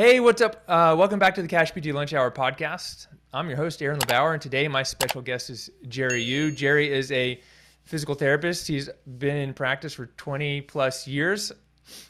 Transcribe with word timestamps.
Hey, 0.00 0.18
what's 0.18 0.40
up? 0.40 0.64
Uh, 0.66 0.96
welcome 0.98 1.18
back 1.18 1.34
to 1.34 1.42
the 1.42 1.46
Cash 1.46 1.72
PT 1.72 1.88
Lunch 1.88 2.14
Hour 2.14 2.30
podcast. 2.30 3.06
I'm 3.34 3.48
your 3.48 3.58
host, 3.58 3.82
Aaron 3.82 3.98
LeBauer, 3.98 4.32
and 4.32 4.40
today 4.40 4.66
my 4.66 4.82
special 4.82 5.20
guest 5.20 5.50
is 5.50 5.68
Jerry 5.88 6.22
Yoo. 6.22 6.50
Jerry 6.52 6.90
is 6.90 7.12
a 7.12 7.38
physical 7.84 8.14
therapist. 8.14 8.66
He's 8.66 8.88
been 9.18 9.36
in 9.36 9.52
practice 9.52 9.92
for 9.92 10.06
20 10.06 10.62
plus 10.62 11.06
years, 11.06 11.52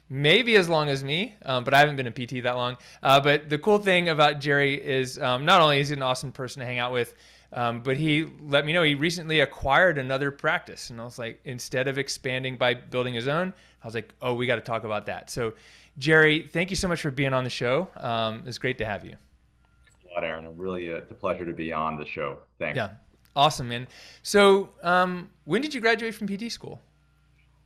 maybe 0.09 0.55
as 0.55 0.69
long 0.69 0.89
as 0.89 1.03
me, 1.03 1.35
um, 1.45 1.65
but 1.65 1.75
I 1.75 1.80
haven't 1.80 1.97
been 1.97 2.07
a 2.07 2.13
PT 2.13 2.45
that 2.45 2.55
long. 2.55 2.77
Uh, 3.02 3.18
but 3.18 3.51
the 3.51 3.59
cool 3.59 3.79
thing 3.79 4.09
about 4.09 4.38
Jerry 4.38 4.74
is 4.74 5.18
um, 5.18 5.45
not 5.45 5.61
only 5.61 5.80
is 5.80 5.88
he 5.88 5.96
an 5.96 6.02
awesome 6.05 6.30
person 6.30 6.61
to 6.61 6.66
hang 6.66 6.79
out 6.79 6.93
with, 6.93 7.13
um, 7.52 7.80
but 7.83 7.96
he 7.96 8.29
let 8.41 8.65
me 8.65 8.73
know 8.73 8.85
he 8.85 8.95
recently 8.95 9.41
acquired 9.41 9.99
another 9.99 10.30
practice. 10.30 10.91
And 10.91 11.01
I 11.01 11.05
was 11.05 11.18
like, 11.18 11.41
instead 11.45 11.88
of 11.88 11.99
expanding 11.99 12.57
by 12.57 12.74
building 12.74 13.15
his 13.15 13.27
own, 13.27 13.52
I 13.83 13.87
was 13.87 13.95
like, 13.96 14.15
oh, 14.23 14.35
we 14.35 14.46
got 14.46 14.57
to 14.57 14.61
talk 14.61 14.85
about 14.85 15.07
that. 15.07 15.29
So 15.29 15.55
Jerry, 16.01 16.48
thank 16.51 16.70
you 16.70 16.76
so 16.76 16.88
much 16.88 17.02
for 17.02 17.10
being 17.10 17.34
on 17.34 17.45
the 17.45 17.51
show. 17.51 17.87
Um, 17.98 18.43
it's 18.46 18.56
great 18.56 18.79
to 18.79 18.87
have 18.87 19.04
you. 19.04 19.16
A 20.10 20.15
lot, 20.15 20.24
Aaron. 20.24 20.56
Really, 20.56 20.90
uh, 20.90 20.96
it's 20.96 21.10
a 21.10 21.15
pleasure 21.15 21.45
to 21.45 21.52
be 21.52 21.74
on 21.74 21.98
the 21.98 22.06
show. 22.06 22.38
Thanks. 22.59 22.74
Yeah, 22.74 22.93
awesome, 23.37 23.68
man. 23.68 23.87
So, 24.23 24.71
um, 24.82 25.28
when 25.45 25.60
did 25.60 25.74
you 25.74 25.80
graduate 25.82 26.15
from 26.15 26.26
PT 26.26 26.51
school? 26.51 26.80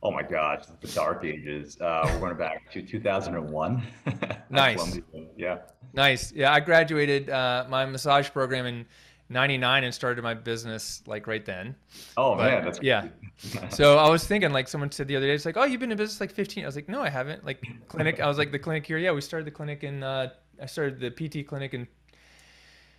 Oh 0.03 0.11
my 0.11 0.21
gosh, 0.21 0.65
the 0.81 0.87
dark 0.89 1.23
ages. 1.23 1.79
Uh, 1.79 2.01
we're 2.11 2.19
going 2.19 2.37
back 2.37 2.69
to 2.73 2.81
2001. 2.81 3.83
nice. 4.49 4.99
yeah. 5.37 5.59
Nice. 5.93 6.33
Yeah, 6.33 6.51
I 6.51 6.59
graduated 6.59 7.29
uh, 7.29 7.65
my 7.69 7.85
massage 7.85 8.29
program 8.29 8.65
in 8.65 8.85
99 9.29 9.83
and 9.83 9.93
started 9.93 10.23
my 10.23 10.33
business 10.33 11.01
like 11.07 11.27
right 11.27 11.45
then. 11.45 11.75
Oh 12.15 12.35
but, 12.35 12.51
man, 12.51 12.65
that's 12.65 12.79
yeah. 12.81 13.07
so 13.69 13.97
I 13.97 14.09
was 14.09 14.25
thinking 14.25 14.51
like 14.51 14.67
someone 14.67 14.91
said 14.91 15.07
the 15.07 15.15
other 15.15 15.25
day, 15.25 15.33
it's 15.33 15.45
like, 15.45 15.57
oh, 15.57 15.63
you've 15.63 15.79
been 15.79 15.91
in 15.91 15.97
business 15.97 16.19
like 16.19 16.31
15. 16.31 16.63
I 16.63 16.67
was 16.67 16.75
like, 16.75 16.89
no, 16.89 17.01
I 17.01 17.09
haven't. 17.09 17.45
Like 17.45 17.63
clinic. 17.87 18.19
I 18.19 18.27
was 18.27 18.37
like 18.37 18.51
the 18.51 18.59
clinic 18.59 18.85
here. 18.85 18.97
Yeah, 18.97 19.11
we 19.11 19.21
started 19.21 19.45
the 19.45 19.51
clinic 19.51 19.83
in. 19.83 20.03
Uh, 20.03 20.29
I 20.61 20.65
started 20.67 20.99
the 20.99 21.09
PT 21.09 21.47
clinic 21.47 21.73
in 21.73 21.87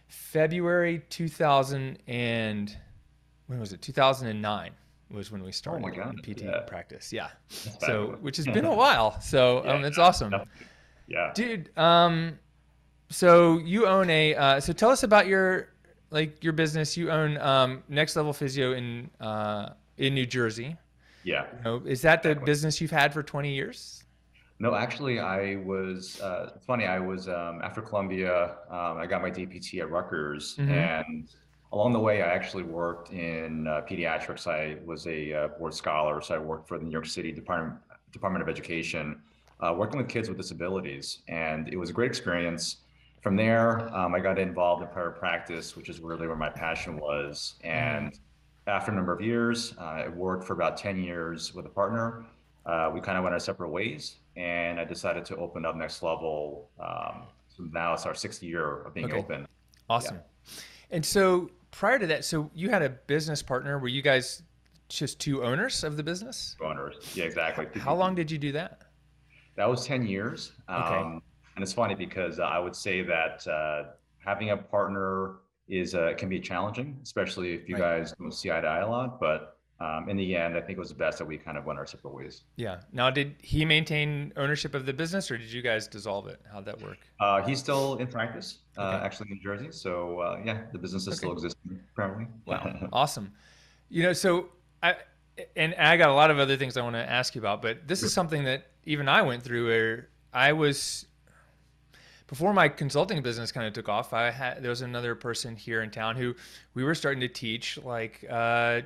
February 0.08 1.02
2000 1.08 1.98
and 2.06 2.76
when 3.46 3.60
was 3.60 3.72
it? 3.72 3.80
2009 3.82 4.72
was 5.10 5.30
when 5.30 5.42
we 5.42 5.52
started 5.52 5.86
oh 5.86 5.90
God, 5.90 6.20
PT 6.22 6.42
yeah. 6.42 6.60
practice. 6.60 7.12
Yeah. 7.12 7.28
so 7.48 8.18
which 8.20 8.36
has 8.38 8.46
been 8.52 8.64
a 8.64 8.74
while. 8.74 9.20
So 9.20 9.62
yeah, 9.64 9.72
um, 9.74 9.84
it's 9.84 9.98
awesome. 9.98 10.34
Yeah. 11.06 11.32
Dude. 11.34 11.76
Um. 11.78 12.38
So 13.08 13.58
you 13.58 13.86
own 13.86 14.10
a. 14.10 14.34
Uh, 14.34 14.60
so 14.60 14.72
tell 14.72 14.90
us 14.90 15.04
about 15.04 15.28
your 15.28 15.68
like 16.10 16.42
your 16.42 16.52
business, 16.52 16.96
you 16.96 17.10
own 17.10 17.38
um, 17.38 17.82
Next 17.88 18.16
Level 18.16 18.32
Physio 18.32 18.72
in 18.72 19.10
uh, 19.20 19.70
in 19.98 20.14
New 20.14 20.26
Jersey. 20.26 20.76
Yeah. 21.24 21.46
You 21.58 21.64
know, 21.64 21.82
is 21.84 22.02
that 22.02 22.22
the 22.22 22.30
exactly. 22.30 22.46
business 22.46 22.80
you've 22.80 22.90
had 22.92 23.12
for 23.12 23.22
20 23.22 23.52
years? 23.52 24.04
No, 24.58 24.74
actually, 24.74 25.18
I 25.18 25.56
was. 25.56 26.20
Uh, 26.20 26.50
it's 26.54 26.64
funny. 26.64 26.86
I 26.86 26.98
was 26.98 27.28
um, 27.28 27.60
after 27.62 27.82
Columbia. 27.82 28.56
Um, 28.70 28.96
I 28.96 29.06
got 29.06 29.20
my 29.20 29.30
DPT 29.30 29.80
at 29.80 29.90
Rutgers, 29.90 30.56
mm-hmm. 30.56 30.72
and 30.72 31.28
along 31.72 31.92
the 31.92 32.00
way, 32.00 32.22
I 32.22 32.32
actually 32.32 32.62
worked 32.62 33.12
in 33.12 33.66
uh, 33.66 33.82
pediatrics. 33.82 34.46
I 34.46 34.78
was 34.86 35.06
a 35.06 35.32
uh, 35.34 35.48
board 35.48 35.74
scholar, 35.74 36.22
so 36.22 36.34
I 36.34 36.38
worked 36.38 36.68
for 36.68 36.78
the 36.78 36.84
New 36.84 36.90
York 36.90 37.04
City 37.04 37.32
Department 37.32 37.78
Department 38.12 38.42
of 38.42 38.48
Education, 38.48 39.20
uh, 39.60 39.74
working 39.76 39.98
with 39.98 40.08
kids 40.08 40.28
with 40.30 40.38
disabilities, 40.38 41.18
and 41.28 41.68
it 41.68 41.76
was 41.76 41.90
a 41.90 41.92
great 41.92 42.08
experience 42.08 42.78
from 43.26 43.34
there, 43.34 43.92
um, 43.92 44.14
I 44.14 44.20
got 44.20 44.38
involved 44.38 44.82
in 44.82 44.88
private 44.90 45.18
practice, 45.18 45.74
which 45.74 45.88
is 45.88 45.98
really 45.98 46.28
where 46.28 46.36
my 46.36 46.48
passion 46.48 46.96
was. 46.96 47.56
And 47.64 48.16
after 48.68 48.92
a 48.92 48.94
number 48.94 49.12
of 49.12 49.20
years, 49.20 49.74
uh, 49.80 49.82
I 49.82 50.08
worked 50.10 50.44
for 50.44 50.52
about 50.52 50.76
10 50.76 51.02
years 51.02 51.52
with 51.52 51.66
a 51.66 51.68
partner. 51.68 52.24
Uh, 52.66 52.88
we 52.94 53.00
kind 53.00 53.18
of 53.18 53.24
went 53.24 53.34
our 53.34 53.40
separate 53.40 53.70
ways, 53.70 54.18
and 54.36 54.78
I 54.78 54.84
decided 54.84 55.24
to 55.24 55.36
open 55.38 55.66
up 55.66 55.74
Next 55.74 56.04
Level. 56.04 56.70
Um, 56.78 57.24
so 57.48 57.64
now 57.72 57.94
it's 57.94 58.06
our 58.06 58.14
sixth 58.14 58.44
year 58.44 58.82
of 58.82 58.94
being 58.94 59.06
okay. 59.06 59.18
open. 59.18 59.48
Awesome. 59.90 60.20
Yeah. 60.44 60.52
And 60.92 61.04
so 61.04 61.50
prior 61.72 61.98
to 61.98 62.06
that, 62.06 62.24
so 62.24 62.48
you 62.54 62.70
had 62.70 62.82
a 62.82 62.90
business 62.90 63.42
partner. 63.42 63.80
Were 63.80 63.88
you 63.88 64.02
guys 64.02 64.44
just 64.88 65.18
two 65.18 65.42
owners 65.42 65.82
of 65.82 65.96
the 65.96 66.04
business? 66.04 66.54
Owners, 66.64 66.94
yeah, 67.16 67.24
exactly. 67.24 67.66
How 67.80 67.96
long 67.96 68.14
did 68.14 68.30
you 68.30 68.38
do 68.38 68.52
that? 68.52 68.82
That 69.56 69.68
was 69.68 69.84
10 69.84 70.06
years. 70.06 70.52
Okay. 70.70 70.94
Um, 70.94 71.22
and 71.56 71.62
it's 71.62 71.72
funny 71.72 71.94
because 71.94 72.38
uh, 72.38 72.44
I 72.44 72.58
would 72.58 72.76
say 72.76 73.02
that 73.02 73.46
uh, 73.48 73.84
having 74.18 74.50
a 74.50 74.56
partner 74.56 75.36
is 75.68 75.94
uh, 75.94 76.12
can 76.16 76.28
be 76.28 76.38
challenging, 76.38 76.98
especially 77.02 77.54
if 77.54 77.68
you 77.68 77.76
right. 77.76 77.98
guys 77.98 78.12
don't 78.12 78.32
see 78.32 78.50
eye 78.50 78.60
to 78.60 78.66
eye 78.66 78.80
a 78.80 78.88
lot. 78.88 79.18
But 79.18 79.56
um, 79.80 80.08
in 80.08 80.16
the 80.16 80.36
end, 80.36 80.56
I 80.56 80.60
think 80.60 80.72
it 80.72 80.78
was 80.78 80.92
best 80.92 81.18
that 81.18 81.24
we 81.24 81.38
kind 81.38 81.58
of 81.58 81.64
went 81.64 81.78
our 81.78 81.86
separate 81.86 82.14
ways. 82.14 82.44
Yeah. 82.56 82.80
Now, 82.92 83.10
did 83.10 83.34
he 83.40 83.64
maintain 83.64 84.32
ownership 84.36 84.74
of 84.74 84.86
the 84.86 84.92
business, 84.92 85.30
or 85.30 85.38
did 85.38 85.50
you 85.50 85.62
guys 85.62 85.88
dissolve 85.88 86.28
it? 86.28 86.40
How'd 86.52 86.66
that 86.66 86.80
work? 86.80 86.98
Uh, 87.20 87.42
he's 87.42 87.58
still 87.58 87.96
in 87.96 88.06
practice, 88.06 88.58
uh, 88.78 88.82
okay. 88.82 89.04
actually 89.04 89.32
in 89.32 89.40
Jersey. 89.42 89.68
So 89.70 90.20
uh, 90.20 90.40
yeah, 90.44 90.62
the 90.72 90.78
business 90.78 91.02
is 91.02 91.08
okay. 91.08 91.16
still 91.16 91.32
existing 91.32 91.80
apparently. 91.92 92.26
Wow. 92.44 92.88
awesome. 92.92 93.32
You 93.88 94.02
know, 94.02 94.12
so 94.12 94.50
I 94.82 94.96
and 95.54 95.74
I 95.74 95.96
got 95.96 96.10
a 96.10 96.14
lot 96.14 96.30
of 96.30 96.38
other 96.38 96.56
things 96.56 96.76
I 96.76 96.82
want 96.82 96.96
to 96.96 97.10
ask 97.10 97.34
you 97.34 97.40
about, 97.40 97.62
but 97.62 97.88
this 97.88 98.02
is 98.02 98.12
something 98.12 98.44
that 98.44 98.66
even 98.84 99.08
I 99.08 99.22
went 99.22 99.42
through 99.42 99.66
where 99.66 100.08
I 100.32 100.52
was 100.52 101.06
before 102.26 102.52
my 102.52 102.68
consulting 102.68 103.22
business 103.22 103.52
kind 103.52 103.66
of 103.66 103.72
took 103.72 103.88
off, 103.88 104.12
I 104.12 104.30
had 104.30 104.62
there 104.62 104.70
was 104.70 104.82
another 104.82 105.14
person 105.14 105.54
here 105.54 105.82
in 105.82 105.90
town 105.90 106.16
who 106.16 106.34
we 106.74 106.82
were 106.82 106.94
starting 106.94 107.20
to 107.20 107.28
teach 107.28 107.78
like 107.78 108.24
uh, 108.28 108.80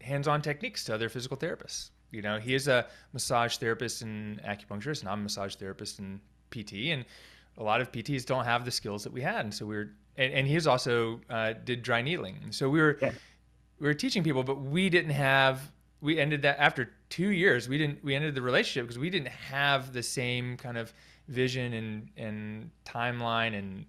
hands-on 0.00 0.42
techniques 0.42 0.84
to 0.84 0.94
other 0.94 1.08
physical 1.08 1.36
therapists. 1.36 1.90
You 2.10 2.22
know, 2.22 2.38
he 2.38 2.54
is 2.54 2.68
a 2.68 2.86
massage 3.12 3.56
therapist 3.56 4.02
and 4.02 4.40
acupuncturist, 4.42 5.00
and 5.00 5.08
I'm 5.08 5.20
a 5.20 5.22
massage 5.22 5.54
therapist 5.54 5.98
and 5.98 6.20
PT, 6.50 6.90
and 6.90 7.04
a 7.58 7.62
lot 7.62 7.80
of 7.80 7.92
PTs 7.92 8.24
don't 8.24 8.44
have 8.44 8.64
the 8.64 8.70
skills 8.70 9.04
that 9.04 9.12
we 9.12 9.20
had, 9.20 9.44
and 9.44 9.52
so 9.52 9.66
we 9.66 9.76
were. 9.76 9.90
And, 10.18 10.32
and 10.34 10.46
he's 10.46 10.66
also 10.66 11.20
uh, 11.30 11.54
did 11.64 11.82
dry 11.82 12.02
needling, 12.02 12.38
so 12.50 12.68
we 12.68 12.80
were 12.80 12.98
yeah. 13.00 13.12
we 13.80 13.86
were 13.86 13.94
teaching 13.94 14.22
people, 14.22 14.42
but 14.42 14.60
we 14.60 14.90
didn't 14.90 15.12
have. 15.12 15.72
We 16.02 16.18
ended 16.18 16.42
that 16.42 16.58
after 16.58 16.90
two 17.08 17.30
years. 17.30 17.68
We 17.68 17.78
didn't. 17.78 18.04
We 18.04 18.14
ended 18.14 18.34
the 18.34 18.42
relationship 18.42 18.86
because 18.86 18.98
we 18.98 19.08
didn't 19.08 19.28
have 19.28 19.94
the 19.94 20.02
same 20.02 20.58
kind 20.58 20.76
of 20.76 20.92
vision 21.28 21.72
and 21.72 22.08
and 22.16 22.70
timeline 22.84 23.58
and 23.58 23.84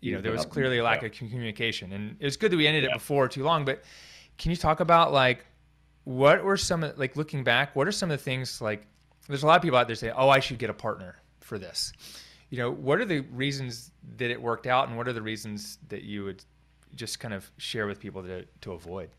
you 0.00 0.14
know 0.14 0.20
there 0.20 0.32
was 0.32 0.46
clearly 0.46 0.78
a 0.78 0.84
lack 0.84 1.02
of 1.02 1.12
communication. 1.12 1.92
And 1.92 2.16
it 2.20 2.24
was 2.24 2.36
good 2.36 2.52
that 2.52 2.56
we 2.56 2.66
ended 2.66 2.84
yeah. 2.84 2.90
it 2.90 2.94
before 2.94 3.28
too 3.28 3.42
long 3.42 3.64
but 3.64 3.82
can 4.38 4.50
you 4.50 4.56
talk 4.56 4.80
about 4.80 5.12
like 5.12 5.46
what 6.04 6.42
were 6.44 6.56
some 6.56 6.82
of 6.84 6.98
like 6.98 7.16
looking 7.16 7.44
back 7.44 7.76
what 7.76 7.86
are 7.86 7.92
some 7.92 8.10
of 8.10 8.18
the 8.18 8.24
things 8.24 8.60
like 8.60 8.86
there's 9.28 9.44
a 9.44 9.46
lot 9.46 9.56
of 9.56 9.62
people 9.62 9.78
out 9.78 9.86
there 9.86 9.96
say 9.96 10.10
oh 10.10 10.28
i 10.28 10.40
should 10.40 10.58
get 10.58 10.68
a 10.68 10.74
partner 10.74 11.16
for 11.42 11.58
this. 11.58 11.92
You 12.50 12.58
know 12.58 12.70
what 12.70 12.98
are 12.98 13.04
the 13.04 13.20
reasons 13.20 13.92
that 14.16 14.30
it 14.30 14.40
worked 14.40 14.66
out 14.66 14.88
and 14.88 14.96
what 14.96 15.08
are 15.08 15.12
the 15.12 15.22
reasons 15.22 15.78
that 15.88 16.02
you 16.02 16.24
would 16.24 16.44
just 16.94 17.20
kind 17.20 17.32
of 17.32 17.50
share 17.56 17.86
with 17.86 17.98
people 17.98 18.22
to, 18.22 18.44
to 18.60 18.72
avoid 18.72 19.10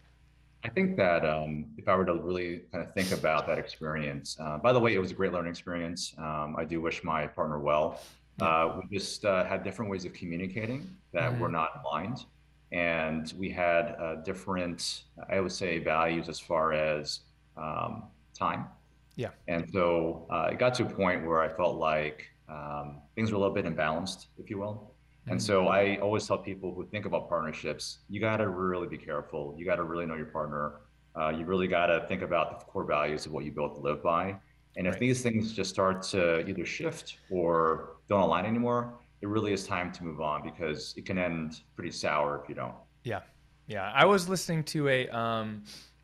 I 0.65 0.69
think 0.69 0.95
that 0.95 1.25
um, 1.25 1.65
if 1.77 1.87
I 1.89 1.95
were 1.95 2.05
to 2.05 2.13
really 2.13 2.61
kind 2.71 2.83
of 2.83 2.93
think 2.93 3.11
about 3.11 3.45
that 3.47 3.57
experience, 3.57 4.37
uh, 4.39 4.57
by 4.57 4.71
the 4.71 4.79
way, 4.79 4.95
it 4.95 4.99
was 4.99 5.11
a 5.11 5.13
great 5.13 5.33
learning 5.33 5.51
experience. 5.51 6.13
Um, 6.17 6.55
I 6.57 6.63
do 6.63 6.79
wish 6.79 7.03
my 7.03 7.27
partner 7.27 7.59
well. 7.59 7.99
Uh, 8.39 8.79
we 8.79 8.97
just 8.97 9.25
uh, 9.25 9.43
had 9.43 9.63
different 9.63 9.91
ways 9.91 10.05
of 10.05 10.13
communicating 10.13 10.89
that 11.11 11.33
mm-hmm. 11.33 11.41
were 11.41 11.49
not 11.49 11.81
aligned. 11.83 12.25
And 12.71 13.31
we 13.37 13.51
had 13.51 13.95
uh, 13.99 14.15
different, 14.23 15.03
I 15.29 15.39
would 15.41 15.51
say, 15.51 15.79
values 15.79 16.29
as 16.29 16.39
far 16.39 16.73
as 16.73 17.19
um, 17.57 18.03
time. 18.33 18.65
Yeah. 19.15 19.29
And 19.47 19.69
so 19.71 20.25
uh, 20.31 20.49
it 20.51 20.59
got 20.59 20.73
to 20.75 20.83
a 20.83 20.89
point 20.89 21.25
where 21.25 21.41
I 21.41 21.49
felt 21.49 21.77
like 21.77 22.25
um, 22.49 22.99
things 23.15 23.31
were 23.31 23.37
a 23.37 23.39
little 23.39 23.53
bit 23.53 23.65
imbalanced, 23.65 24.27
if 24.39 24.49
you 24.49 24.57
will. 24.57 24.92
And 25.27 25.39
mm-hmm. 25.39 25.45
so 25.45 25.67
I 25.67 25.97
always 25.97 26.27
tell 26.27 26.37
people 26.37 26.73
who 26.73 26.85
think 26.85 27.05
about 27.05 27.29
partnerships, 27.29 27.99
you 28.09 28.19
got 28.19 28.37
to 28.37 28.49
really 28.49 28.87
be 28.87 28.97
careful. 28.97 29.55
You 29.57 29.65
got 29.65 29.77
to 29.77 29.83
really 29.83 30.05
know 30.05 30.15
your 30.15 30.25
partner. 30.27 30.81
Uh, 31.15 31.29
you 31.29 31.45
really 31.45 31.67
got 31.67 31.87
to 31.87 32.05
think 32.07 32.21
about 32.21 32.59
the 32.59 32.65
core 32.65 32.83
values 32.83 33.25
of 33.25 33.31
what 33.31 33.45
you 33.45 33.51
both 33.51 33.77
live 33.79 34.03
by. 34.03 34.35
And 34.75 34.87
if 34.87 34.93
right. 34.93 34.99
these 34.99 35.21
things 35.21 35.53
just 35.53 35.69
start 35.69 36.01
to 36.03 36.45
either 36.47 36.65
shift 36.65 37.17
or 37.29 37.97
don't 38.09 38.21
align 38.21 38.45
anymore, 38.45 38.95
it 39.21 39.27
really 39.27 39.53
is 39.53 39.65
time 39.65 39.91
to 39.93 40.03
move 40.03 40.19
on 40.19 40.43
because 40.43 40.93
it 40.97 41.05
can 41.05 41.17
end 41.17 41.61
pretty 41.75 41.91
sour 41.91 42.41
if 42.43 42.49
you 42.49 42.55
don't. 42.55 42.73
Yeah. 43.03 43.21
Yeah. 43.67 43.91
I 43.95 44.05
was 44.05 44.27
listening 44.27 44.63
to 44.65 44.89
a 44.89 45.07
um, 45.09 45.63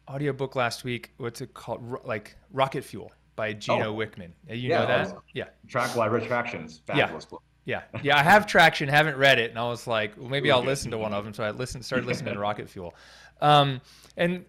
audiobook 0.09 0.55
last 0.55 0.83
week. 0.83 1.11
What's 1.17 1.41
it 1.41 1.53
called? 1.53 2.05
Like 2.05 2.37
Rocket 2.53 2.83
Fuel 2.85 3.11
by 3.35 3.53
Gino 3.53 3.93
oh, 3.93 3.97
Wickman. 3.97 4.31
You 4.47 4.69
yeah, 4.69 4.79
know 4.79 4.85
that? 4.85 5.13
Yeah. 5.33 5.45
Track 5.67 5.95
why 5.95 6.05
retractions. 6.05 6.81
Fabulous 6.85 7.25
yeah. 7.25 7.29
book. 7.29 7.43
Yeah, 7.69 7.83
yeah, 8.01 8.17
I 8.17 8.23
have 8.23 8.47
traction, 8.47 8.89
haven't 8.89 9.15
read 9.15 9.37
it, 9.37 9.51
and 9.51 9.59
I 9.59 9.69
was 9.69 9.85
like, 9.85 10.13
well, 10.17 10.27
maybe 10.27 10.49
I'll 10.49 10.63
listen 10.63 10.89
to 10.89 10.97
one 10.97 11.13
of 11.13 11.23
them. 11.23 11.35
So 11.35 11.43
I 11.43 11.51
listened, 11.51 11.85
started 11.85 12.07
listening 12.11 12.33
to 12.33 12.39
Rocket 12.39 12.67
Fuel, 12.67 12.95
um, 13.41 13.79
and 14.17 14.43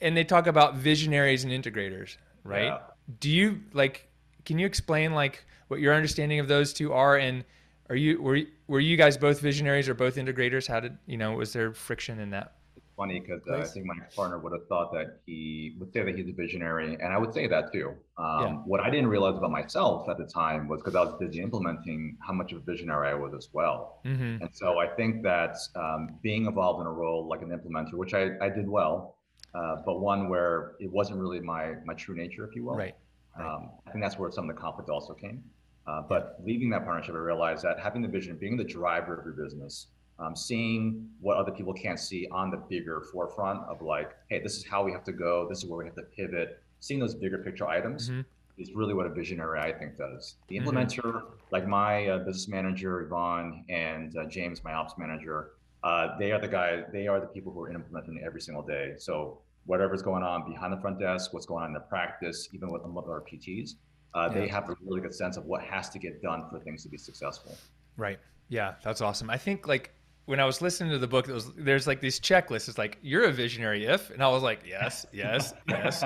and 0.00 0.16
they 0.16 0.22
talk 0.22 0.46
about 0.46 0.76
visionaries 0.76 1.42
and 1.42 1.52
integrators, 1.52 2.16
right? 2.44 2.66
Yeah. 2.66 2.78
Do 3.18 3.28
you 3.28 3.60
like? 3.72 4.08
Can 4.44 4.60
you 4.60 4.66
explain 4.66 5.14
like 5.14 5.44
what 5.66 5.80
your 5.80 5.94
understanding 5.94 6.38
of 6.38 6.46
those 6.46 6.72
two 6.72 6.92
are, 6.92 7.16
and 7.16 7.44
are 7.88 7.96
you 7.96 8.22
were 8.22 8.42
were 8.68 8.78
you 8.78 8.96
guys 8.96 9.16
both 9.16 9.40
visionaries 9.40 9.88
or 9.88 9.94
both 9.94 10.14
integrators? 10.14 10.68
How 10.68 10.78
did 10.78 10.96
you 11.06 11.16
know? 11.16 11.32
Was 11.32 11.52
there 11.52 11.72
friction 11.72 12.20
in 12.20 12.30
that? 12.30 12.52
Funny 13.00 13.18
because 13.18 13.42
uh, 13.48 13.56
I 13.56 13.64
think 13.64 13.86
my 13.86 13.96
partner 14.14 14.38
would 14.38 14.52
have 14.52 14.66
thought 14.68 14.92
that 14.92 15.20
he 15.26 15.74
would 15.78 15.90
say 15.92 16.02
that 16.04 16.14
he's 16.16 16.28
a 16.28 16.32
visionary, 16.32 16.94
and 17.02 17.12
I 17.14 17.18
would 17.18 17.32
say 17.32 17.46
that 17.46 17.72
too. 17.72 17.88
Um, 18.18 18.42
yeah. 18.42 18.52
What 18.70 18.80
I 18.80 18.90
didn't 18.90 19.10
realize 19.16 19.36
about 19.38 19.50
myself 19.50 20.08
at 20.10 20.18
the 20.18 20.26
time 20.26 20.68
was 20.68 20.80
because 20.80 20.94
I 20.94 21.02
was 21.04 21.14
busy 21.18 21.40
implementing 21.40 22.18
how 22.26 22.34
much 22.34 22.52
of 22.52 22.58
a 22.58 22.64
visionary 22.72 23.08
I 23.08 23.14
was 23.14 23.32
as 23.34 23.48
well. 23.52 24.00
Mm-hmm. 24.04 24.42
And 24.42 24.50
so 24.52 24.78
I 24.78 24.88
think 24.98 25.22
that 25.22 25.56
um, 25.74 26.18
being 26.22 26.44
involved 26.44 26.80
in 26.82 26.86
a 26.86 26.92
role 26.92 27.26
like 27.26 27.42
an 27.42 27.50
implementer, 27.56 27.94
which 27.94 28.12
I, 28.12 28.24
I 28.42 28.50
did 28.50 28.68
well, 28.68 29.16
uh, 29.54 29.76
but 29.86 30.00
one 30.00 30.28
where 30.28 30.72
it 30.78 30.90
wasn't 30.90 31.18
really 31.18 31.40
my 31.40 31.64
my 31.86 31.94
true 31.94 32.14
nature, 32.14 32.44
if 32.48 32.54
you 32.54 32.64
will. 32.66 32.76
Right. 32.76 32.94
right. 33.38 33.46
Um, 33.46 33.70
I 33.86 33.90
think 33.92 34.04
that's 34.04 34.18
where 34.18 34.30
some 34.30 34.48
of 34.48 34.54
the 34.54 34.60
conflict 34.60 34.90
also 34.90 35.14
came. 35.14 35.42
Uh, 35.86 36.02
but 36.12 36.36
leaving 36.44 36.68
that 36.70 36.84
partnership, 36.84 37.14
I 37.14 37.18
realized 37.18 37.62
that 37.64 37.80
having 37.80 38.02
the 38.02 38.08
vision, 38.08 38.36
being 38.36 38.56
the 38.56 38.70
driver 38.78 39.18
of 39.18 39.24
your 39.24 39.34
business, 39.44 39.86
um, 40.20 40.36
seeing 40.36 41.08
what 41.20 41.36
other 41.36 41.50
people 41.50 41.72
can't 41.72 41.98
see 41.98 42.28
on 42.30 42.50
the 42.50 42.58
bigger 42.68 43.02
forefront 43.12 43.60
of 43.68 43.80
like, 43.80 44.12
hey, 44.28 44.40
this 44.40 44.56
is 44.56 44.64
how 44.64 44.84
we 44.84 44.92
have 44.92 45.04
to 45.04 45.12
go. 45.12 45.46
This 45.48 45.58
is 45.58 45.66
where 45.66 45.78
we 45.78 45.86
have 45.86 45.94
to 45.96 46.02
pivot. 46.02 46.62
Seeing 46.80 47.00
those 47.00 47.14
bigger 47.14 47.38
picture 47.38 47.66
items 47.66 48.10
mm-hmm. 48.10 48.20
is 48.58 48.72
really 48.72 48.94
what 48.94 49.06
a 49.06 49.10
visionary, 49.10 49.60
I 49.60 49.72
think, 49.72 49.96
does. 49.96 50.36
The 50.48 50.58
mm-hmm. 50.58 50.68
implementer, 50.68 51.12
mm-hmm. 51.14 51.34
like 51.50 51.66
my 51.66 52.06
uh, 52.06 52.18
business 52.18 52.48
manager, 52.48 53.00
Yvonne, 53.00 53.64
and 53.68 54.16
uh, 54.16 54.26
James, 54.26 54.62
my 54.62 54.74
ops 54.74 54.94
manager, 54.98 55.52
uh, 55.82 56.18
they 56.18 56.32
are 56.32 56.40
the 56.40 56.48
guys, 56.48 56.84
they 56.92 57.06
are 57.06 57.20
the 57.20 57.26
people 57.26 57.52
who 57.52 57.62
are 57.62 57.72
implementing 57.72 58.22
every 58.24 58.42
single 58.42 58.62
day. 58.62 58.94
So 58.98 59.38
whatever's 59.64 60.02
going 60.02 60.22
on 60.22 60.50
behind 60.50 60.72
the 60.72 60.80
front 60.80 60.98
desk, 60.98 61.32
what's 61.32 61.46
going 61.46 61.62
on 61.62 61.70
in 61.70 61.74
the 61.74 61.80
practice, 61.80 62.48
even 62.52 62.70
with, 62.70 62.82
with 62.82 63.06
our 63.06 63.22
PTs, 63.22 63.76
uh, 64.14 64.28
yeah. 64.28 64.40
they 64.40 64.48
have 64.48 64.68
a 64.68 64.76
really 64.84 65.00
good 65.00 65.14
sense 65.14 65.38
of 65.38 65.46
what 65.46 65.62
has 65.62 65.88
to 65.90 65.98
get 65.98 66.20
done 66.20 66.44
for 66.50 66.58
things 66.60 66.82
to 66.82 66.90
be 66.90 66.98
successful. 66.98 67.56
Right. 67.96 68.18
Yeah, 68.48 68.74
that's 68.82 69.00
awesome. 69.00 69.30
I 69.30 69.38
think 69.38 69.68
like 69.68 69.94
when 70.30 70.38
I 70.38 70.44
was 70.44 70.62
listening 70.62 70.92
to 70.92 70.98
the 70.98 71.08
book, 71.08 71.26
was, 71.26 71.50
there's 71.56 71.88
like 71.88 72.00
these 72.00 72.20
checklists. 72.20 72.68
It's 72.68 72.78
like 72.78 72.98
you're 73.02 73.24
a 73.24 73.32
visionary 73.32 73.84
if, 73.84 74.10
and 74.10 74.22
I 74.22 74.28
was 74.28 74.44
like, 74.44 74.60
yes, 74.64 75.04
yes, 75.12 75.54
yes, 75.68 76.04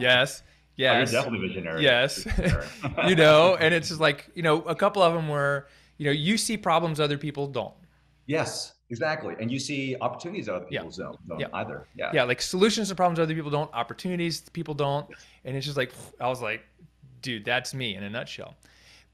yes, 0.00 0.42
yes. 0.78 1.10
Oh, 1.12 1.14
you're 1.14 1.22
definitely 1.22 1.48
visionary. 1.48 1.82
Yes, 1.82 2.26
you 3.06 3.14
know, 3.14 3.54
and 3.56 3.74
it's 3.74 3.88
just 3.88 4.00
like 4.00 4.30
you 4.34 4.42
know, 4.42 4.62
a 4.62 4.74
couple 4.74 5.02
of 5.02 5.12
them 5.12 5.28
were, 5.28 5.68
you 5.98 6.06
know, 6.06 6.10
you 6.10 6.38
see 6.38 6.56
problems 6.56 7.00
other 7.00 7.18
people 7.18 7.46
don't. 7.46 7.74
Yes, 8.24 8.72
exactly, 8.88 9.34
and 9.38 9.50
you 9.50 9.58
see 9.58 9.94
opportunities 10.00 10.48
other 10.48 10.64
people 10.64 10.90
yeah. 10.90 11.04
don't, 11.04 11.28
don't 11.28 11.40
yeah. 11.40 11.46
either. 11.52 11.86
Yeah, 11.94 12.12
yeah, 12.14 12.22
like 12.22 12.40
solutions 12.40 12.88
to 12.88 12.94
problems 12.94 13.20
other 13.20 13.34
people 13.34 13.50
don't, 13.50 13.70
opportunities 13.74 14.40
people 14.40 14.72
don't, 14.72 15.06
and 15.44 15.54
it's 15.54 15.66
just 15.66 15.76
like 15.76 15.92
I 16.18 16.28
was 16.28 16.40
like, 16.40 16.62
dude, 17.20 17.44
that's 17.44 17.74
me 17.74 17.94
in 17.94 18.04
a 18.04 18.08
nutshell. 18.08 18.54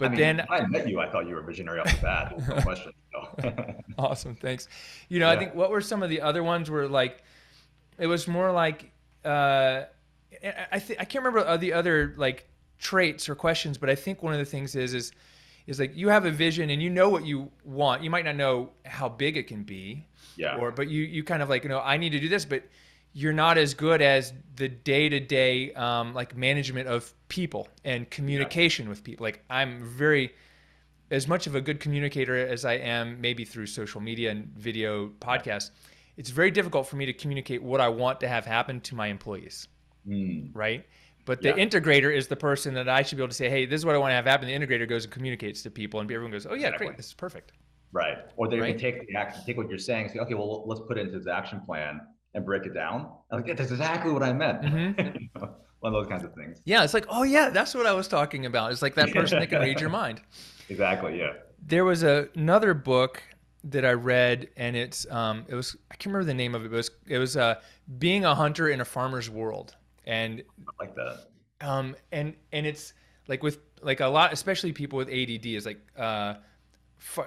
But 0.02 0.06
I 0.06 0.10
mean, 0.10 0.20
then 0.20 0.46
I 0.50 0.66
met 0.66 0.88
you. 0.88 1.00
I 1.00 1.08
thought 1.08 1.28
you 1.28 1.34
were 1.34 1.43
visionary 1.43 1.78
off 1.78 1.94
the 1.94 2.02
bat. 2.02 2.49
No 2.49 2.54
question. 2.62 2.93
awesome, 3.99 4.34
thanks. 4.34 4.69
You 5.08 5.20
know, 5.20 5.26
yeah. 5.26 5.32
I 5.32 5.38
think 5.38 5.54
what 5.54 5.70
were 5.70 5.81
some 5.81 6.02
of 6.02 6.10
the 6.10 6.20
other 6.20 6.43
ones? 6.43 6.70
Were 6.70 6.88
like, 6.88 7.22
it 7.99 8.06
was 8.08 8.26
more 8.26 8.50
like, 8.50 8.90
uh, 9.25 9.82
I 10.72 10.78
think 10.78 11.00
I 11.00 11.04
can't 11.04 11.25
remember 11.25 11.56
the 11.56 11.72
other 11.72 12.14
like 12.16 12.49
traits 12.78 13.28
or 13.28 13.34
questions, 13.34 13.78
but 13.78 13.88
I 13.88 13.94
think 13.94 14.22
one 14.22 14.32
of 14.32 14.40
the 14.40 14.44
things 14.44 14.75
is 14.75 14.93
is 14.93 15.12
is 15.66 15.78
like 15.78 15.96
you 15.96 16.08
have 16.08 16.25
a 16.25 16.32
vision 16.32 16.70
and 16.70 16.82
you 16.82 16.90
know 16.90 17.08
what 17.08 17.25
you 17.25 17.50
want. 17.64 18.02
You 18.02 18.10
might 18.10 18.25
not 18.25 18.34
know 18.34 18.70
how 18.84 19.08
big 19.08 19.37
it 19.37 19.46
can 19.46 19.62
be, 19.62 20.06
yeah. 20.37 20.56
Or 20.56 20.72
but 20.72 20.88
you 20.88 21.05
you 21.05 21.22
kind 21.22 21.43
of 21.43 21.48
like 21.48 21.62
you 21.62 21.69
know 21.69 21.81
I 21.81 21.96
need 21.96 22.10
to 22.10 22.20
do 22.20 22.28
this, 22.28 22.44
but 22.44 22.64
you're 23.12 23.32
not 23.32 23.59
as 23.59 23.75
good 23.75 24.00
as 24.00 24.32
the 24.56 24.69
day-to-day 24.69 25.73
um, 25.75 26.14
like 26.14 26.37
management 26.37 26.88
of 26.88 27.12
people 27.29 27.69
and 27.85 28.09
communication 28.11 28.87
yeah. 28.87 28.91
with 28.91 29.05
people 29.05 29.25
like 29.25 29.43
i'm 29.50 29.82
very 29.85 30.32
as 31.11 31.29
much 31.29 31.47
of 31.47 31.55
a 31.55 31.61
good 31.61 31.81
communicator 31.81 32.37
as 32.37 32.64
i 32.64 32.75
am 32.75 33.20
maybe 33.20 33.44
through 33.44 33.67
social 33.67 34.00
media 34.00 34.31
and 34.31 34.47
video 34.56 35.09
podcasts 35.20 35.70
it's 36.17 36.31
very 36.31 36.50
difficult 36.50 36.87
for 36.87 36.97
me 36.97 37.06
to 37.06 37.12
communicate 37.12 37.62
what 37.62 37.81
i 37.81 37.88
want 37.88 38.20
to 38.20 38.29
have 38.29 38.44
happen 38.44 38.81
to 38.81 38.94
my 38.94 39.06
employees 39.06 39.69
mm. 40.06 40.50
right 40.55 40.85
but 41.25 41.41
the 41.41 41.49
yeah. 41.49 41.65
integrator 41.65 42.15
is 42.15 42.29
the 42.29 42.37
person 42.37 42.75
that 42.75 42.88
i 42.88 43.03
should 43.03 43.17
be 43.17 43.23
able 43.23 43.29
to 43.29 43.35
say 43.35 43.49
hey 43.49 43.65
this 43.65 43.81
is 43.81 43.87
what 43.87 43.94
i 43.94 43.99
want 43.99 44.11
to 44.11 44.15
have 44.15 44.26
happen 44.26 44.47
the 44.47 44.55
integrator 44.55 44.88
goes 44.88 45.05
and 45.05 45.12
communicates 45.12 45.62
to 45.62 45.70
people 45.70 46.00
and 46.00 46.11
everyone 46.11 46.32
goes 46.32 46.47
oh 46.47 46.50
yeah 46.50 46.67
exactly. 46.67 46.87
great 46.88 46.97
this 46.97 47.06
is 47.06 47.15
perfect 47.15 47.53
right 47.93 48.19
or 48.37 48.49
they 48.49 48.61
right? 48.61 48.79
take 48.79 49.06
the 49.06 49.17
action 49.17 49.43
take 49.47 49.56
what 49.56 49.69
you're 49.69 49.79
saying 49.79 50.08
say 50.08 50.19
okay 50.19 50.35
well 50.35 50.67
let's 50.67 50.81
put 50.87 50.99
it 50.99 51.06
into 51.06 51.19
the 51.19 51.35
action 51.35 51.61
plan 51.61 52.00
and 52.34 52.44
break 52.44 52.67
it 52.67 52.75
down. 52.75 53.11
I'm 53.31 53.43
like, 53.43 53.56
that's 53.56 53.70
exactly 53.70 54.12
what 54.12 54.23
I 54.23 54.32
meant. 54.32 54.62
Mm-hmm. 54.73 55.44
One 55.81 55.93
of 55.93 56.00
those 56.00 56.08
kinds 56.08 56.23
of 56.23 56.32
things. 56.34 56.61
Yeah, 56.64 56.84
it's 56.84 56.94
like, 56.94 57.06
oh 57.08 57.25
yeah, 57.25 57.50
that's 57.50 57.75
what 57.75 57.87
I 57.87 57.93
was 57.93 58.06
talking 58.06 58.46
about. 58.46 58.70
It's 58.70 58.82
like 58.82 58.94
that 58.94 59.11
person 59.12 59.40
that 59.40 59.49
can 59.49 59.62
read 59.62 59.81
your 59.81 59.90
mind. 59.90 60.20
Exactly. 60.69 61.19
Yeah. 61.19 61.32
There 61.67 61.84
was 61.84 62.05
a, 62.05 62.29
another 62.37 62.73
book 62.73 63.20
that 63.64 63.84
I 63.84 63.93
read, 63.93 64.49
and 64.56 64.76
it's 64.76 65.11
um, 65.11 65.44
it 65.49 65.56
was 65.56 65.76
I 65.90 65.96
can't 65.96 66.06
remember 66.06 66.26
the 66.26 66.34
name 66.34 66.55
of 66.55 66.64
it. 66.64 66.69
But 66.70 66.75
it 66.75 66.76
was 66.76 66.90
it 67.08 67.19
was 67.19 67.37
uh, 67.37 67.56
being 67.99 68.25
a 68.25 68.32
hunter 68.32 68.69
in 68.69 68.81
a 68.81 68.84
farmer's 68.84 69.29
world, 69.29 69.75
and 70.05 70.43
I 70.61 70.84
like 70.84 70.94
that. 70.94 71.26
Um, 71.61 71.96
and 72.12 72.34
and 72.52 72.64
it's 72.64 72.94
like 73.29 73.43
with 73.43 73.58
like 73.82 74.00
a 74.00 74.06
lot, 74.06 74.32
especially 74.32 74.73
people 74.73 74.99
with 74.99 75.08
ADD, 75.08 75.46
is 75.46 75.67
like 75.67 75.81
uh, 75.96 76.34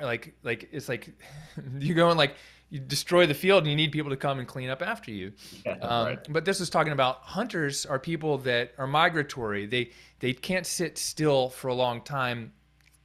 like 0.01 0.35
like 0.43 0.69
it's 0.71 0.89
like 0.89 1.09
you 1.79 1.93
go 1.93 2.09
and 2.09 2.17
like 2.17 2.35
you 2.69 2.79
destroy 2.79 3.25
the 3.25 3.33
field 3.33 3.63
and 3.63 3.69
you 3.69 3.75
need 3.75 3.91
people 3.91 4.09
to 4.09 4.17
come 4.17 4.39
and 4.39 4.47
clean 4.47 4.69
up 4.69 4.81
after 4.81 5.11
you. 5.11 5.31
Yeah, 5.65 5.73
um, 5.81 6.05
right. 6.07 6.27
But 6.29 6.45
this 6.45 6.59
is 6.59 6.69
talking 6.69 6.93
about 6.93 7.17
hunters 7.21 7.85
are 7.85 7.99
people 7.99 8.37
that 8.39 8.73
are 8.77 8.87
migratory. 8.87 9.65
They 9.65 9.91
they 10.19 10.33
can't 10.33 10.65
sit 10.65 10.97
still 10.97 11.49
for 11.49 11.67
a 11.67 11.73
long 11.73 12.01
time. 12.01 12.51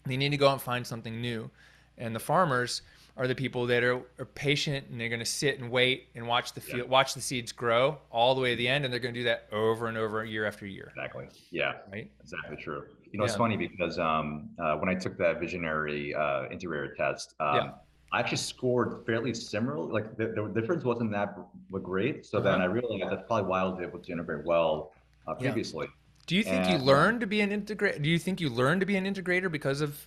They 0.06 0.16
need 0.16 0.30
to 0.30 0.36
go 0.36 0.48
out 0.48 0.54
and 0.54 0.62
find 0.62 0.86
something 0.86 1.20
new. 1.20 1.50
And 1.98 2.14
the 2.14 2.20
farmers 2.20 2.82
are 3.18 3.26
the 3.26 3.34
people 3.34 3.66
that 3.66 3.84
are, 3.84 4.00
are 4.18 4.24
patient 4.24 4.86
and 4.88 4.98
they're 4.98 5.10
going 5.10 5.20
to 5.20 5.26
sit 5.26 5.60
and 5.60 5.70
wait 5.70 6.08
and 6.14 6.26
watch 6.26 6.54
the 6.54 6.60
field, 6.60 6.86
yeah. 6.86 6.90
watch 6.90 7.12
the 7.12 7.20
seeds 7.20 7.52
grow 7.52 7.98
all 8.10 8.34
the 8.34 8.40
way 8.40 8.50
to 8.50 8.56
the 8.56 8.66
end, 8.66 8.84
and 8.84 8.92
they're 8.92 9.00
going 9.00 9.12
to 9.12 9.20
do 9.20 9.24
that 9.24 9.46
over 9.52 9.88
and 9.88 9.98
over, 9.98 10.24
year 10.24 10.46
after 10.46 10.64
year. 10.64 10.90
Exactly. 10.96 11.28
Yeah. 11.50 11.74
Right. 11.92 12.10
Exactly 12.22 12.56
true. 12.56 12.84
You 13.12 13.18
know, 13.18 13.24
yeah. 13.24 13.28
it's 13.28 13.36
funny 13.36 13.58
because 13.58 13.98
um, 13.98 14.48
uh, 14.58 14.76
when 14.76 14.88
I 14.88 14.94
took 14.94 15.18
that 15.18 15.38
visionary 15.38 16.14
uh, 16.14 16.48
integrator 16.48 16.96
test, 16.96 17.34
um, 17.40 17.56
yeah 17.56 17.70
I 18.12 18.20
actually 18.20 18.38
scored 18.38 19.04
fairly 19.06 19.32
similar. 19.34 19.78
Like 19.78 20.16
the, 20.16 20.28
the 20.28 20.60
difference 20.60 20.84
wasn't 20.84 21.12
that 21.12 21.38
great. 21.70 22.26
So 22.26 22.38
uh-huh. 22.38 22.50
then 22.50 22.60
I 22.60 22.64
realized 22.64 23.04
that's 23.10 23.26
probably 23.26 23.48
why 23.48 23.60
I 23.60 23.64
was 23.64 23.80
able 23.80 23.98
to 24.00 24.12
integrate 24.12 24.44
well 24.44 24.92
uh, 25.26 25.34
previously. 25.34 25.86
Yeah. 25.86 25.94
Do 26.26 26.36
you 26.36 26.44
think 26.44 26.66
and, 26.66 26.80
you 26.80 26.86
learned 26.86 27.20
to 27.20 27.26
be 27.26 27.40
an 27.40 27.50
integrator? 27.50 28.02
Do 28.02 28.08
you 28.08 28.18
think 28.18 28.40
you 28.40 28.50
learned 28.50 28.80
to 28.80 28.86
be 28.86 28.96
an 28.96 29.04
integrator 29.04 29.50
because 29.50 29.80
of 29.80 30.06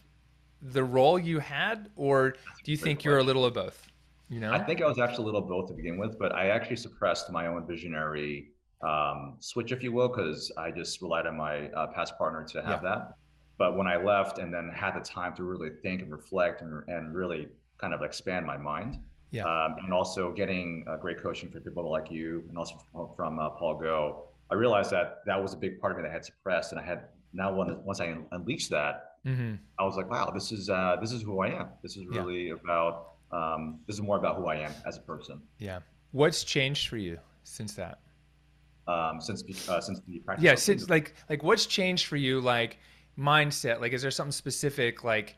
the 0.61 0.83
role 0.83 1.19
you 1.19 1.39
had, 1.39 1.89
or 1.95 2.35
do 2.63 2.71
you 2.71 2.77
think 2.77 3.03
you're 3.03 3.17
a 3.17 3.23
little 3.23 3.43
of 3.43 3.53
both? 3.53 3.87
You 4.29 4.39
know, 4.39 4.53
I 4.53 4.59
think 4.59 4.81
I 4.81 4.87
was 4.87 4.99
actually 4.99 5.23
a 5.23 5.25
little 5.25 5.41
both 5.41 5.67
to 5.67 5.73
begin 5.73 5.97
with, 5.97 6.17
but 6.17 6.33
I 6.33 6.47
actually 6.47 6.77
suppressed 6.77 7.29
my 7.31 7.47
own 7.47 7.67
visionary 7.67 8.51
um, 8.81 9.35
switch, 9.39 9.71
if 9.71 9.83
you 9.83 9.91
will, 9.91 10.07
because 10.07 10.51
I 10.57 10.71
just 10.71 11.01
relied 11.01 11.27
on 11.27 11.37
my 11.37 11.69
uh, 11.69 11.87
past 11.87 12.17
partner 12.17 12.43
to 12.45 12.61
have 12.61 12.81
yeah. 12.83 12.89
that. 12.89 13.17
But 13.57 13.77
when 13.77 13.85
I 13.85 13.97
left 13.97 14.39
and 14.39 14.53
then 14.53 14.71
had 14.73 14.95
the 14.95 15.01
time 15.01 15.35
to 15.35 15.43
really 15.43 15.69
think 15.81 16.01
and 16.01 16.11
reflect 16.11 16.61
and, 16.61 16.83
and 16.87 17.13
really 17.13 17.49
kind 17.83 17.93
of 17.93 18.01
expand 18.01 18.45
my 18.45 18.57
mind. 18.57 18.99
Yeah. 19.31 19.43
Um, 19.43 19.75
and 19.83 19.93
also 19.93 20.31
getting 20.31 20.85
uh, 20.87 20.97
great 20.97 21.21
coaching 21.21 21.49
from 21.49 21.61
people 21.61 21.89
like 21.91 22.09
you 22.11 22.43
and 22.47 22.57
also 22.57 22.75
from 23.17 23.39
uh, 23.39 23.49
Paul 23.49 23.75
Go. 23.75 24.25
I 24.51 24.55
realized 24.55 24.91
that 24.91 25.21
that 25.25 25.41
was 25.41 25.53
a 25.53 25.57
big 25.57 25.81
part 25.81 25.91
of 25.91 25.97
me 25.97 26.03
that 26.03 26.11
I 26.11 26.13
had 26.13 26.23
suppressed, 26.23 26.71
and 26.71 26.79
I 26.79 26.85
had 26.85 27.05
now 27.33 27.51
when, 27.53 27.83
once 27.83 27.99
I 27.99 28.15
unleashed 28.31 28.69
that, 28.69 29.15
mm-hmm. 29.25 29.55
I 29.79 29.83
was 29.83 29.97
like, 29.97 30.09
wow, 30.11 30.31
this 30.31 30.51
is 30.51 30.69
uh, 30.69 30.97
this 31.01 31.11
is 31.11 31.23
who 31.23 31.41
I 31.41 31.47
am. 31.47 31.69
This 31.81 31.97
is 31.97 32.05
really 32.05 32.49
yeah. 32.49 32.53
about 32.63 33.13
um, 33.31 33.79
this 33.87 33.95
is 33.95 34.01
more 34.03 34.17
about 34.17 34.35
who 34.37 34.45
I 34.45 34.57
am 34.57 34.71
as 34.85 34.97
a 34.97 35.01
person. 35.01 35.41
Yeah. 35.57 35.79
What's 36.11 36.43
changed 36.43 36.87
for 36.87 36.97
you 36.97 37.17
since 37.43 37.73
that? 37.73 37.97
Um, 38.87 39.19
since 39.19 39.41
uh, 39.67 39.81
since 39.81 39.99
the 40.07 40.19
practice. 40.19 40.43
Yeah, 40.43 40.55
since 40.55 40.89
like 40.89 41.15
like 41.27 41.41
what's 41.41 41.65
changed 41.65 42.05
for 42.05 42.17
you 42.17 42.39
like 42.39 42.77
mindset? 43.17 43.81
Like, 43.81 43.93
is 43.93 44.03
there 44.03 44.11
something 44.11 44.31
specific 44.31 45.03
like? 45.03 45.37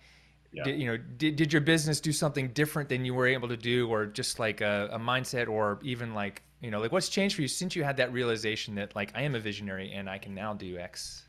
Yeah. 0.56 0.64
did, 0.64 0.80
you 0.80 0.88
know 0.88 0.98
did, 0.98 1.36
did 1.36 1.54
your 1.54 1.62
business 1.62 2.00
do 2.00 2.12
something 2.12 2.50
different 2.50 2.90
than 2.90 3.06
you 3.06 3.14
were 3.14 3.28
able 3.28 3.48
to 3.50 3.58
do 3.58 3.90
or 3.90 4.06
just 4.06 4.40
like 4.40 4.62
a, 4.62 4.90
a, 4.92 5.00
mindset 5.00 5.48
or 5.48 5.80
even 5.84 6.14
like 6.14 6.42
you 6.62 6.72
know 6.72 6.80
like 6.80 6.92
what's 6.92 7.10
changed 7.10 7.36
for 7.36 7.42
you 7.42 7.48
since 7.48 7.76
you 7.76 7.84
had 7.84 7.98
that 7.98 8.12
realization 8.14 8.76
that 8.76 8.96
like 8.96 9.12
i 9.16 9.22
am 9.22 9.36
a 9.36 9.40
visionary 9.40 9.92
and 9.94 10.10
i 10.10 10.18
can 10.18 10.34
now 10.34 10.54
do 10.54 10.78
x 10.78 11.26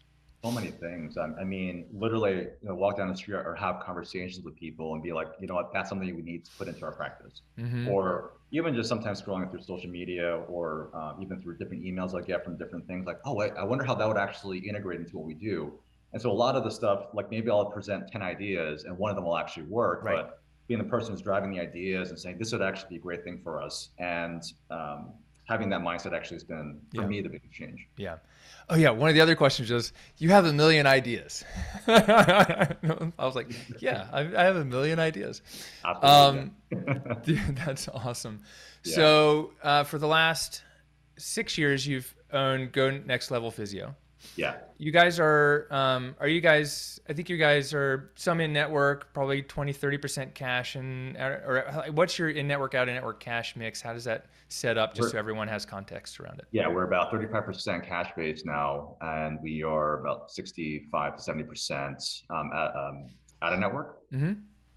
so 0.46 0.52
many 0.52 0.70
things. 0.70 1.16
I, 1.16 1.40
I 1.40 1.44
mean, 1.44 1.86
literally, 1.92 2.46
you 2.62 2.68
know, 2.68 2.74
walk 2.74 2.98
down 2.98 3.08
the 3.08 3.16
street 3.16 3.34
or 3.34 3.54
have 3.56 3.80
conversations 3.80 4.44
with 4.44 4.54
people 4.56 4.94
and 4.94 5.02
be 5.02 5.12
like, 5.12 5.28
you 5.40 5.46
know 5.46 5.54
what, 5.54 5.72
that's 5.72 5.88
something 5.88 6.14
we 6.14 6.22
need 6.22 6.44
to 6.44 6.50
put 6.52 6.68
into 6.68 6.84
our 6.84 6.92
practice. 6.92 7.42
Mm-hmm. 7.58 7.88
Or 7.88 8.32
even 8.52 8.74
just 8.74 8.88
sometimes 8.88 9.20
scrolling 9.20 9.50
through 9.50 9.62
social 9.62 9.90
media 9.90 10.36
or 10.48 10.90
um, 10.94 11.20
even 11.20 11.40
through 11.40 11.58
different 11.58 11.82
emails 11.82 12.14
I 12.14 12.24
get 12.24 12.44
from 12.44 12.56
different 12.56 12.86
things 12.86 13.06
like, 13.06 13.18
oh, 13.24 13.34
wait, 13.34 13.52
I 13.58 13.64
wonder 13.64 13.84
how 13.84 13.94
that 13.96 14.06
would 14.06 14.18
actually 14.18 14.58
integrate 14.58 15.00
into 15.00 15.16
what 15.16 15.26
we 15.26 15.34
do. 15.34 15.72
And 16.16 16.22
so 16.22 16.30
a 16.30 16.32
lot 16.32 16.56
of 16.56 16.64
the 16.64 16.70
stuff, 16.70 17.08
like 17.12 17.30
maybe 17.30 17.50
I'll 17.50 17.66
present 17.66 18.10
10 18.10 18.22
ideas 18.22 18.84
and 18.84 18.96
one 18.96 19.10
of 19.10 19.16
them 19.16 19.26
will 19.26 19.36
actually 19.36 19.64
work, 19.64 20.02
right. 20.02 20.16
but 20.16 20.40
being 20.66 20.78
the 20.78 20.88
person 20.88 21.12
who's 21.12 21.20
driving 21.20 21.50
the 21.50 21.60
ideas 21.60 22.08
and 22.08 22.18
saying 22.18 22.38
this 22.38 22.52
would 22.52 22.62
actually 22.62 22.88
be 22.88 22.96
a 22.96 23.00
great 23.00 23.22
thing 23.22 23.38
for 23.44 23.60
us. 23.60 23.90
And 23.98 24.42
um, 24.70 25.10
having 25.44 25.68
that 25.68 25.82
mindset 25.82 26.14
actually 26.14 26.36
has 26.36 26.44
been 26.44 26.80
for 26.94 27.02
yeah. 27.02 27.06
me 27.06 27.20
the 27.20 27.28
biggest 27.28 27.52
change. 27.52 27.86
Yeah. 27.98 28.16
Oh 28.70 28.76
yeah. 28.76 28.88
One 28.88 29.10
of 29.10 29.14
the 29.14 29.20
other 29.20 29.36
questions 29.36 29.70
was, 29.70 29.92
you 30.16 30.30
have 30.30 30.46
a 30.46 30.54
million 30.54 30.86
ideas. 30.86 31.44
I 31.86 32.74
was 33.18 33.34
like, 33.34 33.50
yeah, 33.82 34.08
I, 34.10 34.20
I 34.20 34.44
have 34.44 34.56
a 34.56 34.64
million 34.64 34.98
ideas. 34.98 35.42
Um, 35.84 36.52
dude, 37.24 37.56
that's 37.56 37.88
awesome. 37.88 38.40
Yeah. 38.84 38.94
So 38.94 39.50
uh, 39.62 39.84
for 39.84 39.98
the 39.98 40.08
last 40.08 40.62
six 41.18 41.58
years, 41.58 41.86
you've 41.86 42.14
owned 42.32 42.72
Go 42.72 42.90
Next 42.90 43.30
Level 43.30 43.50
Physio. 43.50 43.94
Yeah. 44.36 44.56
You 44.78 44.92
guys 44.92 45.18
are, 45.18 45.66
um, 45.70 46.14
are 46.20 46.28
you 46.28 46.40
guys, 46.40 47.00
I 47.08 47.12
think 47.12 47.28
you 47.28 47.36
guys 47.36 47.72
are 47.72 48.10
some 48.14 48.40
in 48.40 48.52
network, 48.52 49.12
probably 49.12 49.42
20, 49.42 49.72
30% 49.72 50.34
cash 50.34 50.74
and, 50.74 51.16
or, 51.16 51.64
or 51.86 51.92
what's 51.92 52.18
your 52.18 52.30
in 52.30 52.46
network, 52.46 52.74
out 52.74 52.88
of 52.88 52.94
network 52.94 53.20
cash 53.20 53.56
mix? 53.56 53.80
How 53.80 53.92
does 53.92 54.04
that 54.04 54.26
set 54.48 54.76
up 54.78 54.94
just 54.94 55.06
we're, 55.06 55.10
so 55.12 55.18
everyone 55.18 55.48
has 55.48 55.64
context 55.64 56.20
around 56.20 56.38
it? 56.38 56.46
Yeah, 56.50 56.68
we're 56.68 56.84
about 56.84 57.12
35% 57.12 57.86
cash 57.86 58.10
based 58.16 58.44
now, 58.46 58.96
and 59.00 59.38
we 59.42 59.62
are 59.62 60.00
about 60.00 60.30
65 60.30 61.16
to 61.16 61.32
70% 61.32 62.22
um, 62.30 62.50
at, 62.52 62.76
um, 62.76 63.06
out 63.42 63.52
of 63.52 63.60
network. 63.60 63.98
Mm-hmm. 64.12 64.32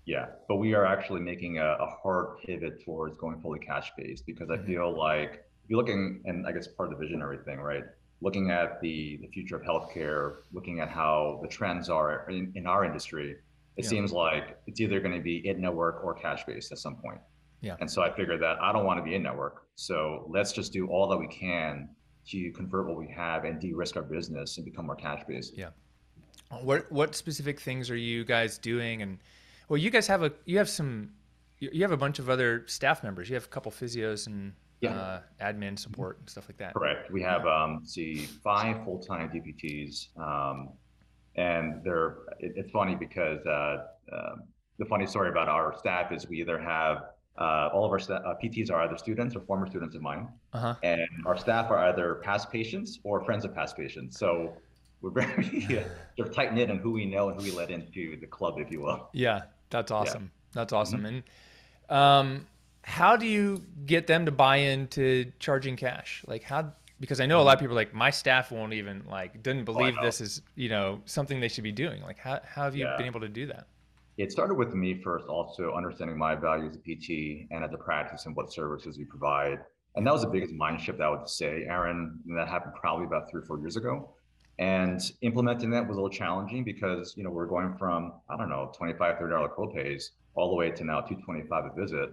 Yeah, 0.06 0.26
but 0.48 0.56
we 0.56 0.74
are 0.74 0.86
actually 0.86 1.22
making 1.22 1.60
a, 1.60 1.66
a 1.66 1.88
hard 2.02 2.40
pivot 2.40 2.84
towards 2.84 3.16
going 3.18 3.40
fully 3.42 3.60
cash 3.60 3.92
based 3.98 4.26
because 4.26 4.50
I 4.50 4.56
mm-hmm. 4.56 4.66
feel 4.66 4.98
like 4.98 5.46
if 5.64 5.70
you're 5.70 5.78
looking, 5.78 6.22
and 6.26 6.48
I 6.48 6.52
guess 6.52 6.68
part 6.68 6.92
of 6.92 6.98
the 6.98 7.06
visionary 7.06 7.38
thing, 7.46 7.60
right? 7.60 7.84
Looking 8.22 8.52
at 8.52 8.82
the, 8.82 9.18
the 9.22 9.28
future 9.28 9.56
of 9.56 9.62
healthcare, 9.62 10.38
looking 10.52 10.80
at 10.80 10.90
how 10.90 11.40
the 11.42 11.48
trends 11.48 11.90
are 11.90 12.30
in, 12.30 12.52
in 12.56 12.68
our 12.68 12.84
industry, 12.84 13.38
it 13.78 13.84
yeah. 13.84 13.90
seems 13.90 14.12
like 14.12 14.58
it's 14.68 14.82
either 14.82 15.00
going 15.00 15.16
to 15.16 15.22
be 15.22 15.48
in 15.48 15.62
network 15.62 16.04
or 16.04 16.14
cash 16.14 16.46
based 16.46 16.72
at 16.72 16.80
some 16.80 16.96
point. 16.96 17.20
Yeah. 17.62 17.76
And 17.80 17.90
so 17.90 18.02
I 18.02 18.14
figured 18.14 18.42
that 18.42 18.62
I 18.62 18.72
don't 18.74 18.86
want 18.86 19.00
to 19.00 19.04
be 19.04 19.16
in 19.16 19.24
network. 19.24 19.64
So 19.76 20.26
let's 20.30 20.52
just 20.52 20.74
do 20.74 20.88
all 20.88 21.08
that 21.10 21.18
we 21.18 21.28
can 21.28 21.90
to 22.28 22.52
convert 22.52 22.88
what 22.88 22.98
we 22.98 23.08
have 23.16 23.46
and 23.46 23.60
de-risk 23.60 23.96
our 23.96 24.04
business 24.04 24.58
and 24.58 24.66
become 24.66 24.86
more 24.86 24.96
cash 24.96 25.24
based. 25.28 25.58
Yeah. 25.58 25.70
What 26.62 26.92
what 26.92 27.16
specific 27.16 27.60
things 27.60 27.90
are 27.90 27.96
you 27.96 28.26
guys 28.26 28.58
doing? 28.58 29.02
And 29.02 29.20
well, 29.68 29.78
you 29.78 29.90
guys 29.90 30.08
have 30.08 30.24
a 30.24 30.32
you 30.46 30.58
have 30.58 30.68
some 30.68 31.12
you 31.60 31.82
have 31.82 31.92
a 31.92 31.98
bunch 31.98 32.18
of 32.20 32.30
other 32.30 32.64
staff 32.66 33.04
members. 33.04 33.30
You 33.30 33.36
have 33.36 33.46
a 33.46 33.50
couple 33.50 33.72
physios 33.72 34.26
and 34.26 34.54
yeah. 34.82 34.94
uh, 34.94 35.22
admin 35.42 35.78
support 35.78 36.20
and 36.20 36.30
stuff 36.30 36.46
like 36.48 36.58
that. 36.58 36.74
Correct. 36.74 37.12
We 37.12 37.22
have 37.22 37.46
um, 37.46 37.82
see 37.84 38.28
five 38.44 38.84
full 38.84 39.00
time 39.00 39.30
DPTs, 39.30 40.18
um, 40.18 40.70
and 41.36 41.84
they're 41.84 42.18
it, 42.40 42.54
it's 42.56 42.72
funny 42.72 42.96
because 42.96 43.46
uh, 43.46 43.88
uh, 44.12 44.36
the 44.78 44.86
funny 44.86 45.06
story 45.06 45.30
about 45.30 45.48
our 45.48 45.78
staff 45.78 46.12
is 46.12 46.28
we 46.28 46.40
either 46.40 46.60
have 46.60 47.04
uh, 47.38 47.70
all 47.74 47.86
of 47.86 47.92
our 47.92 48.00
sta- 48.00 48.22
uh, 48.26 48.36
PTs 48.42 48.72
are 48.72 48.82
either 48.82 48.98
students 48.98 49.36
or 49.36 49.42
former 49.42 49.68
students 49.68 49.96
of 49.96 50.02
mine, 50.02 50.28
uh-huh. 50.54 50.76
and 50.84 51.08
our 51.26 51.38
staff 51.38 51.70
are 51.72 51.90
either 51.90 52.16
past 52.16 52.52
patients 52.52 53.00
or 53.04 53.24
friends 53.24 53.46
of 53.46 53.54
past 53.54 53.76
patients. 53.76 54.18
So 54.18 54.54
we're 55.02 55.12
very 55.12 55.62
sort 56.18 56.30
of 56.30 56.36
tight 56.36 56.54
knit 56.54 56.70
in 56.70 56.78
who 56.78 56.92
we 56.92 57.06
know 57.06 57.30
and 57.30 57.40
who 57.40 57.44
we 57.44 57.52
let 57.52 57.70
into 57.70 58.20
the 58.20 58.28
club, 58.28 58.56
if 58.58 58.72
you 58.72 58.82
will. 58.82 59.10
Yeah, 59.14 59.44
that's 59.70 59.92
awesome. 59.92 60.24
Yeah. 60.24 60.30
That's 60.54 60.74
awesome. 60.74 61.02
Mm-hmm. 61.02 61.16
And 61.90 61.98
um, 61.98 62.48
how 62.82 63.16
do 63.16 63.26
you 63.26 63.64
get 63.86 64.08
them 64.08 64.26
to 64.26 64.32
buy 64.32 64.58
into 64.58 65.32
charging 65.40 65.76
cash? 65.76 66.24
Like 66.28 66.44
how 66.44 66.74
because 67.00 67.22
I 67.22 67.26
know 67.26 67.40
a 67.40 67.44
lot 67.44 67.54
of 67.54 67.60
people 67.60 67.76
like 67.76 67.94
my 67.94 68.10
staff 68.10 68.52
won't 68.52 68.74
even 68.74 69.04
like 69.10 69.42
didn't 69.42 69.62
oh, 69.62 69.74
believe 69.74 69.96
oh, 70.00 70.04
this 70.04 70.22
is 70.22 70.42
you 70.56 70.70
know 70.70 71.02
something 71.06 71.40
they 71.40 71.48
should 71.48 71.64
be 71.64 71.72
doing. 71.72 72.02
Like 72.02 72.18
how 72.18 72.40
how 72.44 72.64
have 72.64 72.76
you 72.76 72.86
yeah. 72.86 72.98
been 72.98 73.06
able 73.06 73.22
to 73.22 73.30
do 73.30 73.46
that? 73.48 73.68
It 74.18 74.32
started 74.34 74.56
with 74.56 74.74
me 74.74 75.02
first, 75.02 75.28
also 75.28 75.74
understanding 75.74 76.18
my 76.18 76.36
values 76.36 76.76
as 76.76 76.78
a 76.78 76.80
PT 76.80 77.48
and 77.52 77.64
as 77.64 77.72
a 77.74 77.78
practice 77.78 78.26
and 78.26 78.36
what 78.36 78.52
services 78.52 78.98
we 78.98 79.06
provide. 79.06 79.60
And 79.96 80.06
that 80.06 80.12
was 80.12 80.24
the 80.24 80.28
biggest 80.28 80.54
mind 80.54 80.82
shift 80.82 81.00
I 81.00 81.10
would 81.10 81.28
say, 81.30 81.66
Aaron. 81.70 82.20
And 82.28 82.38
that 82.38 82.50
happened 82.50 82.74
probably 82.76 83.06
about 83.06 83.32
three 83.32 83.42
or 83.42 83.46
four 83.46 83.60
years 83.60 83.78
ago. 83.78 84.10
And 84.60 85.00
implementing 85.22 85.70
that 85.70 85.88
was 85.88 85.96
a 85.96 86.02
little 86.02 86.10
challenging 86.10 86.66
because 86.66 87.14
you 87.16 87.24
know 87.24 87.30
we're 87.30 87.46
going 87.46 87.76
from 87.78 88.14
I 88.30 88.36
don't 88.36 88.50
know 88.50 88.72
25 88.76 89.20
30 89.20 89.32
dollar 89.32 89.48
copays 89.48 90.10
all 90.36 90.50
the 90.50 90.56
way 90.56 90.70
to 90.70 90.84
now 90.84 91.00
225 91.00 91.66
a 91.66 91.82
visit 91.82 92.10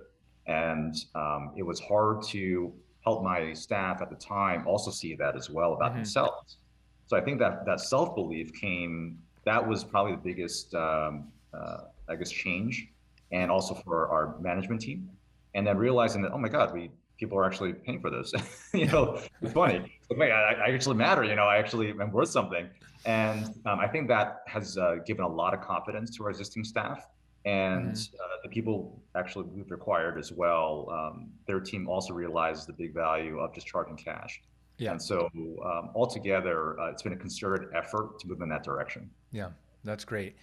and 0.47 0.95
um, 1.15 1.53
it 1.57 1.63
was 1.63 1.81
hard 1.81 2.23
to 2.29 2.73
help 3.05 3.23
my 3.23 3.53
staff 3.53 4.03
at 4.03 4.11
the 4.11 4.17
time 4.17 4.67
also 4.67 4.91
see 4.91 5.15
that 5.15 5.37
as 5.37 5.49
well 5.49 5.75
about 5.75 5.91
mm-hmm. 5.91 5.99
themselves. 5.99 6.59
So 7.07 7.17
I 7.17 7.21
think 7.21 7.39
that 7.39 7.65
that 7.67 7.81
self 7.81 8.15
belief 8.15 8.53
came. 8.53 9.19
That 9.45 9.67
was 9.67 9.85
probably 9.85 10.13
the 10.13 10.23
biggest, 10.23 10.75
um, 10.75 11.29
uh, 11.55 11.83
I 12.09 12.17
guess, 12.17 12.31
change, 12.31 12.89
and 13.31 13.51
also 13.51 13.75
for 13.75 14.09
our 14.09 14.37
management 14.41 14.81
team. 14.81 15.09
And 15.55 15.67
then 15.67 15.79
realizing 15.79 16.21
that, 16.23 16.33
oh 16.33 16.39
my 16.39 16.49
God, 16.49 16.75
we 16.75 16.91
people 17.17 17.39
are 17.39 17.45
actually 17.45 17.73
paying 17.73 18.01
for 18.01 18.11
this. 18.11 18.33
you 18.75 18.87
know, 18.87 19.21
it's 19.41 19.53
funny. 19.53 19.79
Like, 20.11 20.19
wait, 20.19 20.33
I, 20.33 20.53
I, 20.53 20.71
actually 20.71 20.97
matter. 20.97 21.25
You 21.25 21.35
know, 21.35 21.45
I 21.45 21.57
actually 21.57 21.91
am 21.91 22.13
worth 22.13 22.29
something. 22.29 22.69
And 23.07 23.47
um, 23.65 23.81
I 23.81 23.87
think 23.87 24.09
that 24.09 24.43
has 24.47 24.77
uh, 24.77 24.97
given 25.07 25.25
a 25.25 25.29
lot 25.29 25.55
of 25.55 25.63
confidence 25.63 26.15
to 26.17 26.25
our 26.25 26.31
existing 26.31 26.65
staff 26.65 27.07
and 27.47 27.93
mm-hmm. 27.93 28.17
uh, 28.17 28.37
the 28.43 28.49
people 28.49 29.01
actually 29.15 29.45
we've 29.55 29.71
required 29.71 30.19
as 30.19 30.33
well 30.33 30.89
um, 30.91 31.31
their 31.47 31.61
team 31.61 31.89
also 31.89 32.13
realizes 32.13 32.67
the 32.67 32.73
big 32.73 32.93
value 32.93 33.39
of 33.39 33.55
just 33.55 33.67
charging 33.67 33.97
cash 33.97 34.43
yeah 34.79 34.91
and 34.91 35.01
so 35.01 35.31
um, 35.65 35.91
altogether 35.95 36.79
uh, 36.79 36.91
it's 36.91 37.03
been 37.03 37.15
a 37.15 37.17
concerted 37.17 37.69
effort 37.75 38.19
to 38.19 38.29
move 38.29 38.43
in 38.43 38.49
that 38.49 38.63
direction 38.63 39.09
yeah 39.33 39.49
that's 39.85 40.05
great 40.05 40.37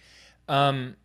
um, 0.48 0.96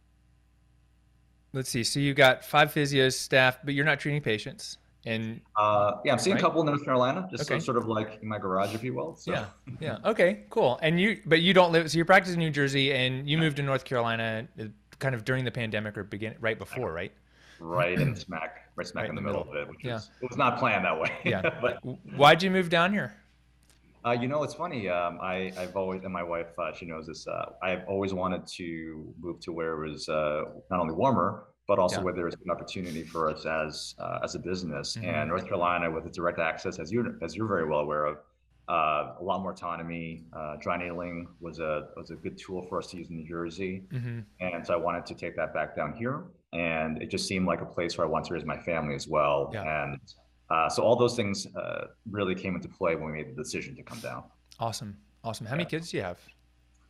let's 1.54 1.70
see 1.70 1.84
so 1.84 2.00
you 2.00 2.14
got 2.14 2.44
five 2.44 2.74
physios 2.74 3.14
staff 3.14 3.60
but 3.64 3.74
you're 3.74 3.86
not 3.86 4.00
treating 4.00 4.22
patients 4.22 4.78
and 5.06 5.40
uh, 5.58 5.94
yeah 6.04 6.12
i'm 6.12 6.20
seeing 6.20 6.34
right? 6.34 6.42
a 6.42 6.46
couple 6.46 6.62
in 6.62 6.68
north 6.68 6.84
carolina 6.84 7.28
just 7.32 7.50
okay. 7.50 7.60
sort 7.60 7.78
of 7.78 7.88
like 7.88 8.20
in 8.22 8.28
my 8.28 8.38
garage 8.38 8.74
if 8.74 8.84
you 8.84 8.94
will 8.94 9.16
so. 9.16 9.32
yeah 9.32 9.46
yeah 9.80 9.98
okay 10.04 10.44
cool 10.50 10.78
and 10.82 11.00
you 11.00 11.22
but 11.26 11.42
you 11.42 11.54
don't 11.54 11.72
live 11.72 11.90
so 11.90 11.98
you're 11.98 12.06
practicing 12.06 12.42
in 12.42 12.48
new 12.48 12.52
jersey 12.52 12.94
and 12.94 13.30
you 13.30 13.38
moved 13.38 13.56
to 13.56 13.64
north 13.64 13.86
carolina 13.86 14.46
kind 15.00 15.16
of 15.16 15.26
during 15.26 15.46
the 15.46 15.52
pandemic 15.52 15.98
or 15.98 16.04
begin 16.04 16.36
right 16.40 16.58
before, 16.58 16.94
right? 16.94 17.12
Right 17.60 18.00
in 18.00 18.16
smack, 18.16 18.70
right 18.76 18.88
smack 18.88 19.04
right 19.04 19.10
in 19.10 19.16
the 19.16 19.22
middle, 19.22 19.46
middle 19.46 19.62
of 19.62 19.68
it, 19.68 19.70
which 19.70 19.84
yeah. 19.84 19.98
is 19.98 20.12
it 20.22 20.30
was 20.30 20.38
not 20.38 20.60
planned 20.60 20.86
that 20.86 21.00
way. 21.00 21.12
yeah. 21.26 21.42
but 21.62 21.80
why'd 22.16 22.44
you 22.44 22.52
move 22.52 22.70
down 22.70 22.94
here? 22.94 23.14
Uh, 24.06 24.12
you 24.12 24.30
know, 24.30 24.44
it's 24.44 24.54
funny. 24.54 24.88
Um, 24.88 25.20
I, 25.22 25.52
I've 25.58 25.76
always, 25.76 26.04
and 26.04 26.14
my 26.14 26.24
wife, 26.24 26.58
uh, 26.58 26.72
she 26.74 26.86
knows 26.86 27.08
this. 27.08 27.28
Uh, 27.28 27.52
I've 27.62 27.84
always 27.88 28.14
wanted 28.14 28.48
to 28.48 29.14
move 29.20 29.42
to 29.42 29.52
where 29.52 29.74
it 29.74 29.90
was 29.90 30.08
uh, 30.08 30.46
not 30.72 30.80
only 30.80 30.94
warmer, 30.94 31.44
but 31.68 31.80
also 31.80 31.98
yeah. 31.98 32.04
where 32.04 32.14
there 32.14 32.26
was 32.26 32.36
an 32.44 32.50
opportunity 32.50 33.04
for 33.04 33.30
us 33.30 33.46
as 33.46 33.96
uh, 34.00 34.20
as 34.24 34.36
a 34.36 34.40
business. 34.40 34.96
Mm-hmm. 34.96 35.10
And 35.10 35.30
North 35.30 35.46
Carolina, 35.46 35.92
with 35.92 36.06
its 36.06 36.18
direct 36.18 36.40
access, 36.40 36.80
as 36.80 36.92
you 36.92 37.18
as 37.22 37.36
you're 37.36 37.48
very 37.48 37.68
well 37.68 37.80
aware 37.80 38.06
of, 38.06 38.18
uh, 38.70 39.16
a 39.20 39.24
lot 39.24 39.42
more 39.42 39.52
autonomy. 39.52 40.26
Uh, 40.32 40.56
dry 40.62 40.78
needling 40.78 41.28
was 41.40 41.60
a 41.60 41.88
was 41.98 42.12
a 42.12 42.16
good 42.16 42.38
tool 42.38 42.62
for 42.70 42.78
us 42.78 42.88
to 42.92 42.98
use 42.98 43.10
in 43.10 43.18
New 43.18 43.28
Jersey, 43.28 43.84
mm-hmm. 43.92 44.20
and 44.40 44.66
so 44.66 44.74
I 44.74 44.78
wanted 44.78 45.06
to 45.08 45.16
take 45.16 45.36
that 45.38 45.54
back 45.54 45.76
down 45.76 45.94
here. 45.94 46.26
And 46.54 47.02
it 47.02 47.10
just 47.10 47.28
seemed 47.28 47.46
like 47.48 47.62
a 47.62 47.66
place 47.66 47.98
where 47.98 48.06
I 48.06 48.10
wanted 48.10 48.28
to 48.30 48.34
raise 48.36 48.46
my 48.46 48.58
family 48.58 48.96
as 48.96 49.08
well. 49.08 49.52
Yeah. 49.54 49.84
And 49.84 50.00
uh, 50.50 50.70
so 50.70 50.82
all 50.84 50.96
those 50.96 51.16
things 51.16 51.48
uh, 51.56 51.88
really 52.10 52.34
came 52.34 52.56
into 52.56 52.68
play 52.68 52.96
when 52.96 53.12
we 53.12 53.12
made 53.12 53.36
the 53.36 53.44
decision 53.44 53.76
to 53.76 53.84
come 53.84 54.00
down. 54.00 54.24
Awesome, 54.60 54.98
awesome. 55.24 55.48
How 55.48 55.54
yeah. 55.54 55.58
many 55.58 55.70
kids 55.70 55.92
do 55.92 55.98
you 55.98 56.04
have? 56.04 56.20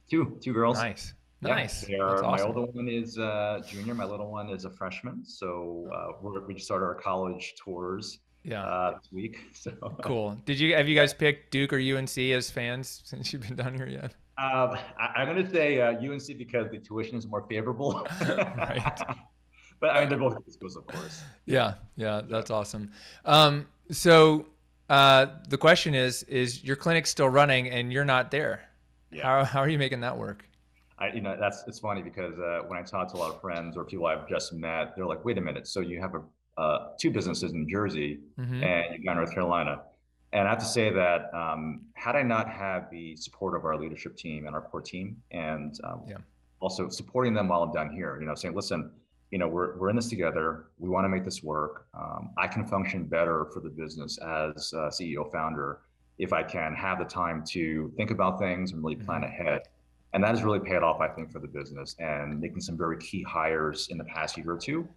Two, 0.09 0.37
two 0.41 0.53
girls. 0.53 0.77
Nice. 0.77 1.13
Nice. 1.41 1.87
Yeah, 1.87 1.99
are, 1.99 2.25
awesome. 2.25 2.31
My 2.31 2.41
older 2.41 2.71
one 2.71 2.89
is 2.89 3.17
uh, 3.17 3.61
junior. 3.65 3.93
My 3.93 4.03
little 4.03 4.29
one 4.29 4.49
is 4.49 4.65
a 4.65 4.69
freshman. 4.69 5.23
So 5.23 5.89
uh, 5.93 6.41
we 6.45 6.53
just 6.55 6.65
started 6.65 6.85
our 6.85 6.95
college 6.95 7.53
tours 7.63 8.19
yeah 8.43 8.63
uh, 8.63 8.97
this 8.97 9.11
week. 9.11 9.39
So 9.53 9.71
cool. 10.01 10.37
Did 10.45 10.59
you 10.59 10.75
have 10.75 10.87
you 10.87 10.95
guys 10.95 11.13
picked 11.13 11.51
Duke 11.51 11.73
or 11.73 11.79
UNC 11.79 12.17
as 12.17 12.49
fans 12.49 13.01
since 13.05 13.33
you've 13.33 13.41
been 13.43 13.55
down 13.55 13.75
here 13.75 13.87
yet? 13.87 14.15
Um, 14.37 14.77
I, 14.97 15.23
am 15.23 15.27
going 15.27 15.45
to 15.45 15.51
say 15.51 15.81
uh, 15.81 15.91
UNC 15.99 16.37
because 16.37 16.71
the 16.71 16.77
tuition 16.77 17.17
is 17.17 17.27
more 17.27 17.45
favorable. 17.49 18.07
right. 18.21 19.01
but 19.81 19.89
I 19.89 19.99
mean, 19.99 20.09
they're 20.09 20.17
both 20.17 20.35
good 20.35 20.53
schools, 20.53 20.77
of 20.77 20.87
course. 20.87 21.23
Yeah, 21.45 21.73
yeah, 21.97 22.21
that's 22.25 22.49
awesome. 22.49 22.89
Um, 23.25 23.67
so 23.91 24.45
uh, 24.89 25.25
the 25.49 25.57
question 25.57 25.93
is: 25.93 26.23
Is 26.23 26.63
your 26.63 26.77
clinic 26.77 27.05
still 27.05 27.27
running 27.27 27.69
and 27.69 27.91
you're 27.91 28.05
not 28.05 28.31
there? 28.31 28.61
Yeah. 29.11 29.23
How 29.23 29.43
how 29.43 29.59
are 29.59 29.69
you 29.69 29.77
making 29.77 29.99
that 30.01 30.17
work? 30.17 30.45
I, 30.99 31.11
you 31.11 31.21
know, 31.21 31.35
that's 31.39 31.63
it's 31.67 31.79
funny 31.79 32.01
because 32.01 32.37
uh, 32.39 32.61
when 32.67 32.77
I 32.79 32.83
talk 32.83 33.11
to 33.11 33.17
a 33.17 33.19
lot 33.19 33.33
of 33.33 33.41
friends 33.41 33.77
or 33.77 33.83
people 33.83 34.05
I've 34.05 34.27
just 34.27 34.53
met, 34.53 34.95
they're 34.95 35.05
like, 35.05 35.23
"Wait 35.25 35.37
a 35.37 35.41
minute, 35.41 35.67
so 35.67 35.81
you 35.81 35.99
have 35.99 36.15
a 36.15 36.21
uh, 36.59 36.89
two 36.99 37.11
businesses 37.11 37.51
in 37.53 37.63
New 37.63 37.71
Jersey 37.71 38.19
mm-hmm. 38.39 38.63
and 38.63 39.03
North 39.03 39.33
Carolina. 39.33 39.81
And 40.33 40.47
I 40.47 40.51
have 40.51 40.59
to 40.59 40.65
say 40.65 40.91
that 40.91 41.33
um, 41.33 41.81
had 41.93 42.15
I 42.15 42.21
not 42.21 42.49
had 42.49 42.89
the 42.91 43.15
support 43.15 43.55
of 43.55 43.65
our 43.65 43.77
leadership 43.77 44.15
team 44.15 44.45
and 44.45 44.55
our 44.55 44.61
core 44.61 44.81
team, 44.81 45.17
and 45.31 45.79
um, 45.83 46.03
yeah. 46.07 46.17
also 46.59 46.89
supporting 46.89 47.33
them 47.33 47.47
while 47.47 47.63
I'm 47.63 47.71
down 47.71 47.91
here, 47.91 48.19
you 48.19 48.27
know, 48.27 48.35
saying, 48.35 48.55
listen, 48.55 48.91
you 49.31 49.37
know, 49.37 49.47
we're, 49.47 49.77
we're 49.77 49.89
in 49.89 49.95
this 49.95 50.09
together. 50.09 50.65
We 50.77 50.89
want 50.89 51.05
to 51.05 51.09
make 51.09 51.23
this 51.23 51.41
work. 51.41 51.87
Um, 51.93 52.31
I 52.37 52.47
can 52.47 52.65
function 52.65 53.05
better 53.05 53.45
for 53.53 53.59
the 53.59 53.69
business 53.69 54.17
as 54.19 54.71
CEO 54.73 55.31
founder 55.31 55.79
if 56.19 56.33
I 56.33 56.43
can 56.43 56.75
have 56.75 56.99
the 56.99 57.05
time 57.05 57.43
to 57.51 57.91
think 57.95 58.11
about 58.11 58.39
things 58.39 58.71
and 58.71 58.83
really 58.83 58.97
plan 58.97 59.21
mm-hmm. 59.21 59.41
ahead. 59.41 59.61
And 60.13 60.23
that 60.23 60.29
has 60.29 60.43
really 60.43 60.59
paid 60.59 60.83
off, 60.83 60.99
I 60.99 61.07
think, 61.07 61.31
for 61.31 61.39
the 61.39 61.47
business. 61.47 61.95
And 61.99 62.39
making 62.39 62.61
some 62.61 62.77
very 62.77 62.97
key 62.97 63.23
hires 63.23 63.87
in 63.89 63.97
the 63.97 64.03
past 64.03 64.37
year 64.37 64.51
or 64.51 64.57
two, 64.57 64.87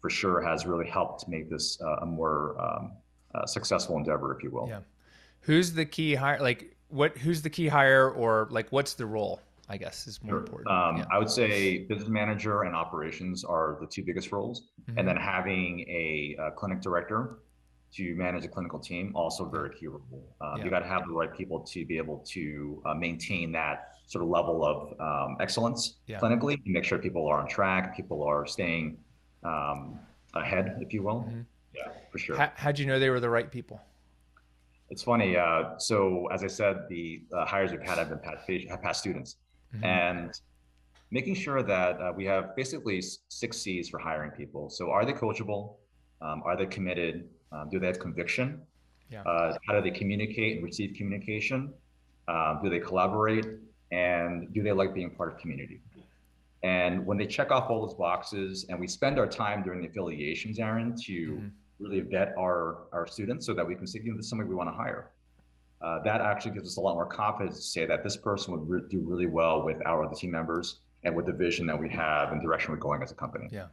for 0.00 0.10
sure, 0.10 0.40
has 0.40 0.66
really 0.66 0.88
helped 0.88 1.28
make 1.28 1.50
this 1.50 1.80
uh, 1.80 1.96
a 2.02 2.06
more 2.06 2.60
um, 2.60 2.92
uh, 3.34 3.46
successful 3.46 3.96
endeavor, 3.96 4.34
if 4.36 4.42
you 4.42 4.50
will. 4.50 4.68
Yeah. 4.68 4.80
Who's 5.40 5.72
the 5.72 5.84
key 5.84 6.14
hire? 6.14 6.40
Like, 6.40 6.76
what? 6.88 7.16
Who's 7.18 7.42
the 7.42 7.50
key 7.50 7.68
hire, 7.68 8.10
or 8.10 8.48
like, 8.50 8.70
what's 8.70 8.94
the 8.94 9.06
role? 9.06 9.40
I 9.70 9.76
guess 9.76 10.08
is 10.08 10.20
more 10.22 10.32
sure. 10.32 10.38
important. 10.40 10.68
Um, 10.68 10.96
yeah. 10.96 11.04
I 11.12 11.18
would 11.18 11.30
say 11.30 11.84
business 11.84 12.08
manager 12.08 12.62
and 12.62 12.74
operations 12.74 13.44
are 13.44 13.78
the 13.80 13.86
two 13.86 14.02
biggest 14.02 14.32
roles, 14.32 14.62
mm-hmm. 14.82 14.98
and 14.98 15.06
then 15.06 15.16
having 15.16 15.80
a, 15.88 16.36
a, 16.40 16.50
clinic 16.50 16.80
director 16.80 17.38
to 17.92 18.14
manage 18.16 18.44
a 18.44 18.48
clinical 18.48 18.80
team 18.80 19.12
also 19.14 19.48
very 19.48 19.70
key 19.70 19.86
role. 19.86 20.02
Um, 20.40 20.58
yeah. 20.58 20.64
You 20.64 20.70
got 20.70 20.80
to 20.80 20.88
have 20.88 21.06
the 21.06 21.12
right 21.12 21.32
people 21.32 21.60
to 21.60 21.86
be 21.86 21.98
able 21.98 22.18
to 22.30 22.82
uh, 22.84 22.94
maintain 22.94 23.52
that 23.52 23.92
sort 24.06 24.24
of 24.24 24.28
level 24.30 24.64
of 24.64 25.00
um, 25.00 25.36
excellence 25.40 25.98
yeah. 26.08 26.18
clinically, 26.18 26.54
and 26.64 26.74
make 26.74 26.82
sure 26.82 26.98
people 26.98 27.28
are 27.28 27.38
on 27.38 27.46
track, 27.46 27.96
people 27.96 28.24
are 28.24 28.46
staying 28.46 28.98
um, 29.44 29.98
ahead, 30.34 30.78
if 30.80 30.92
you 30.92 31.02
will. 31.02 31.26
Mm-hmm. 31.26 31.40
Yeah, 31.74 31.88
for 32.10 32.18
sure. 32.18 32.36
How, 32.36 32.52
how'd 32.56 32.78
you 32.78 32.86
know 32.86 32.98
they 32.98 33.10
were 33.10 33.20
the 33.20 33.30
right 33.30 33.50
people? 33.50 33.80
It's 34.90 35.02
funny. 35.02 35.36
Uh, 35.36 35.78
so 35.78 36.26
as 36.32 36.42
I 36.42 36.48
said, 36.48 36.86
the 36.88 37.22
uh, 37.32 37.44
hires 37.46 37.70
we've 37.70 37.82
had 37.82 37.98
have 37.98 38.08
been 38.08 38.18
past, 38.18 38.48
have 38.68 38.82
past 38.82 39.00
students 39.00 39.36
mm-hmm. 39.74 39.84
and 39.84 40.40
making 41.12 41.34
sure 41.34 41.62
that 41.62 42.00
uh, 42.00 42.12
we 42.14 42.24
have 42.26 42.56
basically 42.56 43.00
six 43.28 43.58
C's 43.58 43.88
for 43.88 43.98
hiring 43.98 44.32
people. 44.32 44.68
So 44.68 44.90
are 44.90 45.04
they 45.04 45.12
coachable? 45.12 45.74
Um, 46.20 46.42
are 46.44 46.56
they 46.56 46.66
committed? 46.66 47.28
Um, 47.52 47.68
do 47.70 47.78
they 47.78 47.86
have 47.86 48.00
conviction? 48.00 48.62
Yeah. 49.10 49.22
Uh, 49.22 49.56
how 49.66 49.74
do 49.74 49.80
they 49.80 49.96
communicate 49.96 50.56
and 50.56 50.64
receive 50.64 50.94
communication? 50.96 51.72
Um, 52.28 52.60
do 52.62 52.68
they 52.68 52.80
collaborate? 52.80 53.46
And 53.92 54.52
do 54.54 54.62
they 54.62 54.72
like 54.72 54.94
being 54.94 55.10
part 55.10 55.32
of 55.32 55.38
community? 55.38 55.80
And 56.62 57.06
when 57.06 57.16
they 57.16 57.26
check 57.26 57.50
off 57.50 57.70
all 57.70 57.86
those 57.86 57.96
boxes, 57.96 58.66
and 58.68 58.78
we 58.78 58.86
spend 58.86 59.18
our 59.18 59.26
time 59.26 59.62
during 59.62 59.80
the 59.80 59.88
affiliations, 59.88 60.58
Aaron, 60.58 60.94
to 61.04 61.12
mm-hmm. 61.12 61.48
really 61.78 62.00
vet 62.00 62.34
our, 62.38 62.82
our 62.92 63.06
students 63.06 63.46
so 63.46 63.54
that 63.54 63.66
we 63.66 63.74
can 63.74 63.86
say, 63.86 64.00
you 64.02 64.10
know, 64.10 64.16
this 64.16 64.26
is 64.26 64.30
somebody 64.30 64.48
we 64.48 64.54
want 64.54 64.68
to 64.68 64.74
hire 64.74 65.10
uh, 65.82 66.02
that 66.02 66.20
actually 66.20 66.52
gives 66.52 66.68
us 66.68 66.76
a 66.76 66.80
lot 66.80 66.94
more 66.94 67.06
confidence 67.06 67.56
to 67.56 67.62
say 67.62 67.86
that 67.86 68.04
this 68.04 68.16
person 68.16 68.52
would 68.52 68.68
re- 68.68 68.88
do 68.90 69.00
really 69.00 69.26
well 69.26 69.62
with 69.62 69.78
our 69.86 70.04
other 70.04 70.14
team 70.14 70.30
members 70.30 70.80
and 71.04 71.14
with 71.14 71.26
the 71.26 71.32
vision 71.32 71.66
that 71.66 71.78
we 71.78 71.88
have 71.88 72.32
and 72.32 72.42
direction 72.42 72.70
we're 72.70 72.78
going 72.78 73.02
as 73.02 73.10
a 73.10 73.14
company. 73.14 73.48
Yeah. 73.50 73.66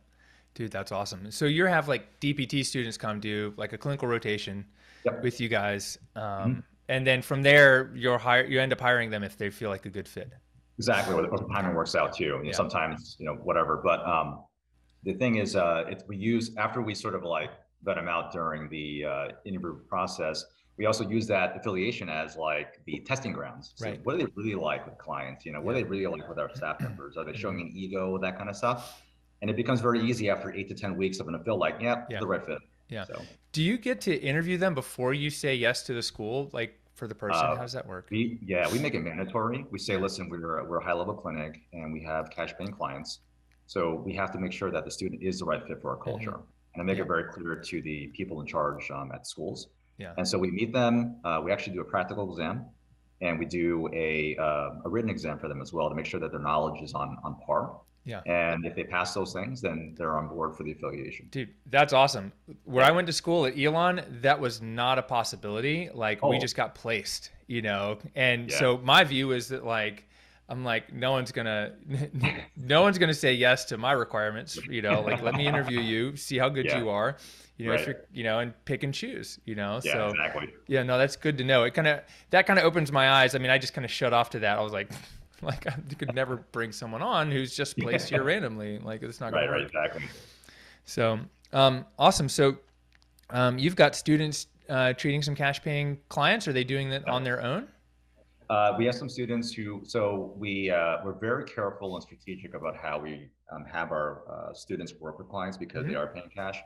Dude, 0.54 0.72
that's 0.72 0.92
awesome. 0.92 1.30
So 1.32 1.46
you 1.46 1.66
have 1.66 1.88
like 1.88 2.20
DPT 2.20 2.66
students 2.66 2.98
come 2.98 3.20
do 3.20 3.54
like 3.58 3.74
a 3.74 3.78
clinical 3.78 4.08
rotation 4.08 4.66
yep. 5.04 5.22
with 5.22 5.42
you 5.42 5.50
guys. 5.50 5.98
Um, 6.16 6.24
mm-hmm. 6.24 6.60
And 6.90 7.06
then 7.06 7.22
from 7.22 7.44
there, 7.44 7.92
you're 7.94 8.18
hire, 8.18 8.46
you 8.46 8.62
end 8.62 8.72
up 8.72 8.80
hiring 8.80 9.10
them 9.10 9.24
if 9.24 9.38
they 9.38 9.50
feel 9.50 9.70
like 9.70 9.86
a 9.86 9.90
good 9.90 10.08
fit. 10.08 10.32
Exactly. 10.78 11.16
Or 11.16 11.22
the 11.22 11.48
timing 11.54 11.76
works 11.76 11.96
out 11.96 12.16
too. 12.16 12.42
Yeah. 12.44 12.52
Sometimes, 12.52 13.16
you 13.20 13.26
know, 13.26 13.34
whatever. 13.34 13.82
But 13.84 14.06
um, 14.06 14.44
the 15.04 15.14
thing 15.14 15.36
is, 15.36 15.56
uh, 15.56 15.86
it's, 15.88 16.04
we 16.08 16.18
use, 16.18 16.52
after 16.58 16.82
we 16.82 16.94
sort 16.94 17.16
of 17.16 17.24
like 17.24 17.52
vet 17.84 17.96
them 17.96 18.08
out 18.08 18.32
during 18.32 18.70
the 18.70 19.06
uh, 19.06 19.28
interview 19.46 19.80
process, 19.88 20.46
we 20.78 20.86
also 20.86 21.08
use 21.08 21.26
that 21.28 21.58
affiliation 21.58 22.08
as 22.08 22.36
like 22.38 22.80
the 22.86 23.00
testing 23.00 23.34
grounds. 23.34 23.74
So 23.76 23.88
right. 23.88 24.00
what 24.04 24.18
do 24.18 24.26
they 24.26 24.32
really 24.36 24.56
like 24.56 24.86
with 24.86 24.98
clients? 25.00 25.46
You 25.46 25.54
know, 25.54 25.62
what 25.62 25.76
yeah. 25.76 25.82
do 25.82 25.86
they 25.86 25.90
really 25.90 26.06
like 26.06 26.30
with 26.30 26.38
our 26.38 26.54
staff 26.56 26.80
members? 26.80 27.18
Are 27.18 27.26
they 27.26 27.34
showing 27.34 27.60
an 27.62 27.72
ego, 27.74 28.18
that 28.20 28.38
kind 28.38 28.50
of 28.50 28.56
stuff? 28.56 29.02
And 29.42 29.50
it 29.50 29.56
becomes 29.56 29.82
very 29.82 30.02
easy 30.02 30.30
after 30.30 30.54
eight 30.54 30.68
to 30.70 30.76
10 30.76 30.96
weeks 30.96 31.20
of 31.20 31.28
to 31.28 31.40
feel 31.40 31.58
like, 31.58 31.78
yeah, 31.82 32.04
yeah. 32.10 32.20
the 32.20 32.28
right 32.28 32.46
fit. 32.46 32.60
Yeah. 32.90 33.06
So, 33.06 33.22
do 33.52 33.62
you 33.64 33.78
get 33.78 34.02
to 34.02 34.16
interview 34.16 34.58
them 34.58 34.74
before 34.74 35.14
you 35.14 35.30
say 35.30 35.56
yes 35.56 35.84
to 35.84 35.94
the 35.94 36.02
school? 36.02 36.50
Like 36.54 36.80
for 36.98 37.08
the 37.08 37.16
person, 37.16 37.46
uh, 37.46 37.56
how 37.56 37.62
does 37.62 37.74
that 37.74 37.88
work? 37.88 38.08
We, 38.10 38.40
yeah, 38.46 38.70
we 38.72 38.80
make 38.80 38.94
it 38.94 39.02
mandatory. 39.02 39.66
We 39.72 39.80
say, 39.80 39.98
listen, 39.98 40.30
we're, 40.30 40.64
we're 40.68 40.80
a 40.80 40.84
high 40.84 40.94
level 40.94 41.14
clinic 41.14 41.62
and 41.72 41.94
we 41.94 42.04
have 42.04 42.30
cash 42.30 42.54
paying 42.58 42.72
clients. 42.72 43.20
So 43.66 44.02
we 44.06 44.14
have 44.16 44.32
to 44.32 44.40
make 44.40 44.52
sure 44.52 44.72
that 44.72 44.84
the 44.84 44.92
student 44.92 45.22
is 45.22 45.40
the 45.40 45.46
right 45.46 45.66
fit 45.68 45.82
for 45.82 45.92
our 45.92 45.96
mm-hmm. 45.96 46.04
culture. 46.04 46.32
Mm-hmm. 46.32 46.74
And 46.74 46.82
I 46.82 46.86
make 46.86 46.98
yeah. 46.98 47.04
it 47.04 47.08
very 47.08 47.26
clear 47.26 47.56
to 47.56 47.82
the 47.82 48.08
people 48.08 48.42
in 48.42 48.48
charge 48.48 48.92
um, 48.92 49.12
at 49.14 49.26
schools 49.26 49.68
yeah. 49.98 50.14
And 50.18 50.28
so 50.28 50.38
we 50.38 50.52
meet 50.52 50.74
them. 50.74 51.18
Uh, 51.24 51.42
we 51.44 51.52
actually 51.52 51.74
do 51.74 51.82
a 51.82 51.86
practical 51.86 52.30
exam, 52.30 52.66
and 53.22 53.40
we 53.40 53.46
do 53.46 53.90
a 53.94 54.38
uh, 54.38 54.70
a 54.86 54.90
written 54.90 55.10
exam 55.10 55.40
for 55.40 55.48
them 55.48 55.62
as 55.62 55.74
well 55.74 55.90
to 55.90 55.96
make 55.96 56.06
sure 56.06 56.20
that 56.20 56.32
their 56.32 56.40
knowledge 56.40 56.82
is 56.82 56.94
on 56.94 57.18
on 57.24 57.36
par. 57.46 57.80
Yeah. 58.08 58.22
And 58.26 58.66
if 58.66 58.74
they 58.74 58.86
pass 58.86 59.14
those 59.14 59.34
things, 59.34 59.62
then 59.62 59.94
they're 59.98 60.18
on 60.18 60.30
board 60.30 60.56
for 60.56 60.64
the 60.64 60.72
affiliation. 60.72 61.28
Dude, 61.30 61.54
that's 61.70 61.92
awesome. 61.92 62.32
Where 62.64 62.86
I 62.86 62.92
went 62.92 63.06
to 63.08 63.14
school 63.14 63.46
at 63.46 63.60
Elon, 63.60 64.02
that 64.22 64.40
was 64.40 64.62
not 64.62 64.98
a 64.98 65.04
possibility. 65.04 65.90
Like 65.94 66.20
oh. 66.24 66.30
we 66.30 66.40
just 66.40 66.56
got 66.56 66.74
placed, 66.74 67.32
you 67.48 67.62
know. 67.62 67.98
And 68.16 68.50
yeah. 68.50 68.60
so 68.60 68.78
my 68.78 69.04
view 69.04 69.34
is 69.34 69.50
that 69.50 69.66
like 69.66 70.08
I'm 70.50 70.64
like, 70.64 70.94
no 70.94 71.12
one's 71.12 71.34
gonna, 71.34 71.74
no 72.56 72.82
one's 72.82 72.98
gonna 72.98 73.14
say 73.14 73.34
yes 73.34 73.66
to 73.66 73.78
my 73.78 73.92
requirements. 73.92 74.58
You 74.70 74.82
know, 74.82 75.02
like 75.02 75.22
let 75.22 75.36
me 75.36 75.46
interview 75.48 75.82
you, 75.82 76.16
see 76.16 76.38
how 76.38 76.48
good 76.48 76.66
yeah. 76.66 76.80
you 76.80 76.90
are. 76.90 77.18
You 77.58 77.66
know, 77.66 77.72
right. 77.72 77.96
you 78.14 78.24
know, 78.24 78.40
and 78.40 78.54
pick 78.66 78.84
and 78.84 78.94
choose. 78.94 79.40
You 79.46 79.56
know, 79.56 79.82
yeah, 79.84 79.94
so 79.94 80.08
exactly. 80.10 80.54
Yeah, 80.68 80.84
no, 80.84 80.98
that's 80.98 81.16
good 81.16 81.38
to 81.40 81.44
know. 81.44 81.64
It 81.64 81.74
kind 81.74 81.88
of 81.88 82.02
that 82.30 82.46
kind 82.46 82.58
of 82.58 82.64
opens 82.66 82.92
my 82.92 83.10
eyes. 83.10 83.36
I 83.36 83.40
mean, 83.40 83.50
I 83.50 83.58
just 83.58 83.74
kind 83.74 83.84
of 83.84 83.92
shut 83.92 84.14
off 84.14 84.30
to 84.32 84.40
that. 84.40 84.58
I 84.58 84.62
was 84.62 84.72
like, 84.72 84.90
like 85.42 85.66
you 85.90 85.96
could 85.96 86.14
never 86.16 86.38
bring 86.52 86.72
someone 86.72 87.02
on 87.02 87.32
who's 87.32 87.56
just 87.56 87.78
placed 87.78 88.10
here 88.10 88.24
randomly. 88.24 88.80
Like 88.80 89.04
it's 89.04 89.20
not 89.20 89.34
right, 89.34 89.50
right, 89.50 89.62
exactly. 89.62 90.04
So, 90.86 91.20
um, 91.54 91.86
awesome. 92.00 92.30
So, 92.30 92.58
um, 93.30 93.58
you've 93.58 93.76
got 93.76 93.96
students 93.96 94.48
uh, 94.70 94.94
treating 94.94 95.22
some 95.22 95.36
cash 95.36 95.62
paying 95.62 95.98
clients. 96.10 96.48
Are 96.48 96.54
they 96.54 96.64
doing 96.64 96.90
that 96.90 97.08
on 97.08 97.24
their 97.24 97.42
own? 97.42 97.68
Uh, 98.50 98.74
we 98.78 98.86
have 98.86 98.96
some 98.96 99.10
students 99.10 99.52
who, 99.52 99.82
so 99.84 100.34
we, 100.38 100.70
uh, 100.72 100.98
we're 101.04 101.20
very 101.20 101.44
careful 101.44 101.96
and 101.96 102.04
strategic 102.04 102.54
about 102.54 102.78
how 102.78 102.98
we 102.98 103.28
um, 103.52 103.66
have 103.66 103.92
our 103.92 104.22
uh, 104.30 104.54
students 104.54 104.94
work 105.02 105.20
with 105.20 105.28
clients 105.28 105.58
because 105.58 105.84
mm-hmm. 105.84 105.92
they 105.92 105.96
are 105.96 106.08
paying 106.08 106.30
cash. 106.34 106.58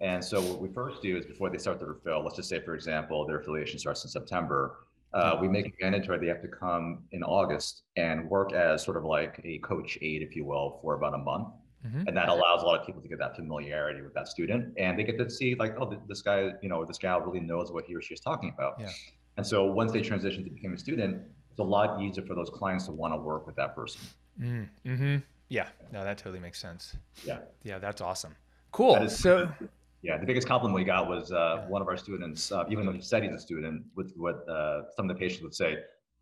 And 0.00 0.22
so 0.22 0.42
what 0.42 0.60
we 0.60 0.68
first 0.68 1.00
do 1.00 1.16
is 1.16 1.24
before 1.24 1.48
they 1.48 1.58
start 1.58 1.78
the 1.78 1.86
refill, 1.86 2.22
let's 2.22 2.36
just 2.36 2.48
say, 2.48 2.60
for 2.60 2.74
example, 2.74 3.24
their 3.26 3.40
affiliation 3.40 3.78
starts 3.78 4.04
in 4.04 4.10
September. 4.10 4.80
Uh, 5.14 5.38
we 5.40 5.48
make 5.48 5.66
it 5.66 5.74
mandatory 5.80 6.18
they 6.18 6.26
have 6.26 6.40
to 6.40 6.48
come 6.48 7.04
in 7.12 7.22
August 7.22 7.82
and 7.96 8.28
work 8.30 8.52
as 8.52 8.82
sort 8.82 8.96
of 8.96 9.04
like 9.04 9.40
a 9.44 9.58
coach 9.58 9.98
aide, 10.00 10.22
if 10.22 10.34
you 10.34 10.44
will, 10.44 10.78
for 10.80 10.94
about 10.94 11.14
a 11.14 11.18
month. 11.18 11.48
Mm-hmm. 11.86 12.06
And 12.06 12.16
that 12.16 12.28
allows 12.28 12.62
a 12.62 12.66
lot 12.66 12.80
of 12.80 12.86
people 12.86 13.02
to 13.02 13.08
get 13.08 13.18
that 13.18 13.34
familiarity 13.36 14.02
with 14.02 14.14
that 14.14 14.28
student. 14.28 14.72
And 14.78 14.98
they 14.98 15.02
get 15.02 15.18
to 15.18 15.28
see 15.28 15.54
like, 15.54 15.74
oh, 15.80 15.98
this 16.08 16.22
guy, 16.22 16.52
you 16.62 16.68
know, 16.68 16.84
this 16.84 16.98
gal 16.98 17.20
really 17.20 17.40
knows 17.40 17.72
what 17.72 17.84
he 17.84 17.94
or 17.94 18.00
she 18.00 18.14
is 18.14 18.20
talking 18.20 18.52
about. 18.54 18.76
Yeah. 18.78 18.90
And 19.36 19.46
so 19.46 19.64
once 19.64 19.92
they 19.92 20.00
transition 20.00 20.44
to 20.44 20.50
become 20.50 20.74
a 20.74 20.78
student, 20.78 21.22
it's 21.50 21.58
a 21.58 21.62
lot 21.62 22.00
easier 22.00 22.24
for 22.24 22.34
those 22.34 22.50
clients 22.50 22.86
to 22.86 22.92
want 22.92 23.12
to 23.14 23.18
work 23.18 23.46
with 23.46 23.56
that 23.56 23.74
person. 23.74 24.00
Mm, 24.40 24.68
hmm 24.84 25.16
Yeah, 25.48 25.68
no, 25.92 26.04
that 26.04 26.18
totally 26.18 26.40
makes 26.40 26.60
sense. 26.60 26.96
Yeah. 27.24 27.38
Yeah, 27.64 27.78
that's 27.78 28.00
awesome. 28.00 28.34
Cool. 28.70 29.08
so, 29.08 29.50
yeah, 30.02 30.18
the 30.18 30.26
biggest 30.26 30.46
compliment 30.46 30.74
we 30.74 30.84
got 30.84 31.08
was 31.08 31.32
uh, 31.32 31.64
one 31.68 31.80
of 31.80 31.88
our 31.88 31.96
students, 31.96 32.50
uh, 32.52 32.64
even 32.68 32.84
though 32.86 32.92
he 32.92 33.00
said 33.00 33.22
he's 33.22 33.32
a 33.32 33.38
student, 33.38 33.84
with 33.94 34.12
what 34.16 34.46
uh, 34.48 34.82
some 34.96 35.08
of 35.08 35.16
the 35.16 35.20
patients 35.20 35.42
would 35.42 35.54
say, 35.54 35.78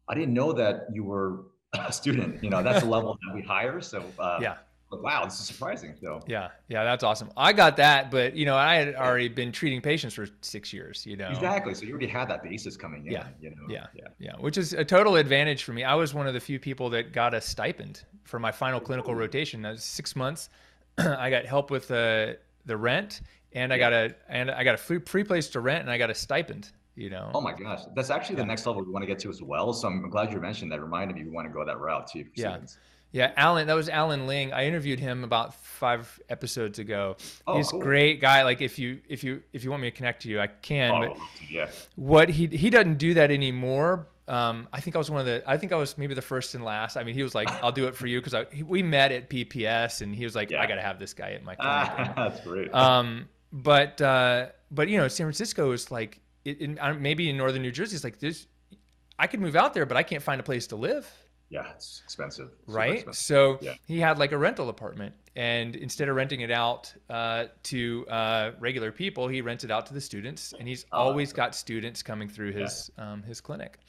I 0.09 0.15
didn't 0.15 0.35
know 0.35 0.53
that 0.53 0.87
you 0.93 1.05
were 1.05 1.45
a 1.75 1.93
student. 1.93 2.43
You 2.43 2.51
know, 2.51 2.63
that's 2.63 2.83
the 2.83 2.91
level 2.91 3.17
that 3.27 3.35
we 3.35 3.43
hire. 3.43 3.81
So, 3.81 4.05
uh, 4.19 4.39
yeah 4.43 4.57
wow, 4.99 5.25
this 5.25 5.39
is 5.39 5.47
surprising. 5.47 5.95
So 6.01 6.21
yeah, 6.27 6.49
yeah, 6.69 6.85
that's 6.85 7.05
awesome. 7.05 7.31
I 7.37 7.53
got 7.53 7.77
that, 7.77 8.11
but 8.11 8.35
you 8.35 8.45
know, 8.45 8.57
I 8.57 8.77
had 8.77 8.95
already 8.95 9.29
been 9.29 9.53
treating 9.53 9.81
patients 9.81 10.15
for 10.15 10.27
six 10.41 10.73
years. 10.73 11.07
You 11.07 11.17
know, 11.17 11.29
exactly. 11.29 11.75
So 11.75 11.85
you 11.85 11.91
already 11.91 12.09
had 12.09 12.29
that 12.29 12.43
basis 12.43 12.77
coming 12.77 13.07
in. 13.07 13.13
Yeah, 13.13 13.29
you 13.41 13.51
know? 13.51 13.63
yeah, 13.69 13.87
yeah, 13.95 14.09
yeah. 14.19 14.33
Which 14.39 14.59
is 14.59 14.73
a 14.73 14.85
total 14.85 15.17
advantage 15.17 15.63
for 15.63 15.73
me. 15.73 15.85
I 15.85 15.95
was 15.95 16.15
one 16.15 16.27
of 16.27 16.35
the 16.35 16.41
few 16.41 16.59
people 16.59 16.91
that 16.91 17.13
got 17.13 17.35
a 17.35 17.41
stipend 17.41 18.05
for 18.25 18.39
my 18.39 18.53
final 18.53 18.81
clinical 18.81 19.15
rotation. 19.15 19.63
That 19.63 19.73
was 19.73 19.85
six 19.85 20.17
months. 20.17 20.51
I 20.99 21.31
got 21.31 21.47
help 21.47 21.71
with 21.71 21.89
the 21.89 22.39
the 22.67 22.77
rent, 22.77 23.23
and 23.53 23.73
I 23.73 23.79
got 23.79 23.93
a 23.93 24.15
and 24.29 24.51
I 24.51 24.65
got 24.65 24.75
a 24.75 24.79
free, 24.79 25.25
place 25.25 25.49
to 25.49 25.61
rent, 25.61 25.83
and 25.83 25.91
I 25.91 25.99
got 25.99 26.11
a 26.11 26.15
stipend 26.15 26.71
you 26.97 27.09
know. 27.09 27.31
Oh 27.35 27.41
my 27.41 27.55
gosh, 27.55 27.81
that's 27.95 28.11
actually 28.11 28.37
the 28.37 28.45
next 28.45 28.67
level 28.67 28.85
we 28.85 28.93
want 28.93 29.03
to 29.03 29.07
get 29.07 29.19
to 29.21 29.31
as 29.31 29.43
well. 29.43 29.73
So 29.73 29.89
I'm 29.89 30.11
glad 30.11 30.33
you 30.33 30.41
mentioned 30.41 30.71
that. 30.73 30.81
Reminded 30.81 31.17
me 31.17 31.25
we 31.25 31.31
want 31.31 31.49
to 31.49 31.53
go 31.53 31.65
that 31.65 31.79
route 31.79 32.09
too. 32.09 32.27
yeah. 32.35 32.51
Students. 32.51 32.79
Yeah, 33.13 33.33
Alan, 33.37 33.67
that 33.67 33.75
was 33.75 33.89
Alan 33.89 34.29
Ling. 34.29 34.53
I 34.53 34.67
interviewed 34.67 35.01
him 35.01 35.25
about 35.25 35.55
five 35.55 36.21
episodes 36.29 36.79
ago. 36.79 37.17
Oh, 37.45 37.57
He's 37.57 37.69
cool. 37.69 37.81
great 37.81 38.21
guy. 38.21 38.45
Like 38.45 38.61
if 38.61 38.79
you 38.79 39.01
if 39.09 39.25
you 39.25 39.43
if 39.53 39.65
you 39.65 39.71
want 39.71 39.83
me 39.83 39.91
to 39.91 39.97
connect 39.97 40.23
to 40.23 40.29
you, 40.29 40.41
I 40.41 40.47
can. 40.47 40.93
Oh, 40.93 41.15
but 41.15 41.19
yeah. 41.51 41.71
What 41.97 42.29
he 42.29 42.47
he 42.47 42.71
doesn't 42.71 42.99
do 42.99 43.15
that 43.15 43.33
anymore. 43.33 44.07
Um, 44.31 44.69
I 44.73 44.81
think 44.81 44.95
I 44.95 44.99
was 45.01 45.11
one 45.11 45.19
of 45.21 45.27
the. 45.27 45.43
I 45.45 45.57
think 45.57 45.73
I 45.73 45.77
was 45.77 45.99
maybe 45.99 46.15
the 46.15 46.23
first 46.23 46.55
and 46.55 46.65
last. 46.65 46.97
I 46.97 47.03
mean, 47.03 47.15
he 47.15 47.25
was 47.25 47.35
like, 47.35 47.51
"I'll 47.65 47.73
do 47.73 47.89
it 47.89 47.97
for 47.97 48.07
you" 48.07 48.23
because 48.23 48.47
we 48.65 48.81
met 48.81 49.11
at 49.11 49.29
PPS, 49.29 50.03
and 50.03 50.15
he 50.15 50.23
was 50.23 50.37
like, 50.37 50.51
yeah. 50.51 50.63
"I 50.63 50.67
got 50.67 50.77
to 50.77 50.83
have 50.83 51.01
this 51.01 51.13
guy 51.13 51.33
at 51.33 51.43
my 51.43 51.55
clinic." 51.97 52.15
that's 52.15 52.41
great. 52.43 52.73
Um, 52.73 53.29
but 53.53 54.01
uh, 54.01 54.47
but 54.71 54.89
you 54.89 54.99
know, 54.99 55.09
San 55.09 55.27
Francisco 55.27 55.73
is 55.73 55.91
like 55.91 56.21
in, 56.45 56.79
maybe 57.01 57.29
in 57.29 57.37
northern 57.37 57.63
New 57.63 57.73
Jersey, 57.73 57.97
it's 57.97 58.05
like 58.05 58.21
this. 58.21 58.47
I 59.19 59.27
could 59.27 59.41
move 59.41 59.57
out 59.57 59.75
there, 59.75 59.85
but 59.85 59.97
I 59.97 60.05
can't 60.05 60.23
find 60.23 60.41
a 60.41 60.45
place 60.45 60.69
to 60.69 60.77
live. 60.77 61.11
Yeah, 61.51 61.67
it's 61.75 62.01
expensive. 62.05 62.51
Right. 62.69 62.95
Expensive. 62.95 63.23
So 63.23 63.59
yeah. 63.61 63.75
he 63.85 63.99
had 63.99 64.19
like 64.19 64.31
a 64.31 64.39
rental 64.39 64.69
apartment, 64.69 65.15
and 65.35 65.75
instead 65.75 66.09
of 66.09 66.15
renting 66.15 66.43
it 66.43 66.51
out 66.53 66.95
uh, 67.11 67.47
to 67.65 68.07
uh, 68.09 68.53
regular 68.61 68.93
people, 68.93 69.27
he 69.27 69.41
rented 69.41 69.71
it 69.71 69.73
out 69.73 69.87
to 69.87 69.95
the 69.95 70.01
students, 70.01 70.55
and 70.57 70.69
he's 70.69 70.87
oh, 70.93 70.99
always 70.99 71.33
got 71.33 71.57
students 71.57 72.05
coming 72.05 72.29
through 72.29 72.53
his 72.53 72.93
yeah. 72.97 73.13
um, 73.13 73.25
his 73.25 73.41
clinic. 73.41 73.81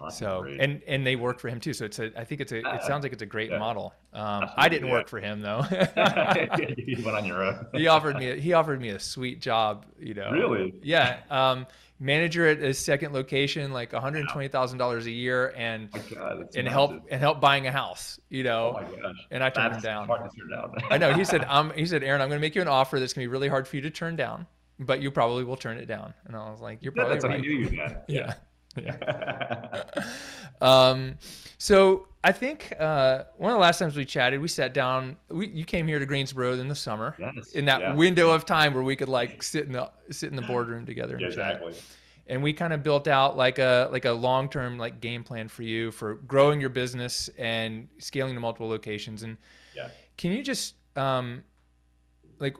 Oh, 0.00 0.08
so 0.10 0.42
great. 0.42 0.60
and 0.60 0.80
and 0.86 1.04
they 1.04 1.16
work 1.16 1.40
for 1.40 1.48
him 1.48 1.58
too. 1.58 1.72
So 1.72 1.84
it's 1.84 1.98
a 1.98 2.12
I 2.16 2.22
think 2.22 2.40
it's 2.40 2.52
a 2.52 2.58
it 2.58 2.84
sounds 2.84 3.02
like 3.02 3.12
it's 3.12 3.22
a 3.22 3.26
great 3.26 3.50
yeah. 3.50 3.58
model. 3.58 3.94
Um, 4.12 4.48
I 4.56 4.68
didn't 4.68 4.90
work 4.90 5.08
for 5.08 5.18
him 5.18 5.40
though. 5.40 5.64
you 5.70 7.04
went 7.04 7.16
on 7.16 7.24
your 7.24 7.42
own. 7.42 7.66
he 7.74 7.88
offered 7.88 8.16
me 8.16 8.30
a, 8.30 8.36
he 8.36 8.52
offered 8.52 8.80
me 8.80 8.90
a 8.90 9.00
sweet 9.00 9.40
job. 9.40 9.86
You 9.98 10.14
know. 10.14 10.30
Really? 10.30 10.74
Yeah. 10.82 11.18
Um, 11.30 11.66
manager 12.00 12.46
at 12.46 12.62
a 12.62 12.72
second 12.72 13.12
location, 13.12 13.72
like 13.72 13.92
one 13.92 14.02
hundred 14.02 14.28
twenty 14.28 14.48
thousand 14.48 14.78
dollars 14.78 15.06
a 15.06 15.10
year, 15.10 15.52
and 15.56 15.88
oh 15.94 16.00
God, 16.14 16.48
and 16.56 16.68
help 16.68 16.92
and 17.10 17.20
help 17.20 17.40
buying 17.40 17.66
a 17.66 17.72
house. 17.72 18.20
You 18.28 18.44
know, 18.44 18.78
oh 18.80 19.12
and 19.30 19.42
I 19.42 19.50
turned 19.50 19.74
that's 19.74 19.84
him 19.84 19.90
down. 19.90 20.08
Turn 20.08 20.50
down. 20.50 20.74
I 20.90 20.98
know. 20.98 21.12
He 21.12 21.24
said, 21.24 21.44
"Um, 21.48 21.72
he 21.74 21.86
said, 21.86 22.02
Aaron, 22.02 22.20
I'm 22.20 22.28
going 22.28 22.38
to 22.38 22.44
make 22.44 22.54
you 22.54 22.62
an 22.62 22.68
offer 22.68 23.00
that's 23.00 23.12
going 23.12 23.24
to 23.24 23.28
be 23.28 23.32
really 23.32 23.48
hard 23.48 23.66
for 23.66 23.76
you 23.76 23.82
to 23.82 23.90
turn 23.90 24.16
down, 24.16 24.46
but 24.78 25.00
you 25.00 25.10
probably 25.10 25.44
will 25.44 25.56
turn 25.56 25.78
it 25.78 25.86
down." 25.86 26.14
And 26.26 26.36
I 26.36 26.50
was 26.50 26.60
like, 26.60 26.78
"You're 26.82 26.92
probably 26.92 27.14
that's 27.14 27.24
right." 27.24 27.38
I 27.38 27.40
knew 27.40 27.50
you 27.50 27.86
yeah. 28.08 28.34
yeah. 28.76 29.84
um, 30.60 31.16
so 31.58 32.07
I 32.24 32.32
think 32.32 32.74
uh, 32.78 33.24
one 33.36 33.52
of 33.52 33.56
the 33.56 33.60
last 33.60 33.78
times 33.78 33.96
we 33.96 34.04
chatted, 34.04 34.40
we 34.40 34.48
sat 34.48 34.74
down. 34.74 35.16
We, 35.28 35.48
you 35.48 35.64
came 35.64 35.86
here 35.86 35.98
to 35.98 36.06
Greensboro 36.06 36.54
in 36.54 36.66
the 36.66 36.74
summer, 36.74 37.14
yes, 37.18 37.52
in 37.52 37.64
that 37.66 37.80
yeah. 37.80 37.94
window 37.94 38.30
of 38.30 38.44
time 38.44 38.74
where 38.74 38.82
we 38.82 38.96
could 38.96 39.08
like 39.08 39.42
sit 39.42 39.66
in 39.66 39.72
the 39.72 39.90
sit 40.10 40.30
in 40.30 40.36
the 40.36 40.42
boardroom 40.42 40.84
together. 40.84 41.16
And 41.16 41.24
exactly. 41.24 41.74
And 42.26 42.42
we 42.42 42.52
kind 42.52 42.72
of 42.72 42.82
built 42.82 43.06
out 43.06 43.36
like 43.36 43.58
a 43.58 43.88
like 43.92 44.04
a 44.04 44.12
long 44.12 44.48
term 44.48 44.78
like 44.78 45.00
game 45.00 45.22
plan 45.22 45.48
for 45.48 45.62
you 45.62 45.92
for 45.92 46.14
growing 46.14 46.60
your 46.60 46.70
business 46.70 47.30
and 47.38 47.88
scaling 47.98 48.34
to 48.34 48.40
multiple 48.40 48.68
locations. 48.68 49.22
And 49.22 49.36
yeah. 49.76 49.88
can 50.16 50.32
you 50.32 50.42
just 50.42 50.74
um, 50.96 51.44
like 52.40 52.56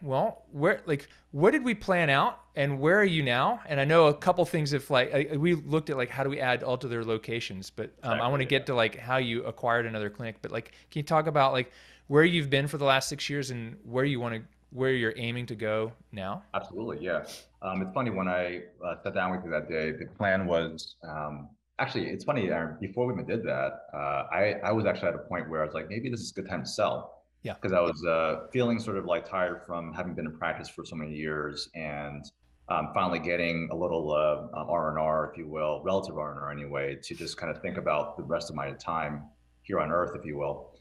well 0.00 0.44
where 0.52 0.82
like 0.86 1.08
what 1.32 1.50
did 1.50 1.64
we 1.64 1.74
plan 1.74 2.08
out 2.08 2.40
and 2.56 2.80
where 2.80 2.98
are 2.98 3.04
you 3.04 3.22
now? 3.22 3.60
And 3.66 3.78
i 3.78 3.84
know 3.84 4.06
a 4.06 4.14
couple 4.14 4.44
things 4.46 4.72
if 4.72 4.90
like 4.90 5.14
I, 5.14 5.36
we 5.36 5.54
looked 5.54 5.90
at 5.90 5.96
like 5.96 6.08
how 6.10 6.24
do 6.24 6.30
we 6.30 6.40
add 6.40 6.62
all 6.62 6.78
to 6.78 6.88
their 6.88 7.04
locations? 7.04 7.70
But 7.70 7.92
um, 8.02 8.12
exactly, 8.12 8.20
i 8.20 8.28
want 8.28 8.40
to 8.40 8.46
get 8.46 8.66
to 8.66 8.74
like 8.74 8.98
how 8.98 9.18
you 9.18 9.44
acquired 9.44 9.86
another 9.86 10.10
clinic. 10.10 10.36
But 10.42 10.50
like 10.50 10.72
can 10.90 11.00
you 11.00 11.02
talk 11.02 11.26
about 11.26 11.52
like 11.52 11.70
where 12.08 12.24
you've 12.24 12.50
been 12.50 12.66
for 12.66 12.78
the 12.78 12.84
last 12.84 13.08
six 13.08 13.28
years 13.28 13.50
and 13.50 13.76
where 13.84 14.04
you 14.04 14.18
want 14.18 14.34
to 14.34 14.42
where 14.70 14.92
you're 14.92 15.14
aiming 15.16 15.46
to 15.46 15.54
go 15.54 15.92
now? 16.12 16.42
Absolutely 16.54 17.04
yeah. 17.04 17.24
Um, 17.62 17.82
it's 17.82 17.92
funny 17.92 18.10
when 18.10 18.28
i 18.28 18.62
uh, 18.84 18.96
sat 19.02 19.14
down 19.14 19.30
with 19.30 19.44
you 19.44 19.50
that 19.50 19.68
day 19.68 19.92
the 19.92 20.06
plan 20.16 20.46
was 20.46 20.96
um, 21.04 21.48
actually 21.78 22.06
it's 22.06 22.24
funny 22.24 22.48
Aaron, 22.48 22.76
before 22.80 23.06
we 23.06 23.12
even 23.12 23.26
did 23.26 23.42
that 23.44 23.82
uh, 23.92 24.24
I, 24.32 24.54
I 24.64 24.72
was 24.72 24.86
actually 24.86 25.08
at 25.08 25.14
a 25.14 25.18
point 25.18 25.50
where 25.50 25.62
i 25.62 25.64
was 25.64 25.74
like 25.74 25.88
maybe 25.90 26.08
this 26.08 26.20
is 26.20 26.30
a 26.30 26.34
good 26.34 26.48
time 26.48 26.62
to 26.62 26.68
sell. 26.68 27.12
Yeah. 27.42 27.54
Because 27.54 27.72
I 27.72 27.80
was 27.80 28.04
uh, 28.04 28.48
feeling 28.52 28.80
sort 28.80 28.96
of 28.96 29.04
like 29.04 29.28
tired 29.28 29.62
from 29.68 29.92
having 29.92 30.14
been 30.14 30.26
in 30.26 30.36
practice 30.36 30.68
for 30.68 30.84
so 30.84 30.96
many 30.96 31.14
years 31.14 31.68
and 31.76 32.24
um, 32.68 32.90
finally 32.92 33.18
getting 33.18 33.68
a 33.70 33.76
little 33.76 34.12
uh, 34.12 34.58
um, 34.58 34.68
R 34.68 34.90
and 34.90 34.98
R, 34.98 35.30
if 35.30 35.38
you 35.38 35.46
will, 35.46 35.82
relative 35.84 36.18
R 36.18 36.32
and 36.32 36.40
R 36.40 36.50
anyway, 36.50 36.98
to 37.02 37.14
just 37.14 37.36
kind 37.36 37.54
of 37.54 37.62
think 37.62 37.76
about 37.76 38.16
the 38.16 38.22
rest 38.22 38.50
of 38.50 38.56
my 38.56 38.72
time 38.72 39.24
here 39.62 39.80
on 39.80 39.90
Earth, 39.90 40.16
if 40.18 40.24
you 40.24 40.36
will. 40.36 40.72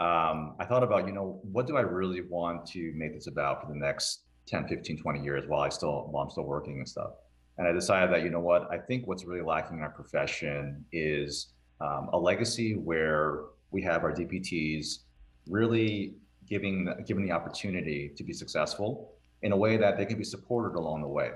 Um, 0.00 0.54
I 0.60 0.64
thought 0.64 0.82
about, 0.82 1.06
you 1.06 1.12
know, 1.12 1.40
what 1.42 1.66
do 1.66 1.76
I 1.76 1.80
really 1.80 2.22
want 2.22 2.66
to 2.66 2.92
make 2.94 3.14
this 3.14 3.26
about 3.26 3.62
for 3.62 3.68
the 3.68 3.78
next 3.78 4.22
10, 4.46 4.66
15, 4.68 4.98
20 4.98 5.20
years 5.20 5.44
while 5.46 5.60
I 5.60 5.68
still 5.68 6.08
while 6.10 6.24
I'm 6.24 6.30
still 6.30 6.44
working 6.44 6.78
and 6.78 6.88
stuff. 6.88 7.10
And 7.58 7.66
I 7.66 7.72
decided 7.72 8.12
that, 8.14 8.22
you 8.22 8.30
know 8.30 8.40
what, 8.40 8.68
I 8.70 8.78
think 8.78 9.06
what's 9.06 9.24
really 9.24 9.42
lacking 9.42 9.78
in 9.78 9.82
our 9.82 9.90
profession 9.90 10.84
is 10.92 11.48
um, 11.80 12.08
a 12.12 12.18
legacy 12.18 12.74
where 12.74 13.40
we 13.70 13.82
have 13.82 14.04
our 14.04 14.12
DPTs 14.12 14.98
really 15.48 16.14
giving 16.48 16.88
giving 17.06 17.26
the 17.26 17.32
opportunity 17.32 18.12
to 18.16 18.24
be 18.24 18.32
successful 18.32 19.17
in 19.42 19.52
a 19.52 19.56
way 19.56 19.76
that 19.76 19.96
they 19.96 20.04
can 20.04 20.18
be 20.18 20.24
supported 20.24 20.76
along 20.76 21.02
the 21.02 21.08
way. 21.08 21.30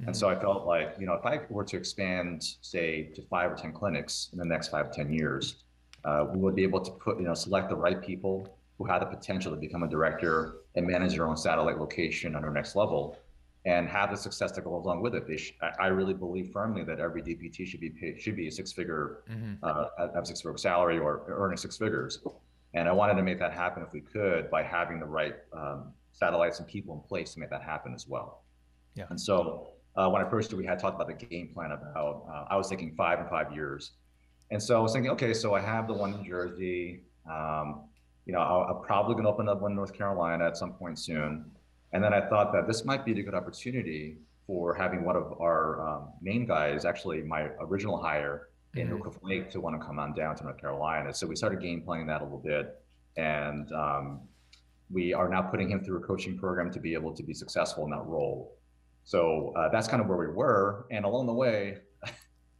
Mm-hmm. 0.00 0.08
And 0.08 0.16
so 0.16 0.28
I 0.28 0.38
felt 0.38 0.66
like, 0.66 0.96
you 0.98 1.06
know, 1.06 1.14
if 1.14 1.24
I 1.26 1.40
were 1.48 1.64
to 1.64 1.76
expand, 1.76 2.56
say, 2.62 3.04
to 3.14 3.22
five 3.22 3.52
or 3.52 3.54
10 3.54 3.72
clinics 3.72 4.30
in 4.32 4.38
the 4.38 4.44
next 4.44 4.68
five, 4.68 4.92
10 4.92 5.12
years, 5.12 5.56
uh, 6.04 6.26
we 6.32 6.38
would 6.38 6.54
be 6.54 6.62
able 6.62 6.80
to 6.80 6.90
put, 6.92 7.18
you 7.18 7.24
know, 7.24 7.34
select 7.34 7.68
the 7.68 7.76
right 7.76 8.00
people 8.00 8.56
who 8.78 8.84
have 8.84 9.00
the 9.00 9.06
potential 9.06 9.52
to 9.52 9.58
become 9.58 9.82
a 9.82 9.88
director 9.88 10.54
and 10.74 10.86
manage 10.86 11.12
their 11.12 11.26
own 11.26 11.36
satellite 11.36 11.78
location 11.78 12.34
on 12.34 12.42
their 12.42 12.50
next 12.50 12.76
level 12.76 13.18
and 13.66 13.88
have 13.88 14.10
the 14.10 14.16
success 14.16 14.52
that 14.52 14.64
goes 14.64 14.84
along 14.84 15.02
with 15.02 15.14
it. 15.14 15.26
They 15.26 15.36
sh- 15.36 15.54
I 15.78 15.88
really 15.88 16.14
believe 16.14 16.50
firmly 16.50 16.82
that 16.84 16.98
every 16.98 17.22
DPT 17.22 17.66
should 17.66 17.80
be 17.80 17.90
paid, 17.90 18.20
should 18.20 18.36
be 18.36 18.48
a 18.48 18.50
six 18.50 18.72
figure, 18.72 19.18
mm-hmm. 19.30 19.62
uh, 19.62 20.08
have 20.14 20.26
six 20.26 20.40
figure 20.40 20.56
salary 20.56 20.98
or 20.98 21.24
earning 21.28 21.58
six 21.58 21.76
figures. 21.76 22.20
And 22.72 22.88
I 22.88 22.92
wanted 22.92 23.16
to 23.16 23.22
make 23.22 23.38
that 23.40 23.52
happen 23.52 23.82
if 23.82 23.92
we 23.92 24.00
could 24.00 24.50
by 24.50 24.62
having 24.62 24.98
the 24.98 25.06
right 25.06 25.36
um, 25.52 25.92
satellites 26.12 26.58
and 26.58 26.68
people 26.68 26.94
in 26.94 27.00
place 27.00 27.34
to 27.34 27.40
make 27.40 27.50
that 27.50 27.62
happen 27.62 27.94
as 27.94 28.06
well. 28.06 28.44
Yeah. 28.94 29.04
And 29.10 29.20
so 29.20 29.68
uh, 29.96 30.08
when 30.08 30.24
I 30.24 30.28
first 30.28 30.52
we 30.54 30.64
had 30.64 30.78
talked 30.78 30.94
about 30.94 31.06
the 31.06 31.26
game 31.26 31.50
plan 31.54 31.72
about, 31.72 32.26
uh, 32.30 32.44
I 32.52 32.56
was 32.56 32.68
thinking 32.68 32.94
five 32.96 33.18
and 33.18 33.28
five 33.28 33.52
years. 33.52 33.92
And 34.50 34.62
so 34.62 34.76
I 34.76 34.80
was 34.80 34.92
thinking, 34.92 35.10
okay, 35.12 35.32
so 35.32 35.54
I 35.54 35.60
have 35.60 35.86
the 35.86 35.94
one 35.94 36.14
in 36.14 36.24
Jersey. 36.24 37.02
Um, 37.30 37.84
you 38.26 38.32
know, 38.32 38.40
i 38.40 38.70
am 38.70 38.82
probably 38.82 39.14
going 39.14 39.24
to 39.24 39.30
open 39.30 39.48
up 39.48 39.60
one 39.60 39.72
in 39.72 39.76
North 39.76 39.92
Carolina 39.92 40.46
at 40.46 40.56
some 40.56 40.72
point 40.72 40.98
soon. 40.98 41.50
And 41.92 42.02
then 42.02 42.12
I 42.12 42.28
thought 42.28 42.52
that 42.52 42.66
this 42.66 42.84
might 42.84 43.04
be 43.04 43.12
a 43.18 43.22
good 43.22 43.34
opportunity 43.34 44.18
for 44.46 44.74
having 44.74 45.04
one 45.04 45.16
of 45.16 45.40
our 45.40 45.88
um, 45.88 46.08
main 46.20 46.46
guys, 46.46 46.84
actually 46.84 47.22
my 47.22 47.48
original 47.60 48.00
hire, 48.00 48.48
in 48.74 48.88
mm-hmm. 48.88 48.98
Cliff 49.00 49.16
Lake 49.22 49.50
to 49.50 49.60
want 49.60 49.80
to 49.80 49.84
come 49.84 49.98
on 49.98 50.14
down 50.14 50.36
to 50.36 50.44
North 50.44 50.58
Carolina. 50.58 51.12
So 51.12 51.26
we 51.26 51.34
started 51.34 51.60
game 51.60 51.82
playing 51.82 52.06
that 52.06 52.20
a 52.20 52.24
little 52.24 52.38
bit, 52.38 52.80
and 53.16 53.70
um, 53.72 54.20
we 54.92 55.14
are 55.14 55.28
now 55.28 55.42
putting 55.42 55.70
him 55.70 55.84
through 55.84 55.98
a 55.98 56.00
coaching 56.00 56.38
program 56.38 56.70
to 56.72 56.80
be 56.80 56.94
able 56.94 57.14
to 57.14 57.22
be 57.22 57.34
successful 57.34 57.84
in 57.84 57.90
that 57.90 58.04
role. 58.04 58.56
So 59.04 59.52
uh, 59.56 59.68
that's 59.70 59.88
kind 59.88 60.02
of 60.02 60.08
where 60.08 60.18
we 60.18 60.28
were, 60.28 60.86
and 60.90 61.04
along 61.04 61.26
the 61.26 61.32
way, 61.32 61.78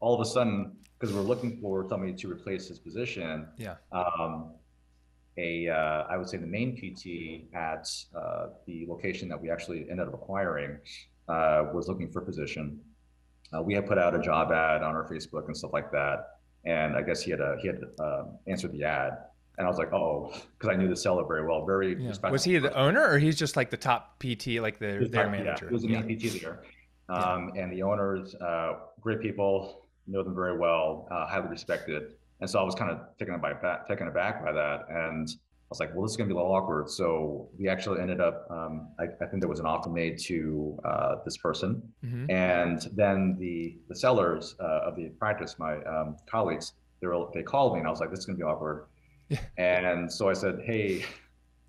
all 0.00 0.14
of 0.14 0.20
a 0.20 0.30
sudden, 0.30 0.76
because 0.98 1.14
we're 1.14 1.22
looking 1.22 1.58
for 1.60 1.86
somebody 1.88 2.14
to 2.14 2.30
replace 2.30 2.68
his 2.68 2.78
position, 2.78 3.48
yeah. 3.56 3.76
Um, 3.92 4.54
a, 5.36 5.68
uh, 5.68 6.04
I 6.10 6.16
would 6.16 6.28
say 6.28 6.36
the 6.38 6.46
main 6.46 6.76
PT 6.76 7.54
at 7.54 7.88
uh, 8.14 8.48
the 8.66 8.84
location 8.88 9.28
that 9.28 9.40
we 9.40 9.50
actually 9.50 9.86
ended 9.88 10.08
up 10.08 10.14
acquiring 10.14 10.78
uh, 11.28 11.66
was 11.72 11.88
looking 11.88 12.10
for 12.10 12.20
a 12.20 12.24
position 12.24 12.80
uh, 13.52 13.62
we 13.62 13.74
had 13.74 13.86
put 13.86 13.98
out 13.98 14.14
a 14.14 14.20
job 14.20 14.52
ad 14.52 14.82
on 14.82 14.94
our 14.94 15.08
Facebook 15.08 15.46
and 15.46 15.56
stuff 15.56 15.72
like 15.72 15.90
that, 15.92 16.38
and 16.64 16.94
I 16.94 17.02
guess 17.02 17.22
he 17.22 17.30
had 17.30 17.40
a, 17.40 17.56
he 17.60 17.66
had 17.68 17.80
uh, 17.98 18.24
answered 18.46 18.72
the 18.72 18.84
ad, 18.84 19.18
and 19.60 19.66
I 19.66 19.68
was 19.68 19.76
like, 19.76 19.92
oh, 19.92 20.32
because 20.58 20.74
I 20.74 20.76
knew 20.76 20.88
the 20.88 20.96
seller 20.96 21.22
very 21.26 21.46
well, 21.46 21.66
very 21.66 21.94
yeah. 22.02 22.30
Was 22.30 22.44
he 22.44 22.56
the 22.58 22.74
owner, 22.74 23.06
or 23.06 23.18
he's 23.18 23.36
just 23.36 23.56
like 23.56 23.68
the 23.68 23.76
top 23.76 24.18
PT, 24.18 24.58
like 24.58 24.78
the, 24.78 25.06
their 25.10 25.24
top, 25.24 25.32
manager? 25.32 25.64
Yeah, 25.64 25.68
he 25.68 25.72
was 25.74 25.82
the 25.82 25.88
main 25.88 26.08
yeah. 26.08 26.30
PT 26.30 26.40
there, 26.40 26.62
um, 27.10 27.52
and 27.56 27.70
the 27.70 27.82
owners, 27.82 28.34
uh, 28.36 28.76
great 29.02 29.20
people, 29.20 29.82
know 30.06 30.22
them 30.22 30.34
very 30.34 30.56
well, 30.56 31.06
uh, 31.10 31.26
highly 31.26 31.48
respected, 31.48 32.14
and 32.40 32.48
so 32.48 32.58
I 32.58 32.62
was 32.62 32.74
kind 32.74 32.90
of 32.90 33.00
taken 33.18 33.34
aback, 33.34 33.86
taken 33.86 34.08
aback 34.08 34.42
by 34.42 34.50
that, 34.50 34.86
and 34.88 35.28
I 35.28 35.68
was 35.68 35.78
like, 35.78 35.94
well, 35.94 36.04
this 36.04 36.12
is 36.12 36.16
going 36.16 36.28
to 36.28 36.34
be 36.34 36.38
a 36.38 36.40
little 36.42 36.56
awkward. 36.56 36.88
So 36.88 37.50
we 37.58 37.68
actually 37.68 38.00
ended 38.00 38.20
up, 38.20 38.46
um, 38.50 38.88
I, 38.98 39.04
I, 39.22 39.26
think 39.28 39.40
there 39.40 39.48
was 39.48 39.60
an 39.60 39.66
offer 39.66 39.88
made 39.88 40.18
to 40.20 40.76
uh, 40.84 41.16
this 41.24 41.36
person. 41.36 41.80
Mm-hmm. 42.04 42.28
And 42.28 42.88
then 42.96 43.36
the 43.38 43.76
the 43.88 43.94
sellers 43.94 44.56
uh, 44.58 44.88
of 44.88 44.96
the 44.96 45.10
practice, 45.10 45.60
my 45.60 45.76
um, 45.84 46.16
colleagues, 46.26 46.72
they, 47.00 47.06
were, 47.06 47.26
they 47.32 47.42
called 47.42 47.74
me 47.74 47.78
and 47.78 47.86
I 47.86 47.90
was 47.90 48.00
like, 48.00 48.10
this 48.10 48.20
is 48.20 48.26
going 48.26 48.38
to 48.38 48.44
be 48.44 48.48
awkward. 48.48 48.86
Yeah. 49.30 49.38
And 49.58 50.12
so 50.12 50.28
I 50.28 50.34
said, 50.34 50.60
hey, 50.64 51.04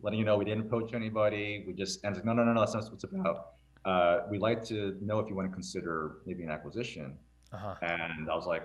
letting 0.02 0.20
you 0.20 0.26
know 0.26 0.38
we 0.38 0.46
didn't 0.46 0.70
poach 0.70 0.94
anybody. 0.94 1.64
We 1.66 1.74
just, 1.74 2.04
and 2.04 2.16
like, 2.16 2.26
no, 2.26 2.34
no, 2.34 2.44
no, 2.44 2.54
no, 2.54 2.60
that's 2.60 2.74
not 2.74 2.84
what 2.86 2.94
it's 2.94 3.04
about. 3.04 3.52
Uh, 3.86 4.22
we'd 4.30 4.42
like 4.42 4.64
to 4.66 4.98
know 5.02 5.20
if 5.20 5.30
you 5.30 5.36
want 5.36 5.48
to 5.48 5.54
consider 5.54 6.18
maybe 6.26 6.44
an 6.44 6.50
acquisition. 6.50 7.18
Uh-huh. 7.54 7.76
And 7.82 8.30
I 8.30 8.36
was 8.36 8.46
like, 8.46 8.64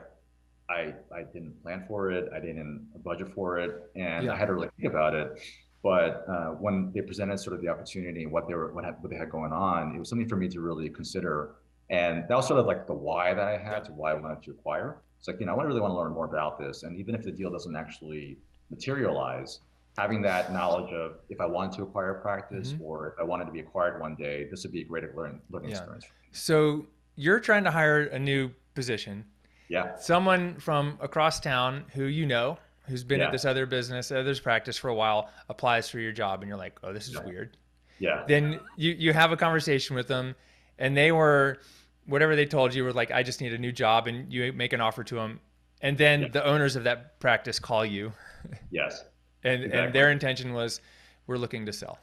I 0.69 0.95
I 1.15 1.23
didn't 1.33 1.63
plan 1.63 1.85
for 1.87 2.11
it. 2.11 2.29
I 2.35 2.41
didn't 2.41 2.89
budget 3.05 3.33
for 3.35 3.59
it, 3.59 3.91
and 3.95 4.27
yeah. 4.27 4.33
I 4.33 4.37
had 4.37 4.47
to 4.47 4.55
really 4.55 4.69
think 4.79 4.93
about 4.93 5.15
it. 5.15 5.41
But 5.83 6.25
uh, 6.29 6.51
when 6.51 6.91
they 6.93 7.01
presented 7.03 7.39
sort 7.39 7.55
of 7.55 7.63
the 7.63 7.69
opportunity 7.69 8.25
and 8.25 8.33
what 8.33 8.49
they 8.49 8.55
were 8.55 8.73
what, 8.73 8.85
had, 8.85 8.97
what 9.01 9.11
they 9.11 9.17
had 9.17 9.31
going 9.31 9.53
on, 9.53 9.95
it 9.95 9.99
was 9.99 10.09
something 10.09 10.29
for 10.29 10.37
me 10.37 10.49
to 10.49 10.61
really 10.61 10.89
consider. 10.89 11.55
And 11.91 12.25
that 12.29 12.35
was 12.35 12.49
sort 12.49 12.59
of 12.59 12.67
like 12.67 12.89
the 12.89 12.95
why 12.95 13.33
that 13.35 13.47
I 13.47 13.57
had 13.57 13.85
to 13.85 13.93
why 13.93 14.11
I 14.11 14.15
wanted 14.15 14.43
to 14.43 14.51
acquire. 14.51 14.99
It's 15.19 15.29
like 15.29 15.39
you 15.39 15.47
know 15.47 15.57
I 15.57 15.63
really 15.63 15.81
want 15.81 15.93
to 15.93 15.99
learn 15.99 16.13
more 16.13 16.27
about 16.27 16.59
this, 16.59 16.83
and 16.83 16.97
even 16.99 17.15
if 17.15 17.23
the 17.23 17.31
deal 17.31 17.51
doesn't 17.51 17.77
actually 17.77 18.39
materialize, 18.71 19.61
having 19.97 20.23
that 20.23 20.53
knowledge 20.53 20.93
of 20.93 21.17
if 21.29 21.41
I 21.41 21.47
wanted 21.47 21.77
to 21.77 21.83
acquire 21.83 22.19
a 22.19 22.21
practice 22.21 22.73
mm-hmm. 22.73 22.83
or 22.83 23.09
if 23.09 23.15
I 23.21 23.25
wanted 23.25 23.47
to 23.47 23.53
be 23.53 23.61
acquired 23.61 24.01
one 24.01 24.15
day, 24.15 24.47
this 24.51 24.63
would 24.65 24.73
be 24.73 24.83
a 24.83 24.85
great 24.85 25.05
learning 25.17 25.41
learning 25.51 25.71
yeah. 25.71 25.77
experience. 25.77 26.07
So 26.33 26.87
you're 27.15 27.41
trying 27.41 27.65
to 27.65 27.71
hire 27.71 28.03
a 28.03 28.19
new 28.19 28.51
position 28.75 29.25
yeah. 29.69 29.97
Someone 29.97 30.57
from 30.57 30.99
across 31.01 31.41
town 31.41 31.85
who 31.95 32.05
you 32.05 32.27
know, 32.27 32.59
who's 32.83 33.05
been 33.05 33.21
yeah. 33.21 33.27
at 33.27 33.33
this 33.33 33.45
other 33.45 33.67
business, 33.67 34.11
other's 34.13 34.41
practice 34.41 34.77
for 34.77 34.89
a 34.89 34.95
while, 34.95 35.31
applies 35.49 35.89
for 35.89 35.99
your 35.99 36.13
job, 36.13 36.43
and 36.43 36.49
you're 36.49 36.59
like, 36.59 36.79
oh, 36.83 36.93
this 36.93 37.09
is 37.09 37.15
yeah. 37.15 37.25
weird. 37.25 37.57
Yeah. 37.99 38.25
Then 38.29 38.61
you 38.77 38.93
you 38.93 39.13
have 39.13 39.33
a 39.33 39.37
conversation 39.37 39.97
with 39.97 40.07
them, 40.07 40.35
and 40.79 40.97
they 40.97 41.13
were 41.13 41.59
whatever 42.07 42.37
they 42.37 42.47
told 42.47 42.75
you 42.75 42.85
were 42.85 42.93
like, 42.93 43.11
I 43.11 43.23
just 43.23 43.41
need 43.41 43.53
a 43.53 43.59
new 43.59 43.73
job, 43.73 44.07
and 44.07 44.33
you 44.33 44.53
make 44.53 44.73
an 44.73 44.81
offer 44.81 45.03
to 45.05 45.15
them, 45.17 45.41
and 45.83 45.97
then 45.99 46.23
Yeah. 46.23 46.29
the 46.29 46.45
owners 46.45 46.77
of 46.77 46.85
that 46.85 47.19
practice 47.21 47.59
call 47.59 47.85
you, 47.85 48.13
Yes. 48.71 49.05
and 49.45 49.65
and 49.65 49.95
their 49.95 50.11
intention 50.11 50.53
was, 50.55 50.81
we're 51.27 51.39
looking 51.39 51.67
to 51.67 51.73
sell. 51.73 51.99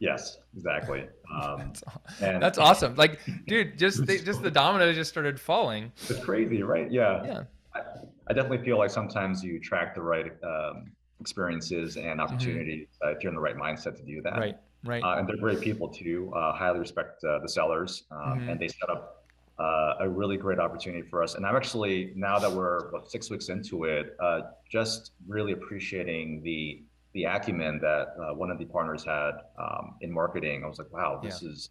Yes. 0.00 0.38
Exactly. 0.56 1.06
Um, 1.30 1.58
That's, 1.58 1.82
and 2.22 2.42
that's 2.42 2.58
awesome. 2.58 2.96
Like, 2.96 3.20
dude, 3.46 3.78
just 3.78 4.04
the, 4.04 4.18
just 4.18 4.42
the 4.42 4.50
dominoes 4.50 4.96
just 4.96 5.10
started 5.10 5.38
falling. 5.38 5.92
It's 6.08 6.18
crazy, 6.24 6.64
right? 6.64 6.90
Yeah. 6.90 7.24
Yeah. 7.24 7.42
I, 7.72 7.80
I 8.26 8.32
definitely 8.32 8.64
feel 8.64 8.78
like 8.78 8.90
sometimes 8.90 9.44
you 9.44 9.60
track 9.60 9.94
the 9.94 10.02
right 10.02 10.32
um, 10.42 10.90
experiences 11.20 11.96
and 11.96 12.20
opportunities 12.20 12.88
uh, 13.04 13.10
if 13.10 13.22
you're 13.22 13.30
in 13.30 13.36
the 13.36 13.40
right 13.40 13.54
mindset 13.54 13.96
to 13.98 14.02
do 14.02 14.20
that. 14.22 14.32
Mm-hmm. 14.32 14.40
Right. 14.40 14.56
Right. 14.82 15.02
Uh, 15.04 15.18
and 15.20 15.28
they're 15.28 15.36
great 15.36 15.60
people 15.60 15.86
too. 15.88 16.32
Uh, 16.34 16.52
highly 16.52 16.80
respect 16.80 17.22
uh, 17.22 17.38
the 17.38 17.48
sellers, 17.48 18.02
um, 18.10 18.40
Mhm. 18.40 18.50
and 18.50 18.60
they 18.60 18.66
set 18.66 18.90
up 18.90 19.19
uh, 19.60 19.94
a 20.00 20.08
really 20.08 20.36
great 20.36 20.58
opportunity 20.58 21.06
for 21.06 21.22
us. 21.22 21.34
And 21.34 21.44
I'm 21.44 21.54
actually 21.54 22.12
now 22.16 22.38
that 22.38 22.50
we're 22.50 22.88
about 22.88 23.10
six 23.10 23.30
weeks 23.30 23.48
into 23.50 23.84
it, 23.84 24.16
uh, 24.18 24.40
just 24.70 25.12
really 25.28 25.52
appreciating 25.52 26.42
the 26.42 26.82
the 27.12 27.24
acumen 27.24 27.80
that 27.80 28.14
uh, 28.20 28.34
one 28.34 28.50
of 28.50 28.58
the 28.58 28.64
partners 28.64 29.04
had 29.04 29.32
um, 29.58 29.96
in 30.00 30.12
marketing. 30.12 30.62
I 30.64 30.68
was 30.68 30.78
like, 30.78 30.92
wow, 30.92 31.20
this 31.22 31.42
is 31.42 31.70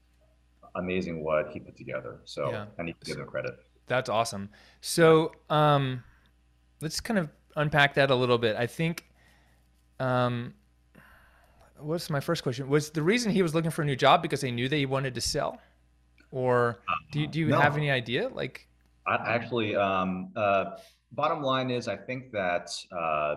amazing 0.75 1.23
what 1.23 1.49
he 1.51 1.59
put 1.61 1.77
together. 1.77 2.19
So 2.25 2.51
Yeah. 2.51 2.65
I 2.77 2.83
need 2.83 2.95
to 2.99 3.05
give 3.05 3.17
him 3.17 3.25
credit. 3.25 3.57
That's 3.87 4.09
awesome. 4.09 4.49
So, 4.81 5.31
um, 5.49 6.03
let's 6.81 6.99
kind 6.99 7.17
of 7.19 7.29
unpack 7.55 7.93
that 7.95 8.11
a 8.11 8.15
little 8.15 8.37
bit. 8.37 8.55
I 8.57 8.67
think, 8.67 9.05
um, 9.99 10.53
what's 11.79 12.09
my 12.09 12.19
first 12.19 12.43
question? 12.43 12.69
Was 12.69 12.91
the 12.91 13.01
reason 13.01 13.31
he 13.31 13.41
was 13.41 13.55
looking 13.55 13.71
for 13.71 13.81
a 13.81 13.85
new 13.85 13.95
job 13.95 14.21
because 14.21 14.41
they 14.41 14.51
knew 14.51 14.67
that 14.69 14.75
he 14.75 14.85
wanted 14.85 15.15
to 15.15 15.21
sell, 15.21 15.59
or 16.31 16.79
do 17.11 17.21
you, 17.21 17.27
do 17.27 17.39
you 17.39 17.47
No. 17.47 17.59
have 17.59 17.77
any 17.77 17.89
idea? 17.91 18.29
Like, 18.29 18.67
I 19.07 19.15
actually, 19.15 19.75
um, 19.75 20.31
uh, 20.35 20.77
bottom 21.13 21.41
line 21.41 21.69
is, 21.71 21.87
I 21.87 21.95
think 21.95 22.31
that 22.31 22.69
uh, 22.91 23.35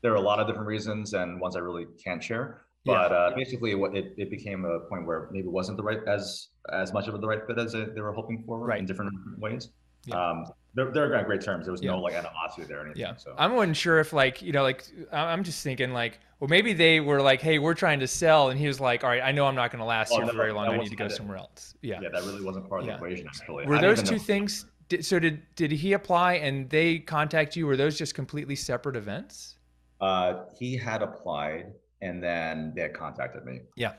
there 0.00 0.12
are 0.12 0.16
a 0.16 0.20
lot 0.20 0.40
of 0.40 0.46
different 0.46 0.66
reasons 0.68 1.12
and 1.14 1.40
ones 1.40 1.56
I 1.56 1.60
really 1.60 1.86
can't 2.02 2.22
share. 2.22 2.62
Yeah. 2.84 2.94
But 2.94 3.12
uh, 3.12 3.30
basically, 3.36 3.74
what 3.74 3.94
it, 3.96 4.14
it 4.16 4.30
became 4.30 4.64
a 4.64 4.80
point 4.80 5.06
where 5.06 5.28
maybe 5.30 5.48
it 5.48 5.52
wasn't 5.52 5.76
the 5.76 5.82
right 5.82 6.00
as 6.06 6.48
as 6.72 6.92
much 6.92 7.08
of 7.08 7.20
the 7.20 7.26
right 7.26 7.44
fit 7.46 7.58
as 7.58 7.72
they 7.72 7.84
they 7.84 8.00
were 8.00 8.12
hoping 8.12 8.42
for 8.46 8.58
Right. 8.60 8.78
in 8.78 8.86
different 8.86 9.12
ways. 9.38 9.68
Yeah. 10.06 10.14
Um, 10.30 10.46
they're 10.78 10.90
they're 10.92 11.16
on 11.18 11.24
great 11.24 11.40
terms. 11.42 11.66
There 11.66 11.72
was 11.72 11.82
Yeah. 11.82 11.90
no 11.92 12.00
like 12.00 12.14
animosity 12.14 12.64
there 12.66 12.78
or 12.78 12.84
anything. 12.84 13.00
yeah, 13.00 13.16
So 13.16 13.34
I 13.36 13.46
wasn't 13.46 13.76
sure 13.76 13.98
if 13.98 14.12
like 14.12 14.40
you 14.42 14.52
know 14.52 14.62
like 14.62 14.84
I'm 15.12 15.44
just 15.44 15.62
thinking 15.62 15.92
like 15.92 16.18
well 16.40 16.48
maybe 16.48 16.72
they 16.72 17.00
were 17.00 17.20
like 17.20 17.40
hey 17.40 17.58
we're 17.58 17.74
trying 17.74 18.00
to 18.00 18.06
sell 18.06 18.50
and 18.50 18.58
he 18.58 18.66
was 18.66 18.80
like 18.80 19.04
all 19.04 19.10
right 19.10 19.22
I 19.22 19.32
know 19.32 19.46
I'm 19.46 19.54
not 19.54 19.70
going 19.72 19.80
to 19.80 19.84
last 19.86 20.12
Oh, 20.12 20.18
here 20.18 20.26
for 20.28 20.36
very 20.36 20.52
long 20.52 20.68
I 20.68 20.76
need 20.76 20.90
to 20.90 20.96
go 20.96 21.06
it. 21.06 21.12
somewhere 21.12 21.36
else. 21.38 21.74
Yeah. 21.82 22.00
yeah, 22.00 22.08
that 22.12 22.22
really 22.24 22.42
wasn't 22.44 22.68
part 22.68 22.82
of 22.82 22.86
Yeah. 22.86 22.92
the 22.98 23.04
equation 23.04 23.26
actually. 23.26 23.66
Were 23.66 23.76
I 23.76 23.80
those 23.80 24.02
two 24.02 24.12
know- 24.16 24.18
things? 24.22 24.66
Did, 24.88 25.04
so 25.04 25.18
did 25.18 25.42
did 25.54 25.70
he 25.70 25.92
apply 25.92 26.34
and 26.34 26.70
they 26.70 26.98
contact 27.00 27.56
you? 27.56 27.66
Were 27.66 27.76
those 27.76 27.98
just 27.98 28.14
completely 28.14 28.56
separate 28.56 28.96
events? 28.96 29.56
Uh, 30.00 30.44
he 30.58 30.76
had 30.78 31.02
applied 31.02 31.72
and 32.00 32.22
then 32.22 32.72
they 32.74 32.82
had 32.82 32.94
contacted 32.94 33.44
me. 33.44 33.60
Yeah. 33.76 33.94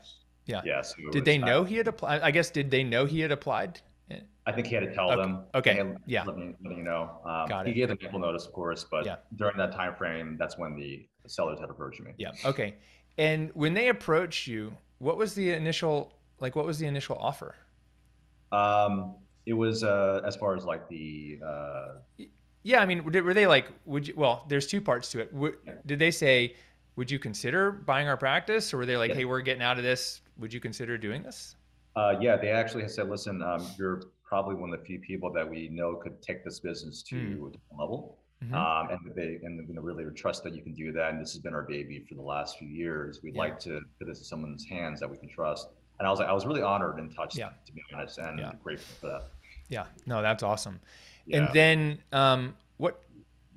Yeah. 0.46 0.62
Yeah. 0.64 0.82
So 0.82 0.96
Did 1.12 1.24
they 1.24 1.38
know 1.38 1.62
he 1.62 1.76
had 1.76 1.86
applied? 1.86 2.22
I 2.22 2.30
guess 2.32 2.50
did 2.50 2.70
they 2.72 2.82
know 2.82 3.04
he 3.04 3.20
had 3.20 3.30
applied? 3.30 3.80
I 4.46 4.52
think 4.52 4.66
he 4.66 4.74
had 4.74 4.84
to 4.84 4.92
tell 4.94 5.10
Okay, 5.12 5.20
them. 5.22 5.44
okay, 5.54 5.74
"Hey, 5.74 5.94
yeah. 6.06 6.24
Let 6.24 6.36
me, 6.36 6.54
let 6.64 6.76
me 6.76 6.82
know. 6.82 7.20
Um, 7.24 7.48
Got 7.48 7.66
he 7.66 7.72
gave 7.72 7.88
them 7.88 7.98
ample 8.02 8.18
notice, 8.18 8.46
of 8.46 8.52
course, 8.52 8.84
but 8.90 9.04
Yeah. 9.06 9.16
during 9.36 9.56
that 9.58 9.72
time 9.72 9.94
frame, 9.94 10.36
that's 10.38 10.58
when 10.58 10.74
the 10.76 11.06
sellers 11.26 11.60
had 11.60 11.70
approached 11.70 12.00
me. 12.00 12.12
Yeah. 12.18 12.32
Okay. 12.44 12.74
And 13.18 13.50
when 13.54 13.74
they 13.74 13.88
approached 13.88 14.46
you, 14.46 14.76
what 14.98 15.16
was 15.16 15.34
the 15.34 15.50
initial 15.52 16.12
like? 16.40 16.56
What 16.56 16.64
was 16.66 16.78
the 16.78 16.86
initial 16.86 17.16
offer? 17.16 17.54
Um, 18.52 19.16
it 19.46 19.52
was 19.52 19.84
uh, 19.84 20.20
as 20.24 20.36
far 20.36 20.56
as 20.56 20.64
like 20.64 20.88
the 20.88 21.38
uh, 21.44 21.88
Yeah, 22.62 22.80
I 22.80 22.86
mean, 22.86 23.04
were 23.04 23.10
they- 23.10 23.20
were 23.20 23.34
they 23.34 23.46
like, 23.46 23.66
would 23.86 24.08
you? 24.08 24.14
Well, 24.16 24.44
there's 24.48 24.66
two 24.66 24.80
parts 24.80 25.10
to 25.12 25.20
it. 25.20 25.32
Would, 25.32 25.56
did 25.86 25.98
they 25.98 26.10
say, 26.10 26.56
would 26.96 27.10
you 27.10 27.18
consider 27.18 27.70
buying 27.72 28.08
our 28.08 28.16
practice, 28.16 28.74
or 28.74 28.78
were 28.78 28.86
they 28.86 28.96
like, 28.96 29.10
Yeah. 29.10 29.16
hey, 29.16 29.24
we're 29.26 29.40
getting 29.42 29.62
out 29.62 29.78
of 29.78 29.84
this. 29.84 30.20
Would 30.38 30.52
you 30.52 30.60
consider 30.60 30.98
doing 30.98 31.22
this? 31.22 31.56
Uh, 31.96 32.14
yeah, 32.20 32.36
they 32.36 32.50
actually 32.50 32.88
said, 32.88 33.08
listen, 33.08 33.42
um, 33.42 33.66
you're 33.78 34.02
probably 34.24 34.54
one 34.54 34.72
of 34.72 34.78
the 34.78 34.84
few 34.86 34.98
people 35.00 35.32
that 35.32 35.48
we 35.48 35.68
know 35.68 35.96
could 35.96 36.20
take 36.22 36.44
this 36.44 36.60
business 36.60 37.02
to 37.02 37.16
Hmm. 37.16 37.26
a 37.46 37.50
different 37.50 37.78
level. 37.78 38.16
Mhm. 38.44 38.54
Um, 38.54 38.88
and 38.90 39.14
they 39.14 39.38
and 39.42 39.68
you 39.68 39.74
know 39.74 39.82
really 39.82 40.04
trust 40.14 40.42
that 40.44 40.54
you 40.54 40.62
can 40.62 40.72
do 40.72 40.92
that. 40.92 41.10
And 41.12 41.20
this 41.20 41.32
has 41.32 41.42
been 41.42 41.52
our 41.52 41.64
baby 41.64 42.00
for 42.08 42.14
the 42.14 42.22
last 42.22 42.58
few 42.58 42.68
years. 42.68 43.20
We'd 43.22 43.34
Yeah. 43.34 43.40
like 43.40 43.58
to 43.60 43.82
put 43.98 44.06
this 44.06 44.18
in 44.20 44.24
someone's 44.24 44.64
hands 44.64 44.98
that 45.00 45.10
we 45.10 45.18
can 45.18 45.28
trust. 45.28 45.68
And 45.98 46.06
I 46.08 46.10
was 46.10 46.20
like, 46.20 46.28
I 46.28 46.32
was 46.32 46.46
really 46.46 46.62
honored 46.62 46.98
and 46.98 47.14
touched, 47.14 47.36
Yeah. 47.36 47.50
to 47.66 47.72
be 47.72 47.82
honest, 47.92 48.16
and 48.18 48.38
Yeah. 48.38 48.52
grateful 48.62 48.94
for 48.98 49.06
that. 49.08 49.28
Yeah. 49.68 49.86
No, 50.06 50.22
that's 50.22 50.42
awesome. 50.42 50.80
And 51.30 51.48
then, 51.52 52.02
um, 52.12 52.56
what? 52.78 53.02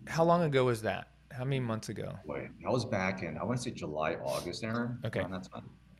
How 0.07 0.25
long 0.25 0.41
ago 0.43 0.65
was 0.65 0.81
that? 0.81 1.07
How 1.31 1.45
many 1.45 1.61
months 1.61 1.87
ago? 1.87 2.19
Wait, 2.25 2.49
I 2.67 2.69
was 2.69 2.83
back 2.83 3.23
in 3.23 3.37
I 3.37 3.43
want 3.45 3.57
to 3.59 3.63
say 3.63 3.71
July, 3.71 4.15
August, 4.15 4.63
Aaron. 4.65 4.99
Okay. 5.05 5.21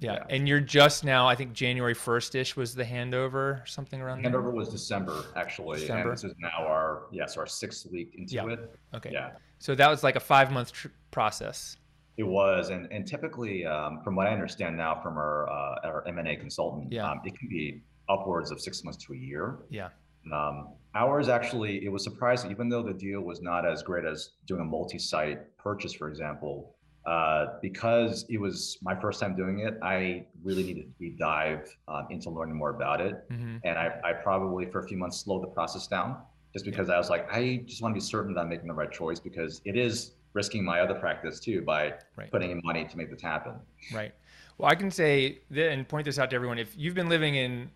Around 0.08 0.16
that 0.16 0.20
time. 0.20 0.28
Yeah. 0.30 0.36
Yeah. 0.36 0.36
And 0.40 0.48
you're 0.48 0.60
just 0.60 1.04
now, 1.04 1.28
I 1.28 1.36
think 1.36 1.54
January 1.54 1.96
1st 1.96 2.36
ish 2.36 2.56
was 2.56 2.76
the 2.76 2.84
handover, 2.84 3.68
something 3.68 4.02
around 4.02 4.24
there. 4.24 4.32
Handover 4.32 4.52
was 4.54 4.70
December 4.70 5.24
actually, 5.36 5.80
December. 5.82 6.10
and 6.10 6.12
this 6.12 6.24
is 6.24 6.34
now 6.40 6.66
our 6.66 7.04
yes 7.12 7.38
our 7.38 7.46
sixth 7.48 7.88
week 7.92 8.14
into 8.18 8.36
Yeah. 8.36 8.48
it. 8.50 8.76
Okay. 8.94 9.12
Yeah, 9.12 9.32
So 9.60 9.76
that 9.76 9.90
was 9.90 10.04
like 10.04 10.16
a 10.16 10.20
five 10.20 10.52
month 10.52 10.72
tr- 10.72 10.88
process. 11.12 11.78
it 12.18 12.24
was, 12.24 12.70
and 12.70 12.92
and 12.92 13.08
typically, 13.08 13.66
um, 13.66 14.02
from 14.04 14.16
what 14.16 14.28
I 14.28 14.32
understand 14.34 14.78
now 14.78 15.02
from 15.02 15.18
our 15.18 15.50
uh, 15.50 15.88
our 15.88 16.08
M 16.08 16.20
and 16.20 16.28
A 16.28 16.36
consultant, 16.36 16.92
Yeah. 16.92 17.10
um, 17.10 17.22
it 17.26 17.38
can 17.38 17.50
be 17.50 17.82
upwards 18.10 18.52
of 18.52 18.60
six 18.62 18.84
months 18.84 19.04
to 19.06 19.14
a 19.14 19.18
year. 19.18 19.60
Yeah. 19.70 19.90
Um, 20.32 20.70
ours 20.96 21.28
actually, 21.28 21.84
it 21.86 21.90
was 21.92 22.04
surprising, 22.04 22.52
even 22.52 22.70
though 22.70 22.84
the 22.84 22.94
deal 22.94 23.22
was 23.22 23.42
not 23.42 23.66
as 23.66 23.82
great 23.84 24.06
as 24.06 24.32
doing 24.46 24.62
a 24.62 24.66
multi-site 24.66 25.58
purchase, 25.58 25.92
for 25.94 26.08
example, 26.08 26.76
uh, 27.06 27.46
because 27.62 28.26
it 28.30 28.40
was 28.40 28.78
my 28.82 28.96
first 29.00 29.20
time 29.20 29.36
doing 29.36 29.60
it. 29.60 29.78
I 29.82 30.26
really 30.44 30.64
needed 30.64 30.84
to 30.86 31.04
deep 31.04 31.20
dive 31.20 31.68
um, 31.88 32.08
into 32.10 32.30
learning 32.30 32.56
more 32.56 32.70
about 32.72 33.02
it, 33.02 33.16
hmm 33.30 33.58
and 33.66 33.78
I, 33.80 33.92
I 34.04 34.12
probably 34.14 34.66
for 34.66 34.80
a 34.80 34.88
few 34.88 34.98
months 34.98 35.20
slowed 35.22 35.42
the 35.44 35.48
process 35.48 35.88
down, 35.88 36.18
just 36.52 36.66
because 36.66 36.90
I 36.90 36.98
was 36.98 37.10
like, 37.10 37.32
I 37.32 37.64
just 37.66 37.82
want 37.82 37.94
to 37.94 37.96
be 37.96 38.02
certain 38.02 38.34
that 38.34 38.42
I'm 38.42 38.50
making 38.50 38.68
the 38.68 38.74
right 38.74 38.92
choice 38.92 39.20
because 39.20 39.62
it 39.64 39.78
is 39.78 40.16
risking 40.34 40.66
my 40.66 40.82
other 40.82 40.96
practice 40.96 41.40
too 41.40 41.62
by 41.62 41.94
Right. 42.16 42.30
putting 42.32 42.52
in 42.52 42.60
money 42.64 42.86
to 42.86 42.98
make 42.98 43.10
this 43.10 43.22
happen. 43.22 43.54
Right. 43.94 44.14
Well, 44.58 44.70
I 44.70 44.76
can 44.76 44.92
say 44.92 45.40
that 45.52 45.72
and 45.72 45.88
point 45.88 46.06
this 46.06 46.20
out 46.20 46.30
to 46.32 46.36
everyone. 46.36 46.58
If 46.60 46.76
you've 46.78 46.96
been 46.96 47.10
living 47.10 47.36
in 47.36 47.70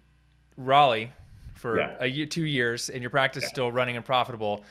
Raleigh 0.58 1.12
for 1.54 1.78
Yeah. 1.80 1.96
a 2.00 2.06
year, 2.08 2.26
two 2.26 2.46
years, 2.46 2.90
and 2.90 3.02
your 3.02 3.10
practice 3.10 3.44
is 3.46 3.50
still 3.50 3.72
running 3.72 3.96
and 3.96 4.06
profitable, 4.06 4.64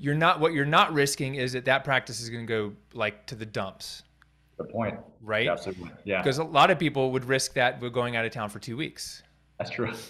you're 0.00 0.14
not. 0.14 0.40
What 0.40 0.52
you're 0.52 0.64
not 0.64 0.92
risking 0.92 1.34
is 1.36 1.52
that 1.52 1.66
that 1.66 1.84
practice 1.84 2.20
is 2.20 2.28
going 2.30 2.46
to 2.46 2.48
go 2.52 2.72
like 2.94 3.26
to 3.26 3.34
the 3.36 3.46
dumps, 3.46 4.02
The 4.56 4.64
point. 4.64 4.98
right? 5.20 5.46
Absolutely. 5.46 5.90
Yeah, 6.04 6.22
Because 6.22 6.38
a 6.38 6.44
lot 6.44 6.70
of 6.70 6.78
people 6.78 7.12
would 7.12 7.24
risk 7.26 7.52
that 7.54 7.80
we're 7.80 7.90
going 7.90 8.16
out 8.16 8.24
of 8.24 8.32
town 8.32 8.48
for 8.48 8.58
two 8.58 8.76
weeks. 8.76 9.22
that's 9.58 9.70
true. 9.70 9.92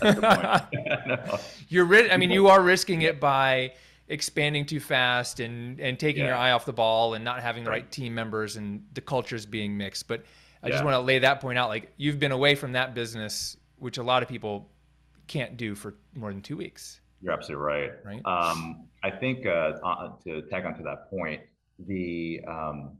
that's 0.00 0.20
point. 0.20 1.06
No. 1.06 1.38
You're. 1.68 1.84
Ri- 1.84 2.10
I 2.10 2.16
mean, 2.16 2.30
you 2.30 2.46
are 2.48 2.62
risking 2.62 3.02
it 3.02 3.18
by 3.20 3.72
expanding 4.08 4.66
too 4.66 4.80
fast 4.80 5.40
and 5.40 5.80
and 5.80 5.98
taking 5.98 6.24
your 6.24 6.34
eye 6.34 6.52
off 6.52 6.64
the 6.66 6.72
ball 6.72 7.14
and 7.14 7.24
not 7.24 7.40
having 7.40 7.64
the 7.64 7.70
Right. 7.70 7.82
right 7.82 7.90
team 7.90 8.14
members 8.14 8.56
and 8.56 8.84
the 8.94 9.00
cultures 9.00 9.46
being 9.46 9.76
mixed. 9.76 10.06
But 10.08 10.24
I 10.62 10.70
just 10.70 10.84
want 10.84 10.94
to 10.94 11.00
lay 11.00 11.18
that 11.18 11.40
point 11.40 11.58
out. 11.58 11.68
Like 11.68 11.92
you've 11.96 12.18
been 12.20 12.32
away 12.32 12.54
from 12.54 12.72
that 12.72 12.94
business, 12.94 13.56
which 13.78 13.98
a 13.98 14.02
lot 14.02 14.22
of 14.22 14.28
people 14.28 14.68
can't 15.26 15.56
do 15.56 15.74
for 15.74 15.94
more 16.14 16.30
than 16.32 16.40
two 16.42 16.56
weeks. 16.56 17.00
You're 17.24 17.32
absolutely 17.32 17.64
right. 17.64 17.90
Right. 18.04 18.22
Um, 18.26 18.84
I 19.02 19.10
think 19.10 19.46
uh, 19.46 19.72
uh, 19.82 20.12
to 20.24 20.42
tag 20.42 20.66
on 20.66 20.74
to 20.76 20.82
that 20.82 21.08
point, 21.08 21.40
the 21.86 22.40
um, 22.46 22.98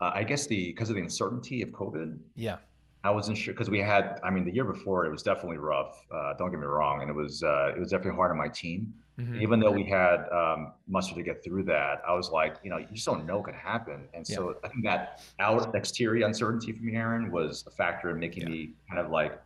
uh, 0.00 0.12
I 0.14 0.22
guess 0.22 0.46
the 0.46 0.68
because 0.70 0.90
of 0.90 0.94
the 0.96 1.02
uncertainty 1.02 1.60
of 1.62 1.70
COVID, 1.70 2.16
Yeah. 2.36 2.58
I 3.02 3.10
wasn't 3.10 3.36
sure 3.36 3.52
because 3.52 3.68
we 3.68 3.80
had. 3.80 4.18
I 4.24 4.30
mean, 4.30 4.44
the 4.46 4.54
year 4.54 4.64
before 4.64 5.04
it 5.04 5.10
was 5.10 5.22
definitely 5.22 5.58
rough. 5.58 6.06
Uh, 6.10 6.32
don't 6.38 6.50
get 6.50 6.58
me 6.60 6.64
wrong, 6.66 7.02
and 7.02 7.10
it 7.10 7.14
was 7.14 7.42
uh, 7.42 7.72
it 7.76 7.78
was 7.80 7.90
definitely 7.90 8.16
hard 8.16 8.30
on 8.30 8.38
my 8.38 8.48
team. 8.48 8.94
Mhm. 9.18 9.42
Even 9.42 9.60
though 9.60 9.70
we 9.72 9.84
had 9.84 10.26
um, 10.32 10.72
muster 10.88 11.14
to 11.16 11.22
get 11.22 11.44
through 11.44 11.64
that, 11.64 12.00
I 12.08 12.14
was 12.14 12.30
like, 12.30 12.56
you 12.64 12.70
know, 12.70 12.78
you 12.78 12.86
just 12.92 13.04
don't 13.04 13.26
know 13.26 13.36
what 13.36 13.44
could 13.46 13.54
happen. 13.54 14.08
And 14.14 14.26
so 14.26 14.56
I 14.64 14.68
think 14.68 14.84
that 14.84 15.20
out 15.38 15.72
exterior 15.74 16.26
uncertainty 16.26 16.72
from 16.72 16.86
me, 16.86 16.96
Aaron, 16.96 17.30
was 17.30 17.64
a 17.66 17.70
factor 17.70 18.08
in 18.10 18.18
making 18.18 18.44
Yeah. 18.44 18.48
me 18.48 18.70
kind 18.88 18.98
of 19.04 19.10
like 19.12 19.38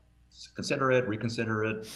consider 0.55 0.93
it, 0.93 1.07
reconsider 1.09 1.65
it, 1.65 1.89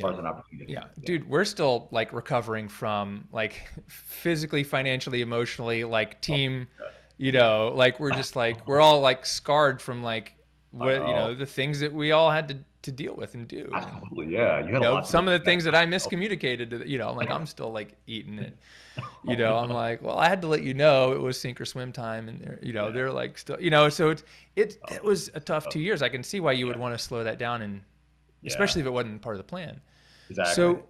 far 0.00 0.10
Yeah. 0.10 0.14
as 0.14 0.18
an 0.20 0.26
opportunity. 0.26 0.72
Yeah, 0.72 0.84
dude, 1.04 1.28
we're 1.28 1.44
still 1.44 1.88
like 1.90 2.12
recovering 2.12 2.68
from 2.68 3.28
like 3.32 3.68
physically, 3.88 4.64
financially, 4.64 5.20
emotionally, 5.20 5.84
like 5.84 6.14
oh, 6.14 6.18
team, 6.20 6.68
you 7.16 7.32
know, 7.32 7.72
like 7.74 7.98
we're 8.00 8.12
just 8.12 8.36
like 8.36 8.66
we're 8.68 8.80
all 8.80 9.00
like 9.00 9.26
scarred 9.26 9.80
from 9.82 10.02
like 10.02 10.34
what 10.70 10.94
you 10.94 10.98
know 11.14 11.34
the 11.34 11.46
things 11.46 11.80
that 11.80 11.92
we 11.92 12.12
all 12.12 12.30
had 12.30 12.48
to 12.48 12.56
to 12.80 12.92
deal 12.92 13.14
with 13.16 13.34
and 13.34 13.48
do. 13.48 13.68
Absolutely, 13.74 14.34
yeah. 14.34 14.58
You 14.60 14.64
had 14.64 14.68
You 14.70 14.76
a 14.76 14.80
know, 14.80 14.94
lot. 14.94 15.08
some 15.08 15.26
of 15.26 15.36
the 15.38 15.44
things 15.44 15.64
that 15.64 15.74
I 15.74 15.82
oh. 15.84 15.86
miscommunicated, 15.86 16.70
to, 16.70 16.78
the- 16.78 16.88
you 16.88 16.96
know, 16.96 17.08
I'm 17.08 17.16
like 17.16 17.30
I'm 17.30 17.44
still 17.46 17.72
like 17.72 17.96
eating 18.06 18.38
it. 18.38 18.56
You 19.22 19.36
know, 19.36 19.56
I'm 19.56 19.70
like, 19.70 20.02
well, 20.02 20.18
I 20.18 20.28
had 20.28 20.42
to 20.42 20.48
let 20.48 20.62
you 20.64 20.74
know 20.74 21.12
it 21.12 21.20
was 21.20 21.40
sink 21.40 21.60
or 21.60 21.64
swim 21.64 21.92
time, 21.92 22.28
and 22.28 22.40
they're, 22.40 22.58
you 22.60 22.72
know, 22.72 22.86
Yeah. 22.86 22.92
they're 22.92 23.12
like 23.12 23.38
still, 23.38 23.60
you 23.60 23.70
know, 23.70 23.88
so 23.88 24.10
it's 24.10 24.24
it 24.56 24.78
oh. 24.90 24.94
it 24.94 25.04
was 25.04 25.30
a 25.34 25.40
tough 25.40 25.68
two 25.68 25.78
years. 25.78 26.02
I 26.02 26.08
can 26.08 26.24
see 26.24 26.40
why 26.40 26.50
you 26.52 26.66
would 26.66 26.76
want 26.76 26.98
to 26.98 27.04
slow 27.04 27.22
that 27.22 27.38
down 27.38 27.62
and 27.62 27.80
Yeah. 28.42 28.48
especially 28.50 28.80
if 28.82 28.86
it 28.86 28.90
wasn't 28.90 29.20
part 29.22 29.34
of 29.36 29.38
the 29.38 29.44
plan. 29.44 29.80
Exactly. 30.30 30.54
So, 30.54 30.84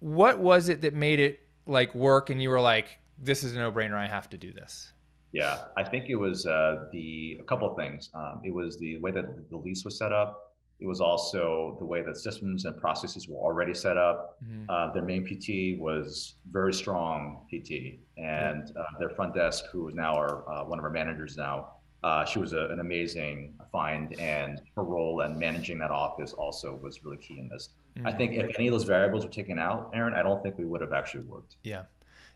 what 0.00 0.38
was 0.38 0.68
it 0.68 0.80
that 0.82 0.94
made 0.94 1.20
it 1.20 1.40
like 1.66 1.94
work, 1.94 2.30
and 2.30 2.42
you 2.42 2.50
were 2.50 2.60
like, 2.60 2.98
"This 3.18 3.42
is 3.44 3.54
a 3.54 3.58
no-brainer. 3.58 3.94
I 3.96 4.06
have 4.06 4.28
to 4.30 4.38
do 4.38 4.52
this." 4.52 4.92
Yeah, 5.32 5.64
I 5.76 5.82
think 5.82 6.08
it 6.08 6.14
was 6.16 6.46
uh, 6.46 6.86
the 6.92 7.38
a 7.40 7.44
couple 7.44 7.68
of 7.68 7.76
things. 7.76 8.10
Um, 8.14 8.40
it 8.44 8.54
was 8.54 8.78
the 8.78 8.98
way 8.98 9.10
that 9.10 9.50
the 9.50 9.56
lease 9.56 9.84
was 9.84 9.98
set 9.98 10.12
up. 10.12 10.52
It 10.80 10.86
was 10.86 11.00
also 11.00 11.76
the 11.78 11.84
way 11.84 12.02
that 12.02 12.16
systems 12.16 12.64
and 12.66 12.76
processes 12.80 13.28
were 13.28 13.38
already 13.38 13.74
set 13.74 13.96
up. 13.96 14.36
Mhm. 14.44 14.66
Uh, 14.68 14.92
their 14.92 15.02
main 15.04 15.24
PT 15.24 15.80
was 15.80 16.34
very 16.50 16.72
strong 16.72 17.46
PT, 17.50 18.00
and 18.16 18.76
uh, 18.76 18.84
their 18.98 19.10
front 19.10 19.34
desk, 19.34 19.64
who 19.72 19.88
is 19.88 19.94
now 19.94 20.14
our 20.14 20.48
uh, 20.48 20.64
one 20.64 20.78
of 20.78 20.84
our 20.84 20.90
managers 20.90 21.36
now, 21.36 21.73
uh, 22.04 22.22
she 22.26 22.38
was 22.38 22.52
a, 22.52 22.66
an 22.66 22.80
amazing 22.80 23.54
find, 23.72 24.12
and 24.20 24.60
her 24.76 24.82
role 24.84 25.22
and 25.22 25.38
managing 25.38 25.78
that 25.78 25.90
office 25.90 26.34
also 26.34 26.78
was 26.82 27.02
really 27.02 27.16
key 27.16 27.38
in 27.38 27.48
this. 27.48 27.70
I 28.04 28.12
Mhm. 28.12 28.16
think 28.18 28.32
if 28.34 28.58
any 28.58 28.68
of 28.68 28.72
those 28.72 28.84
variables 28.84 29.24
were 29.24 29.30
taken 29.32 29.58
out, 29.58 29.90
Aaron, 29.94 30.12
I 30.12 30.22
don't 30.22 30.42
think 30.42 30.58
we 30.58 30.66
would 30.66 30.82
have 30.82 30.92
actually 30.92 31.24
worked. 31.24 31.56
Yeah, 31.62 31.84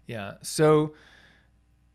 yeah. 0.06 0.34
So, 0.40 0.94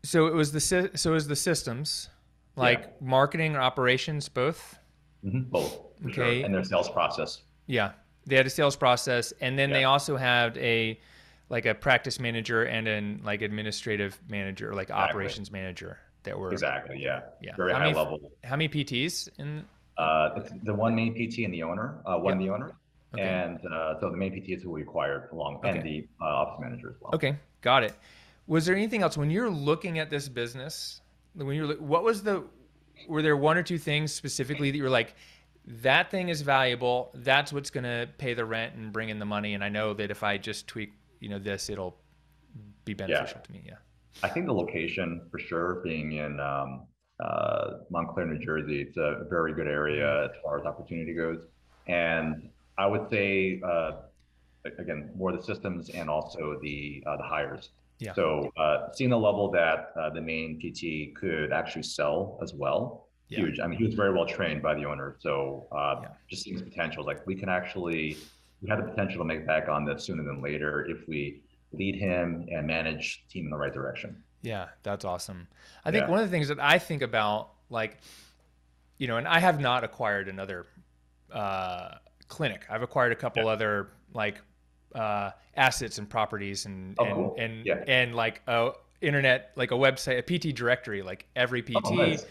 so 0.04 0.28
it 0.28 0.34
was 0.34 0.52
the 0.52 0.60
so 0.60 1.10
it 1.10 1.14
was 1.14 1.26
the 1.26 1.34
systems, 1.34 2.10
like 2.54 3.02
marketing 3.02 3.56
or 3.56 3.60
operations, 3.60 4.28
both. 4.28 4.78
Mhm, 5.24 5.50
Both, 5.50 5.80
for 6.00 6.12
sure. 6.12 6.24
Okay. 6.26 6.42
and 6.44 6.54
their 6.54 6.62
sales 6.62 6.88
process. 6.88 7.42
Yeah, 7.66 7.92
they 8.24 8.36
had 8.36 8.46
a 8.46 8.50
sales 8.50 8.76
process, 8.76 9.32
and 9.40 9.58
then 9.58 9.70
they 9.70 9.82
also 9.82 10.16
had 10.16 10.56
a 10.58 11.00
like 11.48 11.66
a 11.66 11.74
practice 11.74 12.20
manager 12.20 12.62
and 12.62 12.86
an 12.86 13.20
like 13.24 13.42
administrative 13.42 14.20
manager, 14.28 14.74
like 14.74 14.92
operations 14.92 15.50
manager 15.50 15.98
that 16.24 16.38
were 16.38 16.50
Exactly. 16.52 16.98
Yeah. 17.00 17.20
Yeah. 17.40 17.54
Very 17.56 17.72
How 17.72 17.78
high 17.78 17.84
many- 17.86 17.96
level. 17.96 18.32
How 18.42 18.56
many 18.56 18.68
PTs 18.68 19.28
in? 19.38 19.64
Uh, 19.96 20.34
the, 20.40 20.58
the 20.64 20.74
one 20.74 20.94
main 20.94 21.14
PT 21.14 21.38
and 21.44 21.54
the 21.54 21.62
owner, 21.62 22.00
uh, 22.04 22.16
one 22.18 22.40
Yeah. 22.40 22.46
the 22.48 22.52
owner, 22.54 22.72
Okay. 23.14 23.22
and 23.22 23.64
uh, 23.72 24.00
so 24.00 24.10
the 24.10 24.16
main 24.16 24.32
PT 24.32 24.48
is 24.50 24.62
who 24.64 24.70
we 24.72 24.82
acquired 24.82 25.28
along, 25.32 25.60
and 25.64 25.82
the 25.84 26.08
uh, 26.20 26.24
office 26.24 26.60
manager 26.60 26.90
as 26.90 26.96
well. 27.00 27.12
Okay, 27.14 27.36
got 27.60 27.84
it. 27.84 27.94
Was 28.48 28.66
there 28.66 28.74
anything 28.74 29.02
else 29.02 29.16
when 29.16 29.30
you're 29.30 29.48
looking 29.48 30.00
at 30.00 30.10
this 30.10 30.28
business? 30.28 31.00
When 31.34 31.54
you're, 31.54 31.74
what 31.76 32.02
was 32.02 32.22
the? 32.24 32.42
Were 33.08 33.22
there 33.22 33.36
one 33.36 33.56
or 33.56 33.62
two 33.62 33.78
things 33.78 34.12
specifically 34.12 34.70
that 34.72 34.76
you 34.76 34.82
were 34.82 34.90
like, 34.90 35.14
that 35.66 36.10
thing 36.10 36.28
is 36.28 36.42
valuable. 36.42 37.10
That's 37.14 37.52
what's 37.52 37.70
going 37.70 37.84
to 37.84 38.08
pay 38.18 38.34
the 38.34 38.44
rent 38.44 38.74
and 38.74 38.92
bring 38.92 39.08
in 39.10 39.18
the 39.18 39.24
money. 39.24 39.54
And 39.54 39.62
I 39.64 39.68
know 39.68 39.94
that 39.94 40.10
if 40.10 40.22
I 40.22 40.36
just 40.38 40.66
tweak, 40.66 40.92
you 41.20 41.28
know, 41.28 41.38
this, 41.38 41.70
it'll 41.70 41.96
be 42.84 42.94
beneficial 42.94 43.40
to 43.40 43.52
me. 43.52 43.62
Yeah. 43.66 43.74
I 44.22 44.28
think 44.28 44.46
the 44.46 44.52
location 44.52 45.26
for 45.30 45.38
sure, 45.38 45.80
being 45.82 46.12
in 46.12 46.38
um, 46.40 46.86
uh, 47.22 47.70
Montclair, 47.90 48.26
New 48.26 48.38
Jersey, 48.38 48.82
it's 48.82 48.96
a 48.96 49.26
very 49.28 49.52
good 49.54 49.66
area 49.66 50.24
as 50.26 50.30
far 50.42 50.58
as 50.58 50.66
opportunity 50.66 51.14
goes. 51.14 51.40
And 51.86 52.48
I 52.78 52.86
would 52.86 53.08
say, 53.10 53.60
uh, 53.64 53.92
again, 54.78 55.10
more 55.16 55.32
the 55.32 55.42
systems 55.42 55.90
and 55.90 56.08
also 56.08 56.58
the 56.62 57.02
uh, 57.06 57.16
the 57.16 57.22
hires. 57.22 57.70
Yeah. 57.98 58.14
So 58.14 58.50
uh, 58.56 58.88
seeing 58.92 59.10
the 59.10 59.18
level 59.18 59.50
that 59.52 59.92
uh, 59.98 60.10
the 60.10 60.20
main 60.20 60.58
PT 60.58 61.14
could 61.18 61.52
actually 61.52 61.84
sell 61.84 62.38
as 62.42 62.52
well, 62.54 63.08
Yeah. 63.28 63.40
huge. 63.40 63.60
I 63.60 63.66
mean, 63.68 63.78
he 63.78 63.84
was 63.84 63.94
very 63.94 64.12
well 64.12 64.26
trained 64.26 64.62
by 64.62 64.74
the 64.74 64.84
owner. 64.84 65.16
So 65.20 65.68
uh, 65.70 66.00
Yeah. 66.02 66.08
just 66.28 66.42
seeing 66.42 66.54
his 66.58 66.62
potential, 66.62 67.04
like 67.04 67.24
we 67.26 67.36
can 67.36 67.48
actually, 67.48 68.16
we 68.62 68.68
have 68.68 68.78
the 68.82 68.88
potential 68.90 69.18
to 69.18 69.24
make 69.24 69.46
back 69.46 69.68
on 69.68 69.84
this 69.84 70.04
sooner 70.04 70.24
than 70.24 70.42
later 70.42 70.84
if 70.86 71.06
we 71.06 71.42
lead 71.76 71.96
him 71.96 72.46
and 72.50 72.66
manage 72.66 73.24
the 73.26 73.32
team 73.32 73.44
in 73.46 73.50
the 73.50 73.56
right 73.56 73.72
direction. 73.72 74.22
Yeah, 74.42 74.68
that's 74.82 75.04
awesome. 75.04 75.48
I 75.84 75.90
think 75.90 76.04
Yeah. 76.04 76.10
one 76.10 76.18
of 76.20 76.26
the 76.26 76.30
things 76.30 76.48
that 76.48 76.60
I 76.60 76.78
think 76.78 77.02
about, 77.02 77.50
like, 77.70 77.98
you 78.98 79.06
know, 79.08 79.16
and 79.16 79.26
I 79.26 79.38
have 79.38 79.60
not 79.60 79.84
acquired 79.84 80.28
another 80.28 80.66
uh, 81.32 81.96
clinic. 82.28 82.64
I've 82.70 82.82
acquired 82.82 83.10
a 83.12 83.16
couple 83.16 83.44
Yeah. 83.44 83.50
other 83.50 83.88
like 84.12 84.40
uh, 84.94 85.32
assets 85.56 85.98
and 85.98 86.08
properties 86.08 86.66
and 86.66 86.94
Oh, 87.00 87.04
and 87.04 87.14
cool. 87.14 87.36
and, 87.38 87.66
Yeah. 87.66 87.82
and 87.88 88.14
like 88.14 88.42
a 88.46 88.70
internet, 89.00 89.50
like 89.56 89.72
a 89.72 89.74
website, 89.74 90.18
a 90.18 90.22
PT 90.22 90.52
directory, 90.54 91.02
like 91.02 91.26
Oh, 91.34 91.40
everypt.com. 91.40 91.96
nice. 91.96 92.24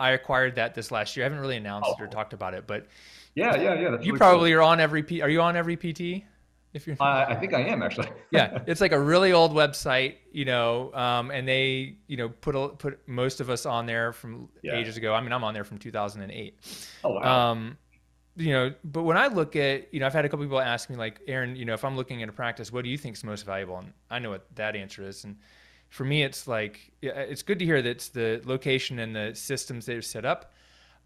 I 0.00 0.10
acquired 0.12 0.54
that 0.54 0.74
this 0.74 0.92
last 0.92 1.16
year. 1.16 1.24
I 1.24 1.26
haven't 1.26 1.40
really 1.40 1.56
announced 1.56 1.90
Oh, 1.90 1.94
it 1.98 2.04
or 2.04 2.06
talked 2.06 2.32
about 2.32 2.54
it, 2.54 2.66
but 2.68 2.86
Yeah, 3.34 3.56
yeah, 3.56 3.74
yeah. 3.74 3.90
That's 3.90 4.04
you 4.06 4.12
really 4.12 4.18
probably 4.18 4.50
cool. 4.50 4.60
are 4.60 4.62
on 4.62 4.78
every 4.78 5.02
P. 5.02 5.20
Are 5.20 5.28
you 5.28 5.40
on 5.40 5.56
every 5.56 5.76
PT? 5.76 6.24
If 6.74 6.86
you're 6.86 6.96
Uh, 7.00 7.24
I 7.28 7.34
think 7.36 7.54
I 7.54 7.60
am 7.60 7.82
actually. 7.82 8.08
yeah, 8.30 8.58
it's 8.66 8.80
like 8.80 8.92
a 8.92 9.00
really 9.00 9.32
old 9.32 9.52
website, 9.52 10.16
you 10.32 10.44
know, 10.44 10.92
um, 10.92 11.30
and 11.30 11.46
they, 11.48 11.96
you 12.08 12.16
know, 12.16 12.28
put 12.28 12.54
a, 12.56 12.68
put 12.68 13.08
most 13.08 13.40
of 13.40 13.48
us 13.48 13.64
on 13.64 13.86
there 13.86 14.12
from 14.12 14.48
Yeah. 14.62 14.74
ages 14.74 14.96
ago. 14.96 15.14
I 15.14 15.20
mean, 15.20 15.32
I'm 15.32 15.44
on 15.44 15.54
there 15.54 15.64
from 15.64 15.78
2008. 15.78 16.58
oh 17.04 17.10
wow. 17.12 17.50
Um, 17.52 17.78
you 18.36 18.52
know, 18.52 18.74
but 18.82 19.04
when 19.04 19.16
I 19.16 19.28
look 19.28 19.54
at, 19.54 19.94
you 19.94 20.00
know, 20.00 20.06
I've 20.06 20.12
had 20.12 20.24
a 20.24 20.28
couple 20.28 20.44
people 20.44 20.60
ask 20.60 20.90
me, 20.90 20.96
like, 20.96 21.20
Aaron, 21.28 21.54
you 21.54 21.64
know, 21.64 21.74
if 21.74 21.84
I'm 21.84 21.96
looking 21.96 22.20
at 22.24 22.28
a 22.28 22.32
practice, 22.32 22.72
what 22.72 22.82
do 22.82 22.90
you 22.90 22.98
think 22.98 23.14
is 23.14 23.22
most 23.22 23.46
valuable? 23.46 23.78
And 23.78 23.92
I 24.10 24.18
know 24.18 24.30
what 24.30 24.44
that 24.56 24.74
answer 24.74 25.06
is. 25.06 25.22
And 25.22 25.36
for 25.88 26.04
me, 26.04 26.24
it's 26.24 26.48
like, 26.48 26.90
it's 27.00 27.42
good 27.42 27.60
to 27.60 27.64
hear 27.64 27.80
that 27.80 27.88
it's 27.88 28.08
the 28.08 28.42
location 28.44 28.98
and 28.98 29.14
the 29.14 29.36
systems 29.36 29.86
they've 29.86 30.04
set 30.04 30.24
up. 30.24 30.52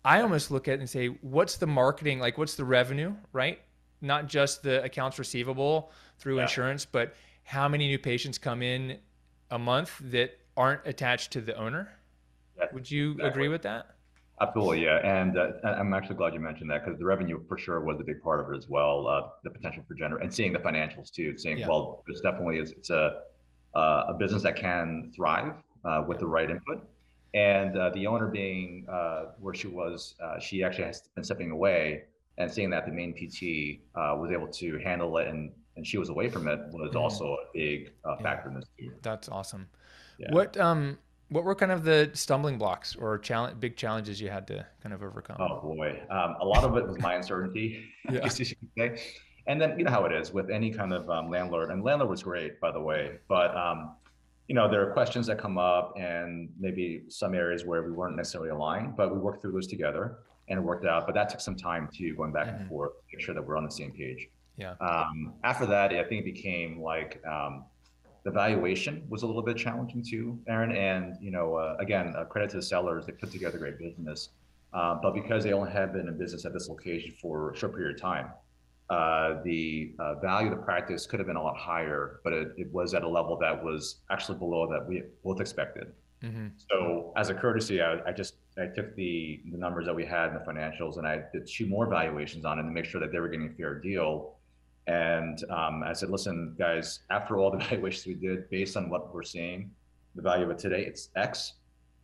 I 0.06 0.22
almost 0.22 0.50
look 0.50 0.68
at 0.68 0.74
it 0.74 0.80
and 0.80 0.88
say, 0.88 1.08
what's 1.20 1.56
the 1.58 1.66
marketing? 1.66 2.18
Like, 2.18 2.38
what's 2.38 2.54
the 2.54 2.64
revenue, 2.64 3.12
right? 3.34 3.60
Not 4.00 4.26
just 4.26 4.62
the 4.62 4.82
accounts 4.84 5.18
receivable 5.18 5.90
through 6.18 6.36
Yeah. 6.36 6.42
insurance, 6.42 6.84
but 6.84 7.14
how 7.44 7.68
many 7.68 7.88
new 7.88 7.98
patients 7.98 8.38
come 8.38 8.62
in 8.62 8.98
a 9.50 9.58
month 9.58 9.98
that 10.10 10.38
aren't 10.56 10.86
attached 10.86 11.32
to 11.32 11.40
the 11.40 11.56
owner? 11.56 11.98
Yeah, 12.56 12.66
Would 12.72 12.90
you 12.90 13.12
exactly. 13.12 13.30
agree 13.30 13.48
with 13.48 13.62
that? 13.62 13.94
Absolutely, 14.40 14.84
yeah. 14.84 14.98
And 14.98 15.36
uh, 15.36 15.50
I'm 15.64 15.92
actually 15.94 16.14
glad 16.14 16.32
you 16.32 16.38
mentioned 16.38 16.70
that 16.70 16.84
because 16.84 16.98
the 16.98 17.04
revenue 17.04 17.40
for 17.48 17.58
sure 17.58 17.80
was 17.80 17.98
a 18.00 18.04
big 18.04 18.22
part 18.22 18.38
of 18.38 18.52
it 18.52 18.56
as 18.56 18.68
well. 18.68 19.08
Uh, 19.08 19.30
the 19.42 19.50
potential 19.50 19.82
for 19.88 19.94
generate 19.94 20.22
and 20.22 20.32
seeing 20.32 20.52
the 20.52 20.60
financials 20.60 21.10
too, 21.10 21.36
seeing 21.36 21.58
Yeah. 21.58 21.66
well, 21.68 22.04
this 22.06 22.20
definitely 22.20 22.58
is 22.58 22.70
it's 22.72 22.90
a 22.90 23.22
uh, 23.74 24.06
a 24.08 24.14
business 24.14 24.42
that 24.42 24.56
can 24.56 25.12
thrive 25.14 25.54
uh, 25.84 26.04
with 26.06 26.18
the 26.20 26.26
right 26.26 26.50
input. 26.50 26.88
And 27.34 27.76
uh, 27.76 27.90
the 27.90 28.06
owner 28.06 28.28
being 28.28 28.86
uh, 28.88 29.32
where 29.40 29.54
she 29.54 29.68
was, 29.68 30.14
uh, 30.22 30.38
she 30.38 30.64
actually 30.64 30.84
has 30.84 31.02
been 31.14 31.22
stepping 31.22 31.50
away 31.50 32.04
and 32.38 32.50
seeing 32.50 32.70
that 32.70 32.86
the 32.86 32.92
main 32.92 33.12
PT 33.12 33.80
uh, 33.96 34.16
was 34.16 34.30
able 34.32 34.48
to 34.48 34.78
handle 34.78 35.18
it 35.18 35.28
and 35.28 35.52
and 35.76 35.86
she 35.86 35.96
was 35.96 36.08
away 36.08 36.28
from 36.28 36.48
it 36.48 36.58
was 36.72 36.90
Mhm. 36.92 37.00
also 37.00 37.34
a 37.34 37.44
big 37.54 37.92
uh, 38.04 38.16
Yeah. 38.16 38.22
factor 38.22 38.48
in 38.48 38.54
this 38.56 38.64
too. 38.76 38.92
That's 39.02 39.28
awesome. 39.28 39.68
Yeah. 40.18 40.32
What 40.32 40.56
um 40.56 40.98
what 41.28 41.44
were 41.44 41.54
kind 41.54 41.70
of 41.70 41.84
the 41.84 42.10
stumbling 42.14 42.56
blocks 42.58 42.96
or 42.96 43.18
challenge 43.18 43.60
big 43.60 43.76
challenges 43.76 44.20
you 44.20 44.28
had 44.30 44.46
to 44.48 44.66
kind 44.82 44.92
of 44.94 45.02
overcome? 45.02 45.36
Oh 45.40 45.60
boy, 45.60 46.00
um, 46.10 46.36
a 46.40 46.44
lot 46.44 46.64
of 46.64 46.76
it 46.76 46.86
was 46.88 46.98
my 47.00 47.14
uncertainty, 47.14 47.84
Yeah. 48.10 48.20
guess 48.24 48.40
you 48.40 48.46
could 48.56 48.70
say. 48.76 49.02
And 49.46 49.60
then 49.60 49.78
you 49.78 49.84
know 49.84 49.90
how 49.92 50.04
it 50.04 50.12
is 50.12 50.32
with 50.32 50.50
any 50.50 50.70
kind 50.70 50.92
of 50.92 51.08
um, 51.08 51.30
landlord, 51.30 51.70
and 51.70 51.82
landlord 51.84 52.10
was 52.10 52.22
great, 52.22 52.60
by 52.60 52.70
the 52.72 52.80
way. 52.80 53.18
But 53.28 53.56
um, 53.56 53.94
you 54.48 54.54
know 54.56 54.68
there 54.70 54.82
are 54.88 54.92
questions 54.92 55.26
that 55.28 55.38
come 55.38 55.58
up, 55.58 55.94
and 55.96 56.50
maybe 56.58 57.04
some 57.08 57.34
areas 57.34 57.64
where 57.64 57.82
we 57.84 57.92
weren't 57.92 58.16
necessarily 58.16 58.50
aligned, 58.50 58.96
but 58.96 59.12
we 59.12 59.18
worked 59.18 59.40
through 59.42 59.52
those 59.52 59.66
together 59.68 60.18
and 60.48 60.58
it 60.58 60.62
worked 60.62 60.86
out. 60.86 61.06
But 61.06 61.14
that 61.14 61.28
took 61.28 61.40
some 61.40 61.56
time 61.56 61.88
too, 61.92 62.14
going 62.14 62.32
back 62.32 62.48
Mhm. 62.48 62.60
and 62.60 62.68
forth, 62.68 62.92
to 62.98 63.16
make 63.16 63.20
sure 63.24 63.34
that 63.34 63.42
we're 63.46 63.56
on 63.56 63.64
the 63.64 63.70
same 63.70 63.92
page. 63.92 64.28
Yeah. 64.56 64.72
Um, 64.80 65.34
after 65.44 65.66
that, 65.66 65.92
I 65.92 66.02
think 66.04 66.22
it 66.26 66.34
became 66.34 66.80
like 66.80 67.24
um, 67.26 67.64
the 68.24 68.30
valuation 68.30 69.06
was 69.08 69.22
a 69.22 69.26
little 69.26 69.42
bit 69.42 69.56
challenging 69.56 70.02
too, 70.02 70.38
Aaron. 70.48 70.72
And 70.72 71.16
you 71.20 71.30
know, 71.30 71.54
uh, 71.56 71.76
again, 71.78 72.14
uh, 72.16 72.24
credit 72.24 72.50
to 72.50 72.56
the 72.56 72.62
sellers; 72.62 73.06
they 73.06 73.12
put 73.12 73.30
together 73.30 73.58
great 73.58 73.78
business. 73.78 74.30
Uh, 74.72 74.96
but 75.00 75.14
because 75.14 75.44
they 75.44 75.52
only 75.52 75.70
had 75.70 75.92
been 75.92 76.08
in 76.08 76.18
business 76.18 76.44
at 76.44 76.52
this 76.52 76.68
location 76.68 77.12
for 77.22 77.52
a 77.52 77.56
short 77.56 77.74
period 77.74 77.94
of 77.94 78.00
time, 78.02 78.30
uh, 78.90 79.40
the 79.42 79.94
uh, 79.98 80.14
value 80.16 80.50
of 80.50 80.58
the 80.58 80.62
practice 80.62 81.06
could 81.06 81.18
have 81.20 81.26
been 81.26 81.36
a 81.36 81.42
lot 81.42 81.56
higher, 81.56 82.20
but 82.22 82.34
it, 82.34 82.48
it 82.58 82.70
was 82.72 82.92
at 82.92 83.02
a 83.02 83.08
level 83.08 83.36
that 83.38 83.62
was 83.64 84.00
actually 84.10 84.36
below 84.38 84.70
that 84.70 84.86
we 84.86 85.02
both 85.24 85.40
expected. 85.40 85.92
Hmm 86.22 86.48
So 86.70 87.12
as 87.16 87.30
a 87.30 87.34
courtesy, 87.34 87.80
I, 87.80 88.00
I 88.06 88.12
just 88.12 88.34
I 88.56 88.66
took 88.66 88.94
the 88.96 89.40
the 89.50 89.58
numbers 89.58 89.86
that 89.86 89.94
we 89.94 90.04
had 90.04 90.28
in 90.28 90.34
the 90.34 90.40
financials 90.40 90.98
and 90.98 91.06
I 91.06 91.22
did 91.32 91.46
two 91.46 91.66
more 91.66 91.86
valuations 91.86 92.44
on 92.44 92.58
it 92.58 92.62
to 92.62 92.70
make 92.70 92.84
sure 92.84 93.00
that 93.00 93.12
they 93.12 93.20
were 93.20 93.28
getting 93.28 93.48
a 93.48 93.54
fair 93.54 93.74
deal. 93.74 94.34
And 94.86 95.44
um, 95.50 95.82
I 95.82 95.92
said, 95.92 96.08
listen, 96.08 96.56
guys, 96.58 97.00
after 97.10 97.36
all 97.38 97.50
the 97.50 97.58
valuations 97.68 98.06
we 98.06 98.14
did, 98.14 98.48
based 98.50 98.76
on 98.76 98.88
what 98.88 99.14
we're 99.14 99.22
seeing, 99.22 99.70
the 100.14 100.22
value 100.22 100.44
of 100.44 100.50
it 100.50 100.58
today, 100.58 100.84
it's 100.84 101.10
X. 101.14 101.54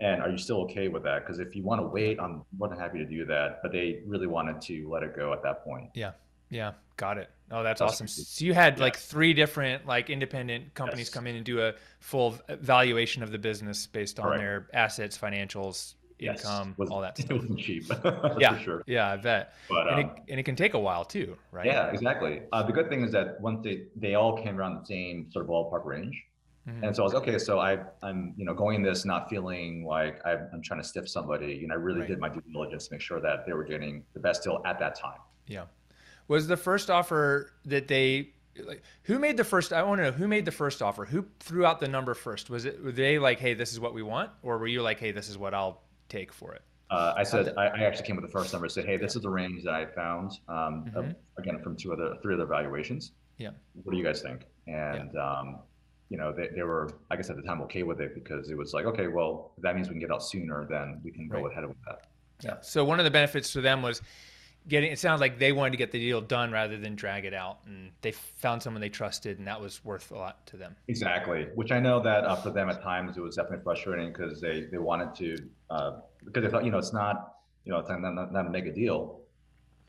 And 0.01 0.21
are 0.21 0.29
you 0.29 0.39
still 0.39 0.61
okay 0.63 0.89
with 0.89 1.03
that? 1.05 1.21
Because 1.25 1.39
if 1.39 1.57
you 1.57 1.63
want 1.63 1.81
to 1.81 1.87
wait, 1.87 2.19
I'm 2.21 2.43
more 2.59 2.69
than 2.69 2.79
happy 2.79 2.99
to 2.99 3.07
do 3.07 3.25
that. 3.27 3.61
But 3.63 3.73
they 3.73 4.03
really 4.07 4.27
wanted 4.27 4.61
to 4.63 4.89
let 4.89 5.03
it 5.03 5.17
go 5.17 5.33
at 5.33 5.43
that 5.45 5.65
point. 5.65 5.91
Yeah, 5.95 6.13
got 6.97 7.19
it. 7.19 7.31
Oh, 7.51 7.63
that's 7.63 7.81
awesome. 7.81 8.07
So 8.09 8.45
you 8.45 8.55
had 8.55 8.79
yeah. 8.79 8.85
like 8.85 8.97
three 8.97 9.33
different 9.35 9.87
like 9.87 10.09
independent 10.11 10.75
companies 10.75 11.07
Yes. 11.09 11.15
come 11.15 11.27
in 11.27 11.37
and 11.37 11.45
do 11.45 11.61
a 11.61 11.75
full 12.01 12.37
valuation 12.49 13.23
of 13.23 13.31
the 13.33 13.39
business 13.39 13.87
based 13.87 14.19
on 14.19 14.27
Correct. 14.27 14.41
their 14.41 14.69
assets, 14.73 15.17
financials, 15.19 15.95
Yes. 16.19 16.41
income, 16.45 16.75
Was- 16.79 16.91
all 16.91 17.01
that 17.03 17.19
It 17.19 17.27
stuff. 17.27 17.39
wasn't 17.39 17.59
cheap, 17.59 17.85
Yeah. 18.39 18.55
for 18.57 18.61
sure. 18.63 18.83
Yeah, 18.87 19.11
I 19.13 19.17
bet. 19.17 19.53
But 19.69 19.89
and, 19.89 19.95
um, 19.95 19.99
it, 20.01 20.23
and 20.31 20.41
it 20.41 20.45
can 20.45 20.57
take 20.57 20.75
a 20.75 20.79
while 20.79 21.05
too, 21.05 21.37
right? 21.51 21.67
Yeah, 21.67 21.89
exactly. 21.91 22.43
Uh, 22.53 22.63
the 22.63 22.73
good 22.73 22.89
thing 22.89 23.03
is 23.03 23.13
that 23.13 23.41
once 23.41 23.63
they 23.65 23.87
they 23.97 24.15
all 24.15 24.37
came 24.43 24.59
around 24.59 24.81
the 24.81 24.87
same 24.87 25.31
sort 25.31 25.45
of 25.45 25.51
ballpark 25.51 25.85
range, 25.85 26.17
Mhm. 26.69 26.83
and 26.85 26.97
so 26.97 27.03
I 27.03 27.05
was 27.05 27.15
okay. 27.15 27.37
So 27.39 27.59
I 27.59 27.79
I'm 28.03 28.33
you 28.39 28.45
know 28.47 28.55
going 28.55 28.83
this 28.83 29.05
not 29.05 29.29
feeling 29.29 29.85
like 29.85 30.25
I'm, 30.25 30.49
I'm 30.53 30.63
trying 30.63 30.81
to 30.81 30.87
stiff 30.89 31.09
somebody. 31.09 31.53
You 31.61 31.67
know, 31.69 31.75
I 31.75 31.79
really 31.79 32.01
Right. 32.01 32.09
did 32.09 32.19
my 32.21 32.29
due 32.31 32.41
diligence 32.53 32.87
to 32.89 32.95
make 32.95 33.03
sure 33.03 33.21
that 33.21 33.45
they 33.45 33.53
were 33.53 33.65
getting 33.65 34.05
the 34.15 34.21
best 34.21 34.45
deal 34.45 34.63
at 34.65 34.79
that 34.79 34.95
time. 34.95 35.19
Yeah. 35.47 35.65
Was 36.29 36.47
the 36.47 36.57
first 36.57 36.91
offer 36.91 37.53
that 37.67 37.89
they 37.89 38.31
like 38.65 38.83
who 39.03 39.19
made 39.19 39.37
the 39.37 39.45
first? 39.45 39.73
I 39.73 39.83
want 39.83 39.99
to 39.99 40.05
know 40.05 40.13
who 40.13 40.29
made 40.29 40.45
the 40.45 40.53
first 40.53 40.81
offer. 40.83 41.05
Who 41.05 41.27
threw 41.41 41.67
out 41.67 41.81
the 41.81 41.89
number 41.89 42.15
first? 42.15 42.51
Was 42.51 42.65
it 42.65 42.83
were 42.83 42.93
they 42.93 43.19
like, 43.19 43.39
hey, 43.41 43.55
this 43.55 43.73
is 43.73 43.81
what 43.81 43.95
we 43.95 44.03
want, 44.03 44.31
or 44.43 44.59
were 44.59 44.67
you 44.67 44.83
like, 44.83 45.01
hey, 45.01 45.11
this 45.13 45.29
is 45.29 45.37
what 45.37 45.55
I'll 45.55 45.83
take 46.09 46.33
for 46.33 46.55
it? 46.55 46.63
Uh, 46.91 47.15
I 47.17 47.23
said 47.25 47.55
I, 47.57 47.67
I 47.67 47.81
actually 47.85 48.07
came 48.07 48.17
with 48.17 48.25
the 48.25 48.31
first 48.31 48.53
number. 48.53 48.69
Said, 48.69 48.85
hey, 48.85 48.97
this 48.97 49.17
is 49.17 49.23
the 49.23 49.29
range 49.31 49.65
that 49.65 49.75
I 49.75 49.87
found. 49.87 50.33
Um, 50.49 50.85
Mm-hmm. 50.87 50.99
uh, 50.99 51.03
again, 51.39 51.61
from 51.63 51.77
two 51.77 51.93
other, 51.93 52.15
three 52.23 52.35
other 52.35 52.47
valuations. 52.47 53.13
Yeah. 53.39 53.51
What 53.83 53.93
do 53.93 53.99
you 53.99 54.05
guys 54.05 54.23
think? 54.23 54.43
And 54.69 55.17
um, 55.17 55.59
you 56.09 56.17
know, 56.19 56.33
they, 56.33 56.49
they 56.55 56.63
were, 56.63 56.91
I 57.11 57.17
guess 57.17 57.31
at 57.31 57.37
the 57.37 57.43
time, 57.43 57.61
okay 57.63 57.83
with 57.83 58.01
it 58.01 58.15
because 58.15 58.51
it 58.51 58.57
was 58.57 58.73
like, 58.73 58.85
okay, 58.85 59.09
well, 59.09 59.53
if 59.57 59.63
that 59.63 59.75
means 59.75 59.89
we 59.89 59.95
can 59.95 60.01
get 60.01 60.13
out 60.13 60.23
sooner, 60.23 60.67
then 60.71 61.01
we 61.03 61.11
can 61.11 61.27
go 61.29 61.49
ahead 61.49 61.67
with 61.67 61.77
that. 61.87 62.07
Yeah. 62.43 62.55
So 62.61 62.85
one 62.85 63.01
of 63.01 63.05
the 63.05 63.11
benefits 63.11 63.53
to 63.55 63.61
them 63.61 63.83
was 63.83 64.01
getting. 64.69 64.91
It 64.93 64.99
sounds 64.99 65.21
like 65.21 65.39
they 65.39 65.53
wanted 65.53 65.71
to 65.73 65.77
get 65.77 65.93
the 65.93 65.99
deal 65.99 66.21
done 66.21 66.51
rather 66.51 66.77
than 66.77 66.95
drag 66.95 67.25
it 67.25 67.35
out, 67.35 67.59
and 67.67 67.93
they 68.03 68.13
found 68.13 68.63
someone 68.63 68.81
they 68.81 68.89
trusted, 68.89 69.39
and 69.39 69.47
that 69.49 69.61
was 69.61 69.85
worth 69.85 70.11
a 70.11 70.17
lot 70.17 70.47
to 70.49 70.57
them. 70.57 70.77
Exactly. 70.89 71.47
Which 71.55 71.73
I 71.73 71.81
know 71.81 72.01
that 72.03 72.25
uh, 72.25 72.37
for 72.37 72.51
them 72.51 72.69
at 72.71 72.83
times 72.83 73.17
it 73.17 73.21
was 73.21 73.37
definitely 73.37 73.63
frustrating 73.65 74.13
because 74.13 74.41
they 74.41 74.63
they 74.71 74.79
wanted 74.79 75.15
to 75.17 75.37
uh, 75.71 75.93
because 76.25 76.43
they 76.45 76.51
thought 76.51 76.65
you 76.65 76.71
know 76.71 76.79
it's 76.79 76.93
not 76.93 77.35
you 77.65 77.73
know 77.73 77.79
it's 77.79 77.89
not, 77.89 78.01
not, 78.01 78.33
not 78.33 78.47
a 78.47 78.51
mega 78.51 78.73
deal, 78.73 79.21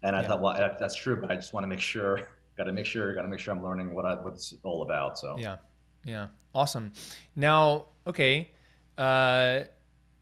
and 0.03 0.15
I 0.15 0.21
Yeah. 0.21 0.28
thought 0.28 0.41
well 0.41 0.53
that, 0.53 0.80
that's 0.80 0.95
true, 0.95 1.19
but 1.19 1.32
I 1.32 1.36
just 1.36 1.53
want 1.53 1.63
to 1.63 1.67
make 1.67 1.80
sure, 1.80 2.28
got 2.57 2.65
to 2.65 2.73
make 2.73 2.86
sure, 2.86 3.13
got 3.13 3.23
to 3.23 3.28
make 3.28 3.39
sure 3.39 3.53
I'm 3.53 3.63
learning 3.63 3.93
what 3.93 4.05
I, 4.05 4.15
what 4.15 4.34
it's 4.34 4.53
all 4.63 4.82
about. 4.82 5.17
So 5.17 5.36
Yeah. 5.39 5.57
Yeah. 6.03 6.28
Awesome. 6.53 6.93
Now, 7.36 7.88
okay. 8.07 8.51
Uh, 8.97 9.61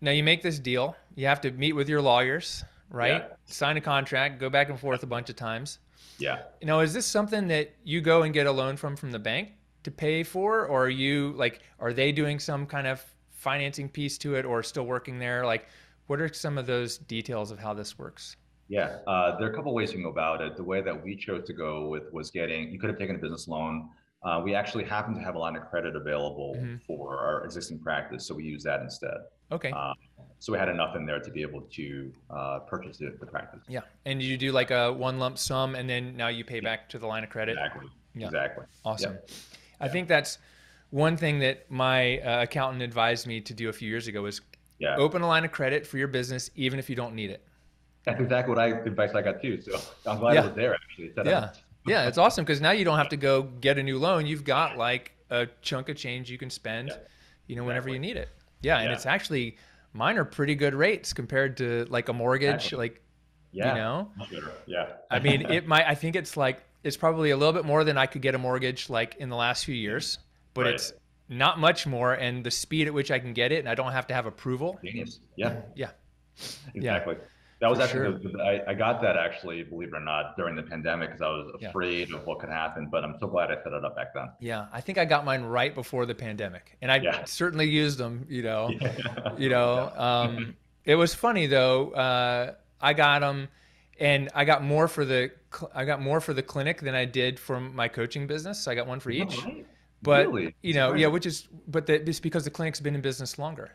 now 0.01 0.11
you 0.11 0.23
make 0.23 0.41
this 0.41 0.57
deal. 0.59 0.95
You 1.15 1.27
have 1.27 1.41
to 1.41 1.51
meet 1.51 1.73
with 1.73 1.87
your 1.87 2.01
lawyers, 2.01 2.63
right? 2.93 3.23
Yeah. 3.29 3.35
Sign 3.45 3.75
a 3.75 3.81
contract, 3.81 4.39
go 4.39 4.49
back 4.49 4.69
and 4.69 4.79
forth 4.79 5.03
a 5.03 5.07
bunch 5.07 5.29
of 5.29 5.35
times. 5.35 5.79
yeah. 6.19 6.43
Now, 6.61 6.79
is 6.79 6.93
this 6.93 7.05
something 7.05 7.47
that 7.49 7.73
you 7.83 7.99
go 7.99 8.21
and 8.23 8.33
get 8.33 8.47
a 8.47 8.51
loan 8.51 8.77
from 8.77 8.95
from 8.95 9.11
the 9.11 9.19
bank 9.19 9.49
to 9.83 9.91
pay 9.91 10.23
for, 10.23 10.65
or 10.67 10.85
are 10.85 10.89
you 10.89 11.33
like, 11.35 11.61
are 11.79 11.91
they 11.91 12.11
doing 12.13 12.39
some 12.39 12.65
kind 12.65 12.87
of 12.87 13.03
financing 13.31 13.89
piece 13.89 14.17
to 14.19 14.35
it, 14.35 14.45
or 14.45 14.63
still 14.63 14.85
working 14.85 15.19
there? 15.19 15.45
Like, 15.45 15.67
what 16.07 16.21
are 16.21 16.31
some 16.33 16.57
of 16.57 16.65
those 16.67 16.97
details 16.99 17.51
of 17.51 17.59
how 17.59 17.73
this 17.73 17.97
works? 17.99 18.37
Yeah, 18.69 18.99
uh, 19.07 19.37
there 19.37 19.47
are 19.49 19.51
a 19.51 19.55
couple 19.55 19.73
ways 19.73 19.89
you 19.91 19.95
can 19.97 20.03
go 20.03 20.09
about 20.09 20.41
it. 20.41 20.55
The 20.55 20.63
way 20.63 20.81
that 20.81 21.03
we 21.03 21.15
chose 21.17 21.43
to 21.47 21.53
go 21.53 21.87
with 21.89 22.03
was 22.13 22.31
getting, 22.31 22.71
you 22.71 22.79
could 22.79 22.89
have 22.89 22.97
taken 22.99 23.15
a 23.15 23.19
business 23.19 23.47
loan. 23.47 23.89
Uh, 24.23 24.39
we 24.41 24.55
actually 24.55 24.85
happen 24.85 25.13
to 25.15 25.19
have 25.19 25.35
a 25.35 25.39
line 25.39 25.55
of 25.57 25.63
credit 25.69 25.97
available 25.97 26.55
Mhm. 26.57 26.81
for 26.85 27.17
our 27.19 27.43
existing 27.43 27.79
practice, 27.79 28.25
so 28.25 28.33
we 28.33 28.43
use 28.45 28.63
that 28.63 28.79
instead. 28.81 29.17
Okay. 29.51 29.71
Uh, 29.71 29.93
so 30.43 30.51
we 30.51 30.59
had 30.59 30.67
enough 30.67 30.93
in 30.97 31.05
there 31.05 31.21
to 31.21 31.31
be 31.31 31.41
able 31.41 31.61
to 31.61 32.11
uh, 32.29 32.59
purchase 32.59 32.97
the, 32.97 33.15
the 33.17 33.25
practice. 33.25 33.61
yeah. 33.69 33.79
And 34.05 34.21
you 34.21 34.35
do 34.37 34.51
like 34.51 34.71
a 34.71 34.91
one 34.91 35.17
lump 35.17 35.37
sum, 35.37 35.73
and 35.73 35.89
then 35.89 36.17
now 36.17 36.27
you 36.27 36.43
pay 36.43 36.59
back 36.59 36.89
to 36.89 36.99
the 36.99 37.07
line 37.07 37.23
of 37.23 37.29
credit. 37.29 37.53
Exactly. 37.53 37.87
Yeah. 38.13 38.25
Exactly. 38.25 38.65
Awesome. 38.83 39.17
I 39.79 39.87
think 39.87 40.09
that's 40.09 40.39
one 40.89 41.15
thing 41.15 41.39
that 41.39 41.71
my 41.71 42.19
uh, 42.19 42.43
accountant 42.43 42.81
advised 42.81 43.25
me 43.25 43.39
to 43.39 43.53
do 43.53 43.69
a 43.69 43.73
few 43.73 43.89
years 43.89 44.07
ago 44.09 44.21
was 44.23 44.41
Yeah. 44.79 44.97
open 44.97 45.21
a 45.21 45.27
line 45.27 45.45
of 45.45 45.53
credit 45.53 45.87
for 45.87 45.97
your 45.97 46.09
business 46.09 46.51
even 46.55 46.77
if 46.77 46.89
you 46.89 46.97
don't 46.97 47.15
need 47.15 47.29
it. 47.29 47.47
That's 48.03 48.19
exactly 48.19 48.53
what 48.53 48.59
I 48.61 48.67
advice 48.67 49.15
I 49.15 49.21
got 49.21 49.41
too. 49.41 49.61
So 49.61 49.79
I'm 50.05 50.19
glad 50.19 50.33
Yeah. 50.33 50.41
it 50.41 50.47
was 50.47 50.55
there 50.55 50.73
actually. 50.75 51.13
Yeah. 51.25 51.51
Yeah, 51.87 52.05
it's 52.09 52.17
awesome 52.17 52.43
because 52.43 52.59
now 52.59 52.71
you 52.71 52.83
don't 52.83 52.97
have 52.97 53.09
to 53.09 53.17
go 53.17 53.43
get 53.43 53.77
a 53.77 53.83
new 53.83 53.97
loan. 53.97 54.25
You've 54.25 54.43
got 54.43 54.77
like 54.77 55.13
a 55.29 55.47
chunk 55.61 55.87
of 55.87 55.95
change 55.95 56.29
you 56.29 56.37
can 56.37 56.49
spend, 56.49 56.89
Yeah. 56.89 56.97
you 57.47 57.55
know, 57.55 57.63
whenever 57.63 57.87
Exactly. 57.87 58.09
you 58.09 58.13
need 58.15 58.19
it. 58.19 58.29
Yeah, 58.61 58.79
and 58.79 58.91
it's 58.91 59.05
actually 59.05 59.55
mine 59.93 60.17
are 60.17 60.25
pretty 60.25 60.55
good 60.55 60.75
rates 60.75 61.13
compared 61.13 61.57
to 61.57 61.85
like 61.89 62.09
a 62.09 62.13
mortgage. 62.13 62.73
Like, 62.73 63.01
yeah. 63.51 63.69
you 63.69 63.79
know. 63.79 64.11
Yeah. 64.65 64.87
I 65.09 65.19
mean, 65.19 65.41
it 65.51 65.67
might. 65.67 65.85
I 65.87 65.95
think 65.95 66.15
it's 66.15 66.35
like 66.35 66.61
it's 66.83 66.97
probably 66.97 67.29
a 67.29 67.37
little 67.37 67.53
bit 67.53 67.65
more 67.65 67.83
than 67.83 67.97
I 67.97 68.05
could 68.07 68.21
get 68.21 68.35
a 68.35 68.39
mortgage 68.39 68.89
like 68.89 69.15
in 69.19 69.29
the 69.29 69.35
last 69.35 69.65
few 69.65 69.75
years, 69.75 70.17
but 70.53 70.65
Right. 70.65 70.73
it's 70.73 70.93
not 71.29 71.59
much 71.59 71.87
more. 71.87 72.13
And 72.13 72.43
the 72.43 72.51
speed 72.51 72.87
at 72.87 72.93
which 72.93 73.11
I 73.11 73.19
can 73.19 73.33
get 73.33 73.51
it, 73.51 73.59
and 73.59 73.69
I 73.69 73.75
don't 73.75 73.91
have 73.91 74.07
to 74.07 74.13
have 74.13 74.25
approval. 74.25 74.79
Genius. 74.83 75.19
Yeah. 75.35 75.61
Yeah. 75.75 75.91
Exactly. 76.73 77.15
That 77.63 77.69
was 77.69 77.79
For 77.79 77.85
actually, 78.05 78.29
the- 78.33 78.43
I, 78.43 78.71
I 78.71 78.73
got 78.73 79.01
that 79.03 79.15
actually, 79.15 79.63
believe 79.63 79.87
it 79.87 79.95
or 79.95 80.01
not, 80.01 80.35
during 80.35 80.53
the 80.57 80.63
pandemic 80.63 81.11
because 81.11 81.21
I 81.21 81.29
was 81.29 81.55
Yeah. 81.61 81.69
afraid 81.69 82.11
of 82.13 82.25
what 82.27 82.39
could 82.39 82.49
happen, 82.49 82.89
but 82.91 83.05
I'm 83.05 83.15
so 83.21 83.27
glad 83.27 83.51
I 83.51 83.55
set 83.63 83.71
it 83.71 83.85
up 83.85 83.95
back 83.95 84.13
then. 84.13 84.29
Yeah, 84.41 84.65
I 84.73 84.81
think 84.81 84.97
I 84.97 85.05
got 85.05 85.23
mine 85.23 85.43
right 85.43 85.73
before 85.73 86.05
the 86.05 86.13
pandemic, 86.13 86.75
and 86.81 86.91
I 86.91 86.97
Yeah. 86.97 87.23
certainly 87.23 87.69
used 87.69 87.97
them. 87.97 88.25
You 88.29 88.43
know, 88.43 88.69
Yeah. 88.69 89.35
you 89.37 89.47
know. 89.47 89.93
Um, 89.95 90.55
it 90.83 90.95
was 90.95 91.15
funny 91.15 91.47
though. 91.47 91.91
Uh, 91.91 92.55
I 92.81 92.91
got 92.91 93.19
them, 93.21 93.47
and 93.97 94.29
I 94.35 94.43
got 94.43 94.61
more 94.61 94.89
for 94.89 95.05
the 95.05 95.31
I 95.73 95.85
got 95.85 96.01
more 96.01 96.19
for 96.19 96.33
the 96.33 96.43
clinic 96.43 96.81
than 96.81 96.95
I 96.95 97.05
did 97.05 97.39
for 97.39 97.61
my 97.61 97.87
coaching 97.87 98.27
business. 98.27 98.59
So 98.61 98.71
I 98.71 98.75
got 98.75 98.87
one 98.87 98.99
for 98.99 99.09
each. 99.11 99.37
Right? 99.41 99.65
But 100.01 100.27
Really? 100.27 100.53
you 100.61 100.73
know, 100.73 100.95
yeah, 100.95 101.07
which 101.07 101.25
is 101.25 101.47
but 101.69 101.85
that 101.85 102.09
it's 102.09 102.19
because 102.19 102.43
the 102.43 102.49
clinic's 102.51 102.81
been 102.81 102.93
in 102.95 102.99
business 103.01 103.39
longer. 103.39 103.71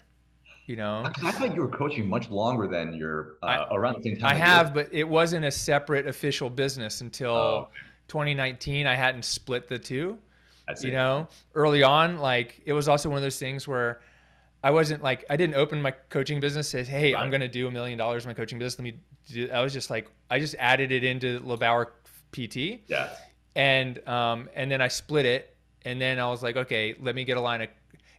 You 0.69 0.77
know, 0.77 1.11
I 1.25 1.31
thought 1.33 1.55
you 1.55 1.63
were 1.63 1.69
coaching 1.69 2.07
much 2.09 2.29
longer 2.29 2.67
than 2.69 2.93
your, 2.93 3.37
uh, 3.43 3.47
I- 3.47 3.75
around 3.75 3.97
the 3.97 4.03
same 4.03 4.19
time. 4.19 4.31
I 4.31 4.35
have, 4.35 4.75
but 4.75 4.89
it 4.93 5.09
wasn't 5.09 5.47
a 5.47 5.51
separate 5.51 6.07
official 6.07 6.51
business 6.51 7.01
until 7.01 7.31
Oh, 7.35 7.57
okay. 7.71 7.71
2019. 8.09 8.87
I 8.87 8.95
hadn't 8.95 9.25
split 9.25 9.67
the 9.67 9.79
two. 9.79 10.19
I 10.69 10.75
see. 10.75 10.89
you 10.89 10.93
know 10.93 11.27
early 11.55 11.83
on 11.83 12.19
like 12.19 12.61
it 12.67 12.75
was 12.75 12.89
also 12.89 13.09
one 13.09 13.17
of 13.17 13.23
those 13.23 13.39
things 13.39 13.67
where 13.67 14.03
i 14.63 14.71
wasn't 14.71 15.03
like 15.03 15.25
i 15.31 15.35
didn't 15.35 15.55
open 15.57 15.81
my 15.81 15.93
coaching 16.11 16.41
business 16.41 16.69
say 16.69 16.85
hey 16.85 17.15
i'm 17.15 17.31
going 17.31 17.41
to 17.41 17.49
do 17.49 17.69
a 17.69 17.71
million 17.71 17.97
dollars 17.97 18.25
in 18.27 18.29
my 18.29 18.35
coaching 18.35 18.59
business 18.59 18.79
let 18.79 18.85
me 18.85 19.01
do 19.33 19.49
i 19.51 19.63
was 19.63 19.73
just 19.73 19.89
like 19.89 20.11
i 20.29 20.39
just 20.39 20.55
added 20.59 20.93
it 20.93 21.05
into 21.05 21.41
lebauer 21.41 21.87
pt 22.33 22.81
Yeah. 22.87 23.09
and 23.57 24.07
um 24.07 24.51
and 24.55 24.71
then 24.71 24.83
i 24.83 24.89
split 24.89 25.25
it 25.25 25.57
and 25.87 25.99
then 25.99 26.19
i 26.19 26.29
was 26.29 26.43
like 26.43 26.59
okay 26.59 26.95
let 27.01 27.15
me 27.15 27.25
get 27.25 27.39
a 27.39 27.41
line 27.41 27.63
of 27.63 27.69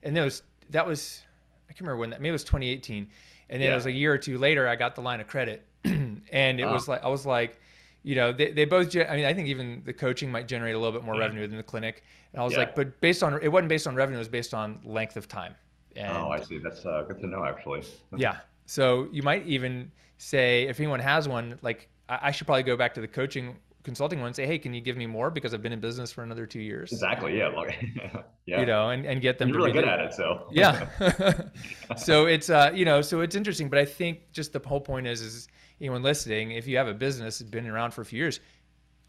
and 0.01 0.15
was 0.17 0.41
that 0.71 0.87
was 0.87 1.21
i 1.69 1.71
can't 1.73 1.81
remember 1.81 1.97
when 1.97 2.09
that 2.09 2.19
maybe 2.21 2.29
it 2.29 2.33
was 2.33 2.43
2018 2.43 3.07
and 3.49 3.61
then 3.61 3.67
Yeah. 3.67 3.71
it 3.73 3.75
was 3.75 3.85
a 3.85 3.91
year 3.91 4.13
or 4.13 4.17
two 4.17 4.37
later 4.37 4.67
i 4.67 4.75
got 4.75 4.95
the 4.95 5.01
line 5.01 5.19
of 5.21 5.27
credit 5.27 5.65
and 5.83 6.59
it 6.59 6.63
Oh. 6.63 6.73
was 6.73 6.87
like 6.87 7.03
i 7.03 7.07
was 7.07 7.25
like 7.25 7.59
you 8.03 8.15
know 8.15 8.31
they, 8.31 8.51
they 8.51 8.65
both 8.65 8.95
i 8.95 9.15
mean 9.15 9.25
i 9.25 9.33
think 9.33 9.47
even 9.47 9.81
the 9.85 9.93
coaching 9.93 10.31
might 10.31 10.47
generate 10.47 10.75
a 10.75 10.79
little 10.79 10.93
bit 10.97 11.03
more 11.05 11.15
Yeah. 11.15 11.21
revenue 11.21 11.47
than 11.47 11.57
the 11.57 11.63
clinic 11.63 12.03
and 12.33 12.41
i 12.41 12.43
was 12.43 12.53
Yeah. 12.53 12.59
like 12.59 12.75
but 12.75 12.99
based 13.01 13.23
on 13.23 13.33
it 13.41 13.49
wasn't 13.49 13.69
based 13.69 13.87
on 13.87 13.95
revenue 13.95 14.17
it 14.17 14.19
was 14.19 14.27
based 14.29 14.53
on 14.53 14.79
length 14.83 15.17
of 15.17 15.27
time 15.27 15.55
and 15.95 16.15
Oh, 16.15 16.29
I 16.29 16.39
see. 16.41 16.59
That's 16.59 16.85
uh, 16.85 17.03
good 17.07 17.19
to 17.21 17.27
know, 17.27 17.43
actually. 17.45 17.81
yeah 18.17 18.37
so 18.65 19.07
you 19.11 19.23
might 19.23 19.45
even 19.47 19.91
say 20.17 20.63
if 20.67 20.79
anyone 20.79 20.99
has 20.99 21.27
one 21.27 21.57
like 21.61 21.89
i, 22.07 22.19
I 22.23 22.31
should 22.31 22.45
probably 22.47 22.63
go 22.63 22.77
back 22.77 22.93
to 22.95 23.01
the 23.01 23.07
coaching 23.07 23.55
consulting 23.89 24.19
one 24.19 24.27
and 24.27 24.35
say 24.35 24.45
hey 24.45 24.57
can 24.59 24.73
you 24.73 24.81
give 24.81 24.95
me 24.97 25.07
more 25.07 25.29
because 25.31 25.53
i've 25.53 25.61
been 25.63 25.73
in 25.73 25.79
business 25.79 26.11
for 26.11 26.23
another 26.23 26.45
two 26.45 26.59
years 26.61 26.91
Exactly. 26.91 27.37
Yeah. 27.37 27.51
Yeah. 28.45 28.61
you 28.61 28.65
know 28.65 28.89
and, 28.89 29.05
and 29.05 29.21
get 29.21 29.37
them 29.37 29.49
You're 29.49 29.59
to 29.59 29.63
really 29.65 29.73
good 29.79 29.87
at 29.87 29.99
it. 29.99 30.11
So. 30.13 30.47
yeah 30.51 30.87
so 31.97 32.25
it's 32.25 32.49
uh 32.49 32.71
you 32.73 32.85
know 32.85 33.01
so 33.01 33.21
it's 33.21 33.35
interesting 33.35 33.69
but 33.69 33.77
i 33.79 33.85
think 33.85 34.31
just 34.31 34.53
the 34.53 34.61
whole 34.65 34.81
point 34.81 35.05
is 35.07 35.21
is 35.21 35.47
anyone 35.81 36.01
listening 36.03 36.51
if 36.51 36.65
you 36.67 36.75
have 36.77 36.87
a 36.87 36.93
business 36.93 37.39
that's 37.39 37.49
been 37.51 37.67
around 37.67 37.91
for 37.91 38.01
a 38.01 38.05
few 38.05 38.17
years 38.19 38.39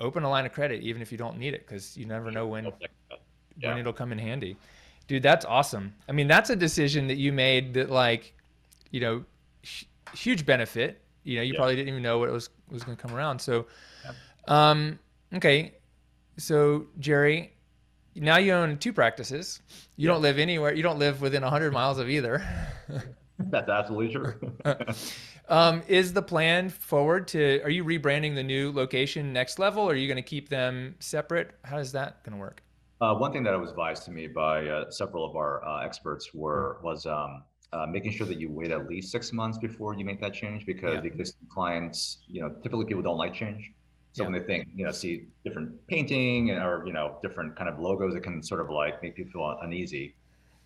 open 0.01 0.25
a 0.25 0.29
line 0.31 0.45
of 0.47 0.53
credit 0.53 0.83
even 0.83 1.01
if 1.03 1.11
you 1.13 1.19
don't 1.19 1.39
need 1.39 1.55
it 1.55 1.67
because 1.67 1.97
you 1.97 2.05
never 2.07 2.31
know 2.31 2.47
when 2.47 2.65
Yeah. 3.59 3.69
when 3.71 3.79
it'll 3.79 3.93
come 3.95 4.13
in 4.13 4.19
handy 4.19 4.57
dude 5.09 5.23
that's 5.23 5.45
awesome 5.47 5.95
i 6.09 6.13
mean 6.13 6.27
that's 6.29 6.51
a 6.51 6.57
decision 6.57 7.07
that 7.09 7.17
you 7.17 7.33
made 7.33 7.75
that 7.75 7.89
like 7.91 8.35
you 8.91 9.01
know 9.01 9.25
huge 10.15 10.45
benefit 10.45 11.01
you 11.25 11.37
know 11.37 11.43
you 11.43 11.53
Yeah. 11.55 11.59
probably 11.59 11.77
didn't 11.77 11.89
even 11.89 12.03
know 12.03 12.19
what 12.19 12.31
was 12.31 12.51
was 12.71 12.83
going 12.85 12.97
to 12.97 13.03
come 13.03 13.15
around 13.17 13.39
so 13.39 13.67
um 14.51 14.99
okay 15.35 15.75
so 16.37 16.87
jerry 16.99 17.53
now 18.17 18.37
you 18.37 18.53
own 18.53 18.77
two 18.79 18.93
practices 18.93 19.63
you 19.97 20.07
don't 20.09 20.21
live 20.23 20.39
anywhere 20.39 20.75
you 20.75 20.83
don't 20.83 20.99
live 20.99 21.21
within 21.23 21.43
100 21.43 21.73
miles 21.73 21.99
of 21.99 22.09
either 22.11 22.43
That's 23.39 23.71
absolutely 23.71 24.13
true. 24.13 24.35
um, 25.49 25.83
is 25.89 26.13
the 26.13 26.21
plan 26.21 26.69
forward 26.69 27.27
to 27.29 27.63
are 27.63 27.71
you 27.71 27.85
rebranding 27.85 28.35
the 28.35 28.43
new 28.43 28.71
location 28.71 29.33
next 29.33 29.59
level 29.59 29.83
or 29.83 29.93
are 29.93 29.97
you 29.97 30.07
going 30.09 30.23
to 30.25 30.31
keep 30.35 30.51
them 30.51 30.95
separate 31.01 31.53
how 31.65 31.79
is 31.79 31.91
that 31.93 32.23
going 32.23 32.35
to 32.37 32.39
work 32.39 32.63
Uh, 33.01 33.15
one 33.15 33.33
thing 33.33 33.43
that 33.45 33.59
was 33.59 33.71
advised 33.71 34.03
to 34.05 34.11
me 34.11 34.27
by 34.27 34.69
uh, 34.69 34.91
several 34.91 35.25
of 35.25 35.37
our 35.37 35.65
uh, 35.65 35.83
experts 35.89 36.35
were 36.35 36.81
was 36.83 37.07
um, 37.07 37.43
uh, 37.73 37.87
making 37.87 38.13
sure 38.13 38.27
that 38.27 38.39
you 38.39 38.51
wait 38.51 38.71
at 38.71 38.87
least 38.93 39.11
six 39.11 39.33
months 39.33 39.57
before 39.57 39.95
you 39.99 40.05
make 40.05 40.21
that 40.21 40.35
change 40.35 40.67
because 40.67 40.95
Yeah. 40.97 41.01
the 41.01 41.07
existing 41.15 41.49
clients, 41.57 42.19
you 42.29 42.43
know, 42.43 42.51
typically 42.63 42.85
people 42.85 43.03
don't 43.09 43.17
like 43.25 43.33
change. 43.33 43.63
So 44.13 44.25
when 44.25 44.33
they 44.33 44.41
think, 44.41 44.69
you 44.75 44.85
know, 44.85 44.91
see 44.93 45.27
different 45.45 45.87
painting 45.87 46.51
and, 46.51 46.63
or 46.63 46.83
you 46.87 46.93
know 46.93 47.19
different 47.23 47.57
kind 47.57 47.69
of 47.69 47.79
logos, 47.79 48.15
it 48.15 48.23
can 48.23 48.43
sort 48.43 48.61
of 48.61 48.71
like 48.71 49.03
make 49.03 49.15
people 49.17 49.33
feel 49.33 49.59
uneasy. 49.63 50.15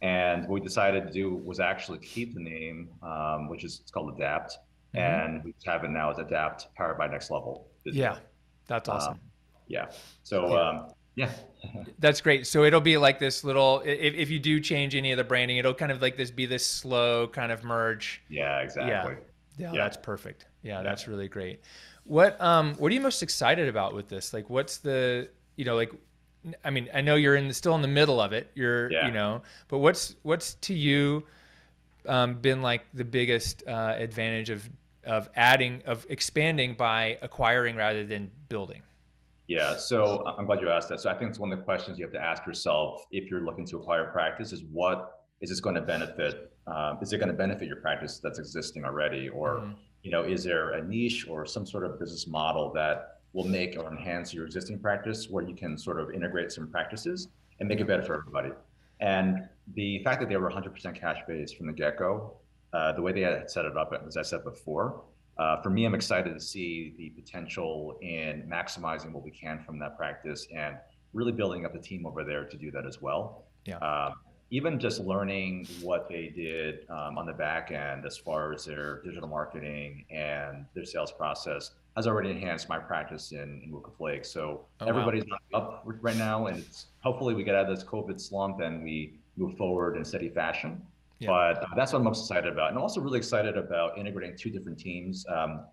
And 0.03 0.42
what 0.49 0.55
we 0.55 0.61
decided 0.61 1.07
to 1.07 1.12
do 1.12 1.34
was 1.34 1.61
actually 1.61 1.99
keep 1.99 2.34
the 2.34 2.40
name, 2.40 2.88
um, 3.03 3.49
which 3.49 3.64
is 3.64 3.80
it's 3.80 3.90
called 3.90 4.14
Adapt, 4.16 4.59
Mhm. 4.95 5.01
and 5.01 5.45
we 5.45 5.55
have 5.66 5.84
it 5.84 5.90
now 5.90 6.11
as 6.11 6.18
Adapt, 6.18 6.74
powered 6.74 6.99
by 6.99 7.07
Next 7.07 7.30
Level. 7.30 7.68
yeah 7.84 8.18
that's 8.66 8.88
Um, 8.88 8.97
awesome 8.97 9.20
yeah. 9.66 9.90
So 10.22 10.49
Yeah. 10.55 10.61
um, 10.68 10.95
yeah. 11.14 11.30
That's 11.99 12.20
great. 12.20 12.47
So 12.47 12.64
it'll 12.64 12.80
be 12.80 12.99
like 12.99 13.18
this 13.18 13.45
little. 13.45 13.80
If, 13.80 14.14
if 14.14 14.30
you 14.30 14.38
do 14.38 14.61
change 14.61 14.95
any 14.95 15.12
of 15.12 15.16
the 15.16 15.24
branding, 15.24 15.57
it'll 15.57 15.72
kind 15.72 15.90
of 15.92 16.03
like 16.03 16.16
this 16.16 16.30
be 16.30 16.45
this 16.45 16.66
slow 16.66 17.28
kind 17.28 17.51
of 17.53 17.64
merge. 17.64 18.22
Yeah, 18.28 18.59
exactly. 18.61 19.16
Yeah, 19.57 19.72
yeah, 19.72 19.72
that's 19.72 19.97
perfect. 19.97 20.47
Yeah, 20.62 20.78
yeah, 20.78 20.82
that's 20.82 21.07
really 21.09 21.28
great. 21.28 21.61
What 22.05 22.41
um 22.41 22.75
what 22.75 22.91
are 22.93 22.95
you 22.95 23.01
most 23.01 23.23
excited 23.23 23.69
about 23.69 23.95
with 23.95 24.09
this? 24.09 24.33
Like 24.33 24.51
what's 24.51 24.79
the 24.79 25.29
you 25.57 25.65
know 25.65 25.77
like 25.77 25.93
I 26.65 26.71
mean, 26.71 26.91
I 26.93 27.01
know 27.01 27.15
you're 27.15 27.37
in 27.37 27.49
the, 27.49 27.55
still 27.55 27.75
in 27.75 27.83
the 27.83 27.89
middle 27.89 28.21
of 28.21 28.33
it. 28.33 28.51
You're 28.55 28.93
yeah. 28.93 29.07
you 29.07 29.13
know, 29.13 29.43
but 29.69 29.79
what's 29.79 30.15
what's 30.23 30.55
to 30.55 30.75
you 30.75 31.25
um, 32.07 32.35
been 32.35 32.61
like 32.61 32.85
the 32.93 33.05
biggest 33.05 33.67
uh, 33.67 33.95
advantage 33.97 34.51
of 34.51 34.69
of 35.05 35.29
adding 35.37 35.83
of 35.87 36.07
expanding 36.09 36.75
by 36.75 37.19
acquiring 37.23 37.77
rather 37.77 38.05
than 38.05 38.31
building? 38.49 38.83
Yeah, 39.47 39.77
so 39.77 40.25
I'm 40.27 40.47
glad 40.47 40.61
you 40.61 40.71
asked 40.71 40.89
that. 40.89 41.01
So 41.01 41.11
I 41.11 41.15
think 41.15 41.31
it's 41.31 41.39
one 41.39 41.53
of 41.53 41.59
the 41.59 41.65
questions 41.65 41.99
you 41.99 42.05
have 42.05 42.15
to 42.15 42.21
ask 42.21 42.47
yourself 42.47 43.05
if 43.11 43.31
you're 43.31 43.43
looking 43.43 43.67
to 43.67 43.77
acquire 43.77 44.11
practice 44.11 44.53
is 44.53 44.63
what 44.73 45.27
is 45.43 45.51
this 45.51 45.61
going 45.61 45.75
to 45.75 45.83
benefit? 45.83 46.51
Um, 46.67 46.99
is 47.03 47.13
it 47.13 47.19
going 47.19 47.29
to 47.29 47.35
benefit 47.35 47.69
your 47.69 47.77
practice 47.77 48.21
that's 48.23 48.39
existing 48.39 48.85
already, 48.85 49.29
or 49.29 49.57
mm-hmm. 49.57 49.73
You 50.05 50.11
know, 50.11 50.23
is 50.23 50.45
there 50.45 50.73
a 50.73 50.85
niche 50.85 51.27
or 51.29 51.47
some 51.47 51.67
sort 51.67 51.83
of 51.83 51.99
business 51.99 52.27
model 52.27 52.71
that 52.75 53.21
will 53.33 53.49
make 53.49 53.77
or 53.77 53.91
enhance 53.91 54.33
your 54.33 54.45
existing 54.45 54.79
practice 54.79 55.29
where 55.31 55.43
you 55.43 55.55
can 55.55 55.77
sort 55.77 55.99
of 55.99 56.13
integrate 56.13 56.53
some 56.53 56.69
practices 56.69 57.29
and 57.59 57.69
make 57.69 57.81
it 57.81 57.87
better 57.87 58.03
for 58.03 58.15
everybody? 58.15 58.51
And 59.01 59.49
the 59.75 60.05
fact 60.05 60.21
that 60.21 60.29
they 60.29 60.37
were 60.37 60.51
100% 60.51 60.95
cash 60.95 61.19
based 61.27 61.57
from 61.57 61.67
the 61.67 61.73
get 61.73 61.99
go, 61.99 62.35
uh, 62.75 62.93
the 62.93 63.01
way 63.01 63.13
they 63.13 63.23
had 63.23 63.51
set 63.51 63.65
it 63.65 63.77
up, 63.79 63.93
as 64.07 64.19
I 64.19 64.23
said 64.23 64.45
before, 64.45 65.03
uh, 65.39 65.61
for 65.63 65.71
me, 65.71 65.87
I'm 65.87 65.95
excited 65.95 66.35
to 66.35 66.41
see 66.41 66.95
the 66.99 67.09
potential 67.11 67.99
in 68.03 68.49
maximizing 68.49 69.11
what 69.11 69.25
we 69.25 69.31
can 69.31 69.59
from 69.65 69.79
that 69.79 69.97
practice 69.97 70.47
and 70.55 70.77
really 71.15 71.33
building 71.33 71.65
up 71.65 71.75
a 71.75 71.79
team 71.79 72.07
over 72.07 72.25
there 72.25 72.45
to 72.45 72.57
do 72.59 72.71
that 72.73 72.87
as 72.87 73.01
well. 73.01 73.47
Yeah. 73.65 73.79
Uh, 73.79 74.13
even 74.51 74.78
just 74.78 75.01
learning 75.01 75.66
what 75.82 76.09
they 76.09 76.28
did 76.28 76.88
um, 76.90 77.18
on 77.18 77.26
the 77.26 77.32
back 77.32 77.70
end 77.70 78.05
as 78.05 78.16
far 78.16 78.53
as 78.53 78.64
their 78.64 79.03
digital 79.03 79.28
marketing 79.28 80.05
and 80.11 80.66
their 80.74 80.84
sales 80.84 81.11
process 81.11 81.72
has 81.97 82.07
already 82.07 82.30
enhanced 82.30 82.68
my 82.68 82.78
practice 82.78 83.32
in, 83.32 83.62
in 83.64 83.70
Woodcliff 83.72 84.01
Lake. 84.01 84.24
So 84.24 84.66
oh, 84.80 84.86
everybody's 84.86 85.24
wow. 85.53 85.61
up 85.61 85.82
right 85.84 86.16
now, 86.16 86.47
and 86.47 86.64
hopefully 87.01 87.34
we 87.34 87.45
get 87.45 87.55
out 87.55 87.68
of 87.68 87.76
this 87.76 87.84
COVID 87.84 88.20
slump 88.20 88.61
and 88.61 88.82
we 88.82 89.14
move 89.36 89.57
forward 89.57 89.97
in 89.97 90.05
steady 90.05 90.28
fashion. 90.28 90.82
Yeah. 91.20 91.28
But 91.28 91.62
uh, 91.62 91.66
that's 91.76 91.92
what 91.92 92.01
I'm 92.01 92.05
most 92.05 92.20
excited 92.20 92.53
about. 92.53 92.68
And 92.68 92.76
I'm 92.76 92.82
also 92.82 93.01
really 93.01 93.18
excited 93.18 93.57
about 93.57 93.97
integrating 93.97 94.36
two 94.36 94.51
different 94.51 94.78
teams. 94.78 95.24
Um, 95.28 95.64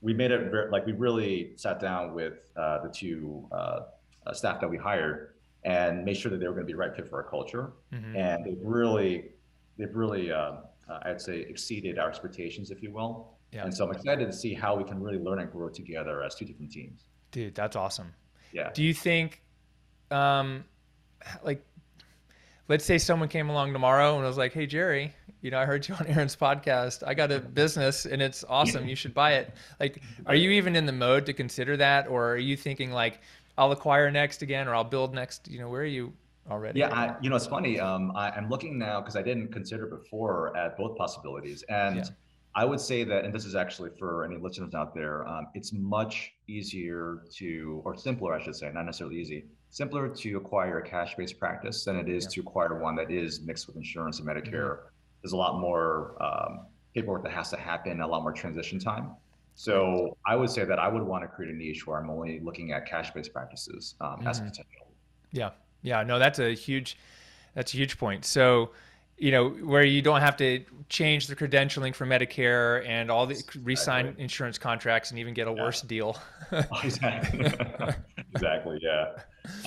we 0.00 0.14
made 0.14 0.30
it 0.30 0.50
very, 0.50 0.70
like 0.70 0.86
we 0.86 0.92
really 0.92 1.52
sat 1.56 1.80
down 1.80 2.14
with 2.14 2.50
uh, 2.56 2.82
the 2.82 2.88
two 2.88 3.46
uh, 3.52 3.80
uh 4.26 4.32
staff 4.32 4.60
that 4.60 4.70
we 4.70 4.76
hired 4.76 5.33
and 5.64 6.04
made 6.04 6.16
sure 6.16 6.30
that 6.30 6.38
they 6.38 6.46
were 6.46 6.52
going 6.52 6.66
to 6.66 6.70
be 6.70 6.74
right 6.74 6.94
fit 6.94 7.08
for 7.08 7.16
our 7.22 7.28
culture. 7.28 7.72
Mm-hmm. 7.92 8.16
And 8.16 8.44
they've 8.44 8.58
really, 8.62 9.30
they've 9.78 9.94
really, 9.94 10.30
uh, 10.30 10.56
I'd 11.02 11.20
say, 11.20 11.40
exceeded 11.40 11.98
our 11.98 12.08
expectations, 12.08 12.70
if 12.70 12.82
you 12.82 12.92
will. 12.92 13.34
Yeah. 13.52 13.64
And 13.64 13.74
so 13.74 13.86
I'm 13.86 13.94
excited 13.94 14.26
to 14.26 14.32
see 14.32 14.52
how 14.52 14.76
we 14.76 14.84
can 14.84 15.02
really 15.02 15.18
learn 15.18 15.38
and 15.38 15.50
grow 15.50 15.68
together 15.68 16.22
as 16.22 16.34
two 16.34 16.44
different 16.44 16.72
teams. 16.72 17.04
Dude, 17.30 17.54
that's 17.54 17.76
awesome. 17.76 18.12
Yeah. 18.52 18.70
Do 18.74 18.82
you 18.82 18.92
think, 18.92 19.42
um, 20.10 20.64
like 21.42 21.64
let's 22.68 22.84
say 22.84 22.98
someone 22.98 23.28
came 23.28 23.48
along 23.48 23.72
tomorrow 23.72 24.16
and 24.16 24.24
was 24.24 24.36
like, 24.36 24.52
"Hey 24.52 24.66
Jerry, 24.66 25.12
you 25.40 25.50
know, 25.50 25.58
I 25.58 25.64
heard 25.64 25.86
you 25.88 25.94
on 25.94 26.06
Aaron's 26.06 26.36
podcast. 26.36 27.02
I 27.06 27.14
got 27.14 27.32
a 27.32 27.40
business 27.40 28.06
and 28.06 28.20
it's 28.22 28.44
awesome. 28.48 28.88
You 28.88 28.96
should 28.96 29.14
buy 29.14 29.34
it." 29.34 29.54
Like, 29.80 30.02
are 30.26 30.34
you 30.34 30.50
even 30.50 30.76
in 30.76 30.86
the 30.86 30.92
mode 30.92 31.26
to 31.26 31.32
consider 31.32 31.76
that, 31.78 32.08
or 32.08 32.32
are 32.32 32.36
you 32.36 32.56
thinking 32.56 32.92
like, 32.92 33.20
"I'll 33.58 33.72
acquire 33.72 34.10
next 34.10 34.42
again, 34.42 34.68
or 34.68 34.74
I'll 34.74 34.84
build 34.84 35.14
next"? 35.14 35.48
You 35.48 35.60
know, 35.60 35.68
where 35.68 35.82
are 35.82 35.86
you 35.86 36.12
already? 36.50 36.80
Yeah, 36.80 36.94
I, 36.94 37.16
you 37.20 37.30
know, 37.30 37.36
it's 37.36 37.46
funny. 37.46 37.80
Um, 37.80 38.12
I, 38.14 38.36
am 38.36 38.48
looking 38.48 38.78
now 38.78 39.00
because 39.00 39.16
I 39.16 39.22
didn't 39.22 39.52
consider 39.52 39.86
before 39.86 40.56
at 40.56 40.76
both 40.76 40.96
possibilities, 40.96 41.62
and. 41.68 41.96
Yeah. 41.96 42.04
I 42.56 42.64
would 42.64 42.80
say 42.80 43.02
that, 43.02 43.24
and 43.24 43.34
this 43.34 43.44
is 43.44 43.56
actually 43.56 43.90
for 43.98 44.24
any 44.24 44.36
listeners 44.36 44.74
out 44.74 44.94
there, 44.94 45.26
um, 45.26 45.48
it's 45.54 45.72
much 45.72 46.34
easier 46.46 47.24
to, 47.32 47.82
or 47.84 47.96
simpler, 47.96 48.32
I 48.32 48.40
should 48.40 48.54
say, 48.54 48.70
not 48.72 48.84
necessarily 48.84 49.20
easy, 49.20 49.46
simpler 49.70 50.08
to 50.08 50.36
acquire 50.36 50.78
a 50.78 50.88
cash-based 50.88 51.36
practice 51.36 51.84
than 51.84 51.96
it 51.96 52.08
is 52.08 52.24
yeah. 52.24 52.28
to 52.30 52.40
acquire 52.42 52.78
one 52.78 52.94
that 52.94 53.10
is 53.10 53.40
mixed 53.40 53.66
with 53.66 53.74
insurance 53.74 54.20
and 54.20 54.28
Medicare. 54.28 54.52
Mm-hmm. 54.52 54.86
There's 55.20 55.32
a 55.32 55.36
lot 55.36 55.58
more 55.58 56.14
um, 56.22 56.66
paperwork 56.94 57.24
that 57.24 57.32
has 57.32 57.50
to 57.50 57.56
happen, 57.56 58.00
a 58.00 58.06
lot 58.06 58.22
more 58.22 58.32
transition 58.32 58.78
time. 58.78 59.10
So 59.54 60.16
I 60.26 60.34
would 60.36 60.50
say 60.50 60.64
that 60.64 60.78
I 60.78 60.88
would 60.88 61.02
want 61.02 61.22
to 61.22 61.28
create 61.28 61.52
a 61.52 61.56
niche 61.56 61.86
where 61.86 61.98
I'm 61.98 62.10
only 62.10 62.40
looking 62.40 62.72
at 62.72 62.86
cash-based 62.86 63.32
practices 63.32 63.94
um, 64.00 64.18
mm-hmm. 64.18 64.26
as 64.26 64.40
potential. 64.40 64.88
Yeah, 65.32 65.50
yeah, 65.82 66.02
no, 66.02 66.18
that's 66.18 66.38
a 66.38 66.54
huge, 66.54 66.98
that's 67.54 67.72
a 67.72 67.76
huge 67.76 67.98
point. 67.98 68.24
So 68.24 68.70
you 69.16 69.30
know, 69.30 69.50
where 69.50 69.84
you 69.84 70.02
don't 70.02 70.20
have 70.20 70.36
to 70.36 70.64
change 70.88 71.28
the 71.28 71.36
credentialing 71.36 71.94
for 71.94 72.06
Medicare 72.06 72.86
and 72.86 73.10
all 73.10 73.26
the 73.26 73.42
resign 73.62 74.06
exactly. 74.06 74.22
insurance 74.22 74.58
contracts 74.58 75.10
and 75.10 75.18
even 75.18 75.34
get 75.34 75.46
a 75.46 75.52
yeah. 75.52 75.62
worse 75.62 75.82
deal. 75.82 76.18
exactly. 76.82 77.46
exactly. 78.34 78.78
Yeah. 78.82 79.12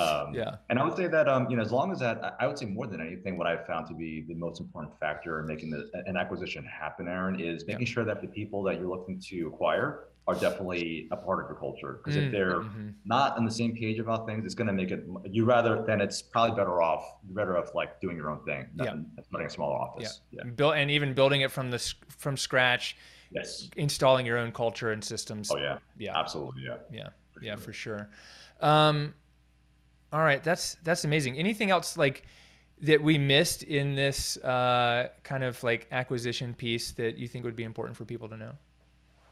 Um, 0.01 0.33
yeah. 0.33 0.55
And 0.69 0.79
I 0.79 0.83
would 0.83 0.95
say 0.95 1.07
that, 1.07 1.27
um, 1.27 1.47
you 1.49 1.55
know, 1.57 1.61
as 1.61 1.71
long 1.71 1.91
as 1.91 1.99
that, 1.99 2.35
I 2.39 2.47
would 2.47 2.57
say 2.57 2.65
more 2.65 2.87
than 2.87 2.99
anything, 2.99 3.37
what 3.37 3.47
I've 3.47 3.65
found 3.65 3.87
to 3.87 3.93
be 3.93 4.25
the 4.27 4.33
most 4.33 4.59
important 4.59 4.97
factor 4.99 5.39
in 5.39 5.45
making 5.45 5.69
the, 5.69 5.89
an 6.05 6.17
acquisition 6.17 6.65
happen, 6.65 7.07
Aaron, 7.07 7.39
is 7.39 7.65
making 7.67 7.87
yeah. 7.87 7.93
sure 7.93 8.05
that 8.05 8.21
the 8.21 8.27
people 8.27 8.63
that 8.63 8.79
you're 8.79 8.89
looking 8.89 9.19
to 9.29 9.47
acquire 9.47 10.05
are 10.27 10.35
definitely 10.35 11.07
a 11.11 11.15
part 11.15 11.41
of 11.41 11.49
your 11.49 11.57
culture. 11.57 12.01
Because 12.03 12.19
mm, 12.19 12.25
if 12.25 12.31
they're 12.31 12.59
mm-hmm. 12.59 12.89
not 13.05 13.37
on 13.37 13.45
the 13.45 13.51
same 13.51 13.75
page 13.75 13.97
about 13.97 14.27
things, 14.27 14.45
it's 14.45 14.55
going 14.55 14.67
to 14.67 14.73
make 14.73 14.91
it. 14.91 15.05
You 15.23 15.45
rather 15.45 15.83
then 15.87 16.01
it's 16.01 16.21
probably 16.21 16.55
better 16.55 16.81
off. 16.81 17.15
better 17.23 17.57
off 17.57 17.73
like 17.73 18.01
doing 18.01 18.17
your 18.17 18.29
own 18.29 18.43
thing. 18.43 18.67
Yeah. 18.75 18.95
Running 19.31 19.47
a 19.47 19.49
smaller 19.49 19.75
office. 19.75 20.21
Yeah. 20.31 20.41
yeah. 20.43 20.51
Build 20.51 20.75
and 20.75 20.91
even 20.91 21.13
building 21.13 21.41
it 21.41 21.51
from 21.51 21.71
the 21.71 21.93
from 22.09 22.35
scratch. 22.35 22.97
Yes. 23.31 23.69
Installing 23.77 24.25
your 24.25 24.37
own 24.37 24.51
culture 24.51 24.91
and 24.91 25.03
systems. 25.03 25.49
Oh 25.49 25.57
yeah. 25.57 25.77
Yeah. 25.97 26.17
Absolutely. 26.17 26.63
Yeah. 26.65 26.77
Yeah. 26.91 27.09
For 27.31 27.43
yeah. 27.43 27.51
Sure. 27.51 27.63
For 27.63 27.73
sure. 27.73 28.09
Um, 28.61 29.13
all 30.11 30.21
right. 30.21 30.43
That's 30.43 30.77
that's 30.83 31.03
amazing. 31.03 31.37
Anything 31.37 31.71
else 31.71 31.97
like? 31.97 32.25
that 32.81 33.01
we 33.01 33.17
missed 33.17 33.63
in 33.63 33.95
this 33.95 34.37
uh, 34.37 35.09
kind 35.23 35.43
of 35.43 35.61
like 35.63 35.87
acquisition 35.91 36.53
piece 36.53 36.91
that 36.91 37.17
you 37.17 37.27
think 37.27 37.43
would 37.43 37.55
be 37.55 37.63
important 37.63 37.97
for 37.97 38.05
people 38.05 38.29
to 38.29 38.37
know? 38.37 38.51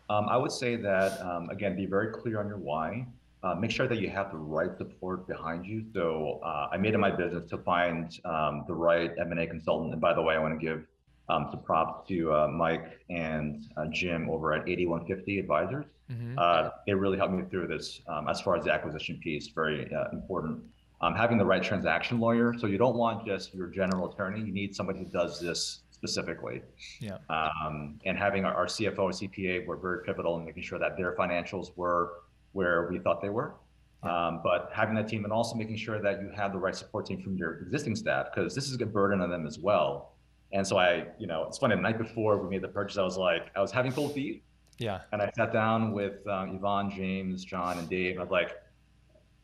Um, 0.09 0.27
I 0.29 0.37
would 0.37 0.51
say 0.51 0.75
that, 0.75 1.21
um, 1.21 1.49
again, 1.49 1.75
be 1.75 1.85
very 1.85 2.11
clear 2.11 2.39
on 2.39 2.47
your 2.47 2.57
why. 2.57 3.07
Uh, 3.43 3.53
make 3.53 3.69
sure 3.69 3.87
that 3.87 3.99
you 3.99 4.09
have 4.09 4.31
the 4.31 4.37
right 4.37 4.75
support 4.77 5.27
behind 5.27 5.65
you. 5.65 5.85
So 5.93 6.39
uh, 6.43 6.69
I 6.71 6.77
made 6.77 6.95
it 6.95 6.97
my 6.97 7.11
business 7.11 7.47
to 7.51 7.59
find 7.59 8.19
um, 8.25 8.65
the 8.67 8.73
right 8.73 9.11
M&A 9.19 9.45
consultant. 9.45 9.91
And 9.93 10.01
by 10.01 10.13
the 10.13 10.21
way, 10.21 10.35
I 10.35 10.39
want 10.39 10.59
to 10.59 10.63
give 10.65 10.83
um, 11.29 11.47
some 11.51 11.61
props 11.61 12.07
to 12.09 12.33
uh, 12.33 12.47
Mike 12.47 12.99
and 13.09 13.67
uh, 13.77 13.85
Jim 13.91 14.29
over 14.29 14.53
at 14.53 14.67
8150 14.67 15.39
Advisors. 15.39 15.85
Mm-hmm. 16.11 16.37
Uh, 16.37 16.69
they 16.85 16.93
really 16.93 17.17
helped 17.17 17.33
me 17.33 17.43
through 17.49 17.67
this 17.67 18.01
um, 18.07 18.27
as 18.27 18.41
far 18.41 18.55
as 18.55 18.63
the 18.63 18.71
acquisition 18.71 19.19
piece, 19.23 19.47
very 19.47 19.91
uh, 19.93 20.09
important. 20.11 20.63
Um, 21.01 21.13
having 21.13 21.37
the 21.37 21.45
right 21.45 21.61
transaction 21.61 22.19
lawyer. 22.19 22.53
So 22.57 22.67
you 22.67 22.77
don't 22.77 22.95
want 22.95 23.25
just 23.25 23.53
your 23.53 23.67
general 23.67 24.11
attorney. 24.11 24.39
You 24.39 24.53
need 24.53 24.75
somebody 24.75 24.99
who 24.99 25.05
does 25.05 25.39
this 25.39 25.81
specifically. 25.91 26.61
Yeah. 26.99 27.17
Um, 27.29 27.99
and 28.05 28.17
having 28.17 28.45
our, 28.45 28.53
our 28.53 28.65
CFO 28.65 29.05
and 29.05 29.13
CPA 29.13 29.65
were 29.65 29.75
very 29.75 30.03
pivotal 30.03 30.37
in 30.39 30.45
making 30.45 30.63
sure 30.63 30.79
that 30.79 30.95
their 30.97 31.13
financials 31.15 31.75
were 31.75 32.13
where 32.53 32.87
we 32.89 32.99
thought 32.99 33.21
they 33.21 33.29
were. 33.29 33.55
Um, 34.03 34.41
but 34.43 34.69
having 34.71 34.95
that 34.95 35.07
team 35.07 35.23
and 35.23 35.33
also 35.33 35.55
making 35.55 35.77
sure 35.77 35.99
that 36.01 36.21
you 36.21 36.29
have 36.35 36.53
the 36.53 36.59
right 36.59 36.75
support 36.75 37.07
team 37.07 37.21
from 37.21 37.35
your 37.37 37.55
existing 37.61 37.95
staff, 37.95 38.27
because 38.33 38.53
this 38.53 38.69
is 38.69 38.79
a 38.79 38.85
burden 38.85 39.19
on 39.19 39.29
them 39.29 39.47
as 39.47 39.57
well. 39.57 40.13
And 40.53 40.65
so 40.65 40.77
I, 40.77 41.07
you 41.19 41.27
know, 41.27 41.45
it's 41.47 41.57
funny. 41.57 41.75
The 41.75 41.81
night 41.81 41.97
before 41.97 42.37
we 42.37 42.49
made 42.49 42.61
the 42.61 42.67
purchase, 42.67 42.97
I 42.97 43.03
was 43.03 43.17
like, 43.17 43.47
I 43.55 43.61
was 43.61 43.71
having 43.71 43.91
cold 43.91 44.13
feet. 44.13 44.43
Yeah. 44.77 45.01
And 45.11 45.21
I 45.21 45.31
sat 45.35 45.53
down 45.53 45.93
with 45.93 46.25
um, 46.27 46.55
Yvonne, 46.55 46.91
James, 46.91 47.45
John, 47.45 47.77
and 47.77 47.89
Dave. 47.89 48.17
I 48.17 48.21
was 48.21 48.31
like, 48.31 48.61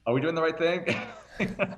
"Are 0.06 0.14
we 0.14 0.22
doing 0.22 0.36
the 0.36 0.42
right 0.42 0.58
thing?" 0.58 0.96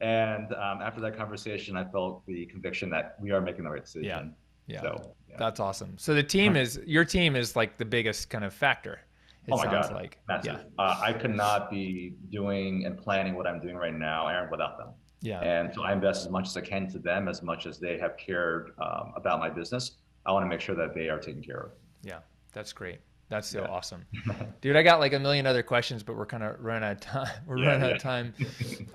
And 0.00 0.52
um, 0.54 0.80
after 0.80 1.00
that 1.02 1.16
conversation, 1.16 1.76
I 1.76 1.84
felt 1.84 2.24
the 2.26 2.46
conviction 2.46 2.88
that 2.90 3.16
we 3.20 3.32
are 3.32 3.40
making 3.40 3.64
the 3.64 3.70
right 3.70 3.84
decision. 3.84 4.04
Yeah. 4.08 4.24
Yeah. 4.66 4.80
So, 4.82 5.14
yeah. 5.28 5.36
That's 5.38 5.60
awesome. 5.60 5.98
So 5.98 6.14
the 6.14 6.22
team 6.22 6.56
is 6.56 6.80
your 6.86 7.04
team 7.04 7.36
is 7.36 7.56
like 7.56 7.76
the 7.76 7.84
biggest 7.84 8.30
kind 8.30 8.44
of 8.44 8.54
factor. 8.54 9.00
It 9.46 9.52
oh 9.52 9.56
my 9.56 9.64
God. 9.64 9.92
Like 9.92 10.18
massive. 10.28 10.54
Yeah. 10.54 10.84
Uh, 10.84 11.00
I 11.02 11.12
could 11.12 11.34
not 11.34 11.70
be 11.70 12.14
doing 12.30 12.86
and 12.86 12.96
planning 12.96 13.34
what 13.34 13.46
I'm 13.46 13.60
doing 13.60 13.76
right 13.76 13.92
now, 13.92 14.28
Aaron, 14.28 14.50
without 14.50 14.78
them. 14.78 14.90
Yeah. 15.22 15.40
And 15.40 15.74
so 15.74 15.82
I 15.82 15.92
invest 15.92 16.24
as 16.24 16.30
much 16.30 16.48
as 16.48 16.56
I 16.56 16.62
can 16.62 16.88
to 16.92 16.98
them, 16.98 17.28
as 17.28 17.42
much 17.42 17.66
as 17.66 17.78
they 17.78 17.98
have 17.98 18.16
cared 18.16 18.72
um, 18.80 19.12
about 19.16 19.38
my 19.38 19.50
business. 19.50 19.92
I 20.24 20.32
want 20.32 20.44
to 20.44 20.48
make 20.48 20.60
sure 20.60 20.74
that 20.76 20.94
they 20.94 21.08
are 21.08 21.18
taken 21.18 21.42
care 21.42 21.60
of. 21.60 21.72
Yeah, 22.02 22.20
that's 22.50 22.72
great. 22.72 23.00
That's 23.30 23.48
so 23.48 23.60
yeah. 23.60 23.68
awesome, 23.68 24.04
dude. 24.60 24.74
I 24.74 24.82
got 24.82 24.98
like 24.98 25.12
a 25.12 25.18
million 25.18 25.46
other 25.46 25.62
questions, 25.62 26.02
but 26.02 26.16
we're 26.16 26.26
kind 26.26 26.42
of 26.42 26.56
running 26.60 26.82
out 26.82 26.92
of 26.92 27.00
time. 27.00 27.28
We're 27.46 27.58
yeah, 27.58 27.66
running 27.66 27.82
yeah. 27.82 27.86
out 27.86 27.96
of 27.96 28.02
time. 28.02 28.34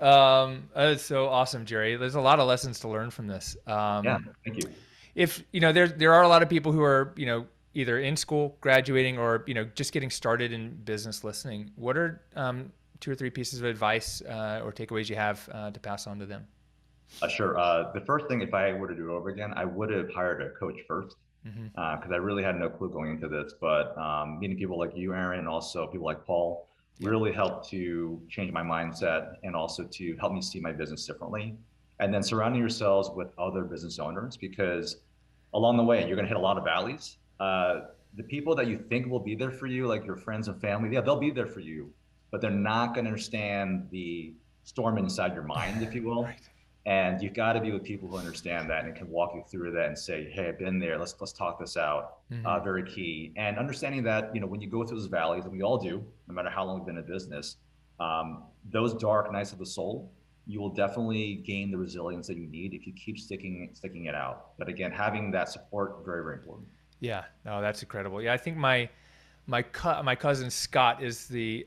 um, 0.00 0.68
it's 0.76 1.02
so 1.02 1.26
awesome, 1.26 1.64
Jerry. 1.64 1.96
There's 1.96 2.16
a 2.16 2.20
lot 2.20 2.38
of 2.38 2.46
lessons 2.46 2.78
to 2.80 2.88
learn 2.88 3.10
from 3.10 3.26
this. 3.26 3.56
Um, 3.66 4.04
yeah, 4.04 4.18
thank 4.44 4.62
you. 4.62 4.70
If 5.14 5.42
you 5.52 5.60
know, 5.60 5.72
there 5.72 5.88
there 5.88 6.12
are 6.12 6.22
a 6.22 6.28
lot 6.28 6.42
of 6.42 6.50
people 6.50 6.70
who 6.70 6.82
are 6.82 7.14
you 7.16 7.24
know 7.24 7.46
either 7.72 7.98
in 7.98 8.14
school, 8.14 8.58
graduating, 8.60 9.18
or 9.18 9.42
you 9.46 9.54
know 9.54 9.64
just 9.74 9.94
getting 9.94 10.10
started 10.10 10.52
in 10.52 10.74
business 10.84 11.24
listening. 11.24 11.70
What 11.76 11.96
are 11.96 12.20
um, 12.36 12.70
two 13.00 13.10
or 13.10 13.14
three 13.14 13.30
pieces 13.30 13.60
of 13.60 13.64
advice 13.64 14.20
uh, 14.20 14.60
or 14.62 14.70
takeaways 14.70 15.08
you 15.08 15.16
have 15.16 15.48
uh, 15.50 15.70
to 15.70 15.80
pass 15.80 16.06
on 16.06 16.18
to 16.18 16.26
them? 16.26 16.46
Uh, 17.22 17.28
sure. 17.28 17.58
Uh, 17.58 17.90
the 17.92 18.02
first 18.02 18.26
thing, 18.28 18.42
if 18.42 18.52
I 18.52 18.74
were 18.74 18.88
to 18.88 18.94
do 18.94 19.10
it 19.10 19.14
over 19.14 19.30
again, 19.30 19.54
I 19.56 19.64
would 19.64 19.90
have 19.90 20.10
hired 20.12 20.42
a 20.42 20.50
coach 20.50 20.76
first 20.86 21.16
because 21.54 22.00
mm-hmm. 22.00 22.12
uh, 22.12 22.16
I 22.16 22.18
really 22.18 22.42
had 22.42 22.58
no 22.58 22.68
clue 22.68 22.90
going 22.90 23.12
into 23.12 23.28
this. 23.28 23.54
But 23.60 23.96
um, 23.98 24.38
meeting 24.40 24.56
people 24.56 24.78
like 24.78 24.96
you, 24.96 25.14
Aaron, 25.14 25.38
and 25.40 25.48
also 25.48 25.86
people 25.86 26.06
like 26.06 26.24
Paul 26.24 26.68
really 27.00 27.32
helped 27.32 27.68
to 27.70 28.20
change 28.28 28.52
my 28.52 28.62
mindset 28.62 29.34
and 29.42 29.54
also 29.54 29.84
to 29.84 30.16
help 30.16 30.32
me 30.32 30.40
see 30.40 30.60
my 30.60 30.72
business 30.72 31.06
differently. 31.06 31.54
And 32.00 32.12
then 32.12 32.22
surrounding 32.22 32.60
yourselves 32.60 33.10
with 33.14 33.28
other 33.38 33.64
business 33.64 33.98
owners 33.98 34.36
because 34.36 34.96
along 35.54 35.76
the 35.76 35.82
way 35.82 36.06
you're 36.06 36.16
going 36.16 36.26
to 36.26 36.28
hit 36.28 36.36
a 36.36 36.40
lot 36.40 36.58
of 36.58 36.64
valleys. 36.64 37.18
Uh, 37.40 37.80
the 38.14 38.22
people 38.22 38.54
that 38.54 38.66
you 38.66 38.78
think 38.78 39.06
will 39.10 39.20
be 39.20 39.34
there 39.34 39.50
for 39.50 39.66
you, 39.66 39.86
like 39.86 40.04
your 40.06 40.16
friends 40.16 40.48
and 40.48 40.60
family, 40.60 40.92
yeah, 40.92 41.00
they'll 41.00 41.20
be 41.20 41.30
there 41.30 41.46
for 41.46 41.60
you, 41.60 41.92
but 42.30 42.40
they're 42.40 42.50
not 42.50 42.94
going 42.94 43.04
to 43.04 43.10
understand 43.10 43.88
the 43.90 44.32
storm 44.64 44.98
inside 44.98 45.34
your 45.34 45.44
mind, 45.44 45.82
if 45.82 45.94
you 45.94 46.02
will. 46.08 46.24
Right. 46.24 46.40
And 46.86 47.20
you've 47.20 47.34
got 47.34 47.54
to 47.54 47.60
be 47.60 47.72
with 47.72 47.82
people 47.82 48.08
who 48.08 48.16
understand 48.16 48.70
that 48.70 48.84
and 48.84 48.94
can 48.94 49.10
walk 49.10 49.32
you 49.34 49.42
through 49.50 49.72
that 49.72 49.86
and 49.86 49.98
say, 49.98 50.30
"Hey, 50.30 50.48
I've 50.48 50.58
been 50.58 50.78
there. 50.78 50.96
Let's 50.96 51.16
let's 51.20 51.32
talk 51.32 51.58
this 51.58 51.76
out." 51.76 52.18
Mm-hmm. 52.30 52.46
Uh, 52.46 52.60
very 52.60 52.84
key. 52.84 53.32
And 53.36 53.58
understanding 53.58 54.04
that 54.04 54.32
you 54.32 54.40
know 54.40 54.46
when 54.46 54.60
you 54.60 54.70
go 54.70 54.84
through 54.84 54.98
those 54.98 55.08
valleys, 55.08 55.44
and 55.44 55.52
we 55.52 55.62
all 55.62 55.78
do, 55.78 56.04
no 56.28 56.34
matter 56.34 56.48
how 56.48 56.64
long 56.64 56.78
we've 56.78 56.86
been 56.86 56.96
in 56.96 57.04
business, 57.04 57.56
um, 57.98 58.44
those 58.70 58.94
dark 58.94 59.32
nights 59.32 59.52
of 59.52 59.58
the 59.58 59.66
soul, 59.66 60.12
you 60.46 60.60
will 60.60 60.70
definitely 60.70 61.42
gain 61.44 61.72
the 61.72 61.76
resilience 61.76 62.28
that 62.28 62.36
you 62.36 62.46
need 62.46 62.72
if 62.72 62.86
you 62.86 62.92
keep 62.92 63.18
sticking 63.18 63.70
sticking 63.72 64.04
it 64.04 64.14
out. 64.14 64.56
But 64.56 64.68
again, 64.68 64.92
having 64.92 65.32
that 65.32 65.48
support 65.48 66.04
very 66.04 66.22
very 66.22 66.36
important. 66.36 66.68
Yeah, 67.00 67.24
no, 67.44 67.60
that's 67.60 67.82
incredible. 67.82 68.22
Yeah, 68.22 68.32
I 68.32 68.36
think 68.36 68.56
my 68.56 68.88
my 69.46 69.62
co- 69.62 70.04
my 70.04 70.14
cousin 70.14 70.50
Scott 70.50 71.02
is 71.02 71.26
the 71.26 71.66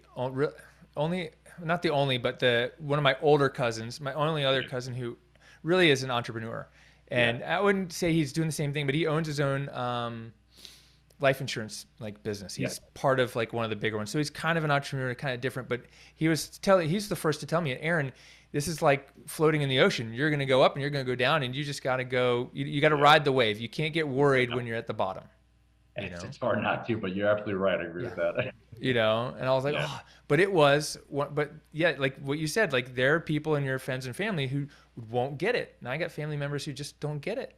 only 0.96 1.32
not 1.64 1.82
the 1.82 1.90
only, 1.90 2.18
but 2.18 2.40
the 2.40 2.72
one 2.80 3.00
of 3.00 3.04
my 3.04 3.16
older 3.22 3.50
cousins, 3.50 4.00
my 4.00 4.14
only 4.14 4.44
other 4.46 4.64
cousin 4.64 4.94
who 4.94 5.18
really 5.64 5.92
is 5.92 6.04
an 6.04 6.12
entrepreneur. 6.12 6.68
And 7.10 7.40
yeah. 7.40 7.58
I 7.58 7.62
wouldn't 7.62 7.92
say 7.92 8.14
he's 8.14 8.32
doing 8.34 8.48
the 8.48 8.54
same 8.54 8.74
thing, 8.74 8.86
but 8.86 8.96
he 8.96 9.08
owns 9.08 9.28
his 9.28 9.40
own 9.40 9.70
um, 9.70 10.34
life 11.20 11.42
insurance 11.42 11.86
like 12.00 12.22
business. 12.24 12.56
He's 12.56 12.80
yeah. 12.82 12.90
part 12.94 13.20
of 13.20 13.36
like 13.36 13.52
one 13.52 13.64
of 13.64 13.70
the 13.70 13.76
bigger 13.76 13.98
ones. 13.98 14.12
So 14.12 14.18
he's 14.20 14.30
kind 14.30 14.58
of 14.58 14.64
an 14.64 14.72
entrepreneur, 14.72 15.16
kind 15.16 15.34
of 15.34 15.42
different. 15.42 15.68
But 15.70 15.82
he 16.16 16.28
was 16.28 16.60
telling, 16.60 16.88
he's 16.90 17.10
the 17.10 17.16
first 17.16 17.40
to 17.42 17.46
tell 17.46 17.62
me, 17.62 17.76
Aaron, 17.80 18.12
this 18.52 18.68
is 18.68 18.82
like 18.82 19.10
floating 19.28 19.62
in 19.62 19.70
the 19.70 19.80
ocean. 19.80 20.14
You're 20.14 20.30
going 20.30 20.40
to 20.40 20.46
go 20.46 20.62
up 20.62 20.74
and 20.74 20.82
you're 20.82 20.90
going 20.90 21.06
to 21.06 21.12
go 21.12 21.16
down, 21.16 21.44
and 21.44 21.56
you 21.56 21.64
just 21.64 21.84
got 21.84 21.98
to 21.98 22.04
go. 22.04 22.50
You, 22.54 22.66
you 22.66 22.82
got 22.82 22.90
to 22.90 22.96
yeah. 22.96 23.04
ride 23.04 23.26
the 23.26 23.32
wave. 23.32 23.60
You 23.60 23.70
can't 23.70 23.94
get 23.94 24.08
worried 24.08 24.54
when 24.54 24.66
you're 24.66 24.78
at 24.78 24.88
the 24.88 24.94
bottom. 24.94 25.24
You 25.98 26.10
know? 26.10 26.20
It's 26.24 26.38
hard 26.38 26.62
not 26.62 26.88
to, 26.88 26.98
but 26.98 27.16
you're 27.16 27.30
absolutely 27.30 27.56
right. 27.56 27.80
I 27.80 27.84
agree 27.84 28.04
with 28.04 28.16
that. 28.16 28.54
you 28.80 28.94
know 28.94 29.34
and 29.38 29.48
i 29.48 29.54
was 29.54 29.64
like 29.64 29.74
yeah. 29.74 29.88
oh 29.88 30.02
but 30.28 30.40
it 30.40 30.52
was 30.52 30.98
but 31.12 31.52
yeah 31.72 31.94
like 31.98 32.18
what 32.20 32.40
you 32.40 32.48
said 32.48 32.72
like 32.72 32.96
there 32.96 33.14
are 33.16 33.20
people 33.20 33.56
in 33.56 33.64
your 33.64 33.80
friends 33.80 34.06
and 34.06 34.16
family 34.16 34.48
who 34.48 34.66
won't 35.10 35.38
get 35.38 35.56
it 35.56 35.76
and 35.80 35.90
i 35.90 35.98
got 35.98 36.12
family 36.12 36.38
members 36.38 36.64
who 36.64 36.74
just 36.74 37.00
don't 37.00 37.20
get 37.20 37.38
it 37.38 37.56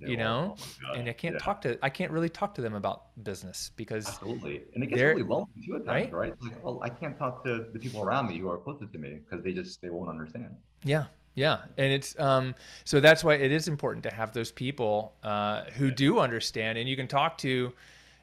yeah, 0.00 0.08
you 0.08 0.16
know 0.16 0.56
oh 0.88 0.92
and 0.94 1.08
i 1.08 1.12
can't 1.12 1.34
yeah. 1.34 1.38
talk 1.38 1.60
to 1.60 1.78
i 1.82 1.88
can't 1.88 2.10
really 2.10 2.28
talk 2.28 2.54
to 2.54 2.60
them 2.60 2.74
about 2.74 3.22
business 3.22 3.70
because 3.76 4.08
absolutely 4.08 4.62
and 4.74 4.82
it 4.82 4.88
gets 4.88 5.00
really 5.00 5.22
lonely 5.22 5.46
too 5.64 5.76
at 5.76 5.84
times 5.84 6.12
right, 6.12 6.12
right? 6.12 6.34
like 6.42 6.64
well 6.64 6.80
i 6.82 6.88
can't 6.88 7.16
talk 7.18 7.44
to 7.44 7.66
the 7.72 7.78
people 7.78 8.02
around 8.02 8.28
me 8.28 8.38
who 8.38 8.50
are 8.50 8.58
closest 8.58 8.92
to 8.92 8.98
me 8.98 9.20
because 9.24 9.44
they 9.44 9.52
just 9.52 9.80
they 9.80 9.90
won't 9.90 10.10
understand 10.10 10.50
yeah 10.82 11.04
yeah, 11.34 11.58
and 11.76 11.92
it's 11.92 12.18
um, 12.18 12.54
so 12.84 13.00
that's 13.00 13.24
why 13.24 13.34
it 13.34 13.50
is 13.50 13.68
important 13.68 14.02
to 14.04 14.14
have 14.14 14.32
those 14.32 14.52
people 14.52 15.14
uh, 15.22 15.64
who 15.76 15.90
do 15.90 16.20
understand, 16.20 16.78
and 16.78 16.88
you 16.88 16.96
can 16.96 17.08
talk 17.08 17.38
to, 17.38 17.72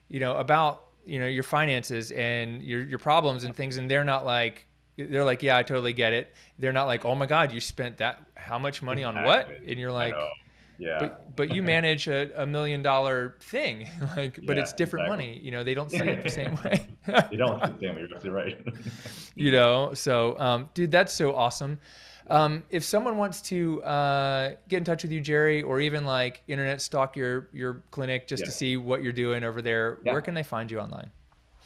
you 0.07 0.19
know, 0.19 0.37
about 0.37 0.91
you 1.05 1.19
know 1.19 1.27
your 1.27 1.43
finances 1.43 2.11
and 2.11 2.61
your 2.61 2.83
your 2.83 2.99
problems 2.99 3.43
and 3.43 3.55
things 3.55 3.77
and 3.77 3.89
they're 3.89 4.03
not 4.03 4.25
like 4.25 4.65
they're 4.97 5.23
like 5.23 5.41
yeah 5.41 5.57
i 5.57 5.63
totally 5.63 5.93
get 5.93 6.13
it. 6.13 6.33
They're 6.59 6.73
not 6.73 6.85
like 6.85 7.05
oh 7.05 7.15
my 7.15 7.25
god 7.25 7.51
you 7.51 7.59
spent 7.59 7.97
that 7.97 8.21
how 8.35 8.59
much 8.59 8.81
money 8.81 9.03
on 9.03 9.23
what? 9.23 9.49
And 9.67 9.79
you're 9.79 9.91
like 9.91 10.15
yeah. 10.77 10.97
But, 10.99 11.35
but 11.35 11.53
you 11.53 11.61
manage 11.75 12.07
a, 12.07 12.41
a 12.41 12.45
million 12.45 12.81
dollar 12.81 13.35
thing 13.39 13.87
like 14.15 14.39
but 14.45 14.57
yeah, 14.57 14.63
it's 14.63 14.73
different 14.73 15.07
exactly. 15.07 15.27
money 15.27 15.39
you 15.43 15.51
know 15.51 15.63
they 15.63 15.73
don't 15.73 15.89
see 15.89 15.97
it 15.97 16.23
the 16.23 16.29
same 16.41 16.57
way. 16.63 16.87
You 17.31 17.37
don't 17.37 17.61
see 17.61 17.71
the 17.71 17.77
same 17.79 17.95
way 17.95 18.07
you're 18.23 18.33
right. 18.33 18.67
You 19.35 19.51
know 19.51 19.93
so 19.93 20.37
um, 20.39 20.69
dude 20.73 20.91
that's 20.91 21.13
so 21.13 21.35
awesome 21.35 21.79
um, 22.31 22.63
if 22.69 22.83
someone 22.83 23.17
wants 23.17 23.41
to 23.43 23.83
uh, 23.83 24.55
get 24.67 24.77
in 24.77 24.83
touch 24.83 25.03
with 25.03 25.11
you, 25.11 25.21
Jerry, 25.21 25.61
or 25.61 25.79
even 25.79 26.05
like 26.05 26.41
internet 26.47 26.81
stalk 26.81 27.15
your 27.15 27.49
your 27.53 27.83
clinic 27.91 28.27
just 28.27 28.41
yeah. 28.41 28.45
to 28.45 28.51
see 28.51 28.77
what 28.77 29.03
you're 29.03 29.13
doing 29.13 29.43
over 29.43 29.61
there, 29.61 29.99
yeah. 30.03 30.13
where 30.13 30.21
can 30.21 30.33
they 30.33 30.43
find 30.43 30.71
you 30.71 30.79
online? 30.79 31.11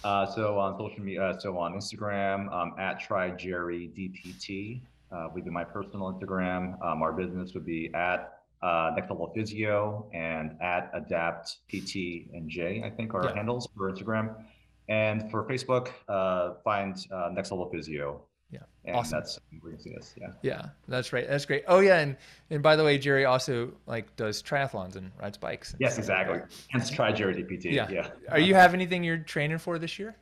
Uh, 0.03 0.25
so 0.25 0.59
on 0.59 0.77
social 0.77 1.03
media, 1.03 1.23
uh, 1.23 1.39
so 1.39 1.57
on 1.57 1.73
Instagram, 1.73 2.51
um, 2.53 2.75
at 2.77 2.99
try 2.99 3.29
Jerry 3.31 3.89
DPT 3.97 4.81
uh, 5.11 5.29
would 5.33 5.45
be 5.45 5.51
my 5.51 5.63
personal 5.63 6.13
Instagram. 6.13 6.79
Um, 6.85 7.01
our 7.01 7.13
business 7.13 7.53
would 7.53 7.65
be 7.65 7.91
at 7.93 8.39
uh, 8.61 8.91
Next 8.95 9.09
Level 9.09 9.31
Physio 9.33 10.09
and 10.13 10.59
at 10.61 10.91
Adapt 10.93 11.57
PT 11.69 12.27
and 12.33 12.49
J, 12.49 12.83
I 12.83 12.89
think 12.89 13.13
are 13.13 13.23
yeah. 13.23 13.35
handles 13.35 13.67
for 13.75 13.91
Instagram. 13.91 14.35
And 14.87 15.29
for 15.31 15.43
Facebook, 15.45 15.89
uh, 16.07 16.55
find 16.63 16.95
uh, 17.11 17.29
Next 17.33 17.51
Level 17.51 17.69
Physio. 17.71 18.21
Yeah. 18.55 18.91
And 18.91 18.95
awesome. 18.97 19.19
that's 19.19 19.39
where 19.61 19.71
you 19.71 19.79
see 19.79 19.91
this. 19.91 20.13
Yeah. 20.19 20.27
Yeah. 20.41 20.65
That's 20.87 21.11
right. 21.11 21.27
That's 21.27 21.45
great. 21.45 21.63
Oh 21.67 21.79
yeah. 21.79 21.99
And 21.99 22.17
and 22.49 22.61
by 22.61 22.75
the 22.75 22.83
way, 22.83 22.97
Jerry 22.97 23.25
also 23.25 23.73
like 23.87 24.15
does 24.15 24.41
triathlons 24.41 24.95
and 24.95 25.11
rides 25.21 25.37
bikes. 25.37 25.71
And 25.71 25.81
yes, 25.81 25.97
exactly. 25.97 26.39
Hence 26.69 26.89
try 26.89 27.11
Jerry 27.11 27.35
DPT. 27.35 27.71
Yeah. 27.71 27.89
yeah. 27.89 28.09
Are 28.29 28.39
you 28.39 28.53
have 28.53 28.73
anything 28.73 29.03
you're 29.03 29.17
training 29.17 29.57
for 29.57 29.79
this 29.79 29.99
year? 29.99 30.15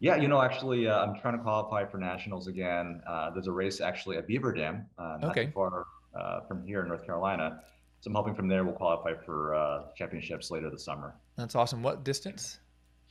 Yeah, 0.00 0.16
you 0.16 0.26
know, 0.26 0.42
actually, 0.42 0.88
uh, 0.88 0.98
I'm 0.98 1.20
trying 1.20 1.36
to 1.36 1.42
qualify 1.44 1.84
for 1.84 1.96
nationals 1.96 2.48
again. 2.48 3.00
Uh, 3.06 3.30
there's 3.30 3.46
a 3.46 3.52
race 3.52 3.80
actually 3.80 4.16
at 4.16 4.26
Beaver 4.26 4.52
Dam, 4.52 4.84
uh, 4.98 5.18
not 5.20 5.30
okay. 5.30 5.46
too 5.46 5.52
far 5.52 5.86
uh, 6.18 6.40
from 6.40 6.64
here 6.66 6.82
in 6.82 6.88
North 6.88 7.06
Carolina. 7.06 7.62
So 8.00 8.10
I'm 8.10 8.16
hoping 8.16 8.34
from 8.34 8.48
there 8.48 8.64
we'll 8.64 8.74
qualify 8.74 9.14
for 9.14 9.54
uh, 9.54 9.82
championships 9.96 10.50
later 10.50 10.70
this 10.70 10.84
summer. 10.84 11.14
That's 11.36 11.54
awesome. 11.54 11.84
What 11.84 12.02
distance? 12.02 12.58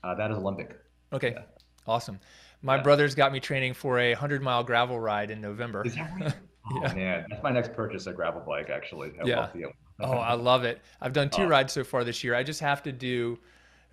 Uh, 0.04 0.16
that 0.16 0.32
is 0.32 0.38
Olympic. 0.38 0.82
Okay, 1.14 1.32
yeah. 1.34 1.44
awesome. 1.88 2.20
My 2.62 2.76
yeah. 2.76 2.84
brother's 2.84 3.16
got 3.16 3.32
me 3.32 3.40
training 3.40 3.74
for 3.74 4.00
a 4.00 4.14
hundred 4.14 4.42
mile 4.42 4.64
gravel 4.64 5.00
ride 5.00 5.32
in 5.32 5.42
November. 5.42 5.86
Is 5.86 5.96
that 5.96 6.12
right? 6.20 6.34
oh 6.72 6.82
yeah. 6.84 6.94
man, 6.94 7.26
that's 7.30 7.44
my 7.44 7.52
next 7.52 7.74
purchase, 7.74 8.08
a 8.08 8.14
gravel 8.14 8.42
bike 8.42 8.70
actually. 8.70 9.12
I 9.22 9.26
yeah. 9.26 9.48
oh, 10.00 10.12
I 10.12 10.34
love 10.34 10.64
it. 10.64 10.82
I've 11.00 11.14
done 11.14 11.30
two 11.30 11.44
oh. 11.44 11.48
rides 11.48 11.74
so 11.74 11.84
far 11.84 12.04
this 12.04 12.24
year. 12.24 12.36
I 12.36 12.44
just 12.44 12.60
have 12.60 12.84
to 12.84 12.92
do 12.92 13.40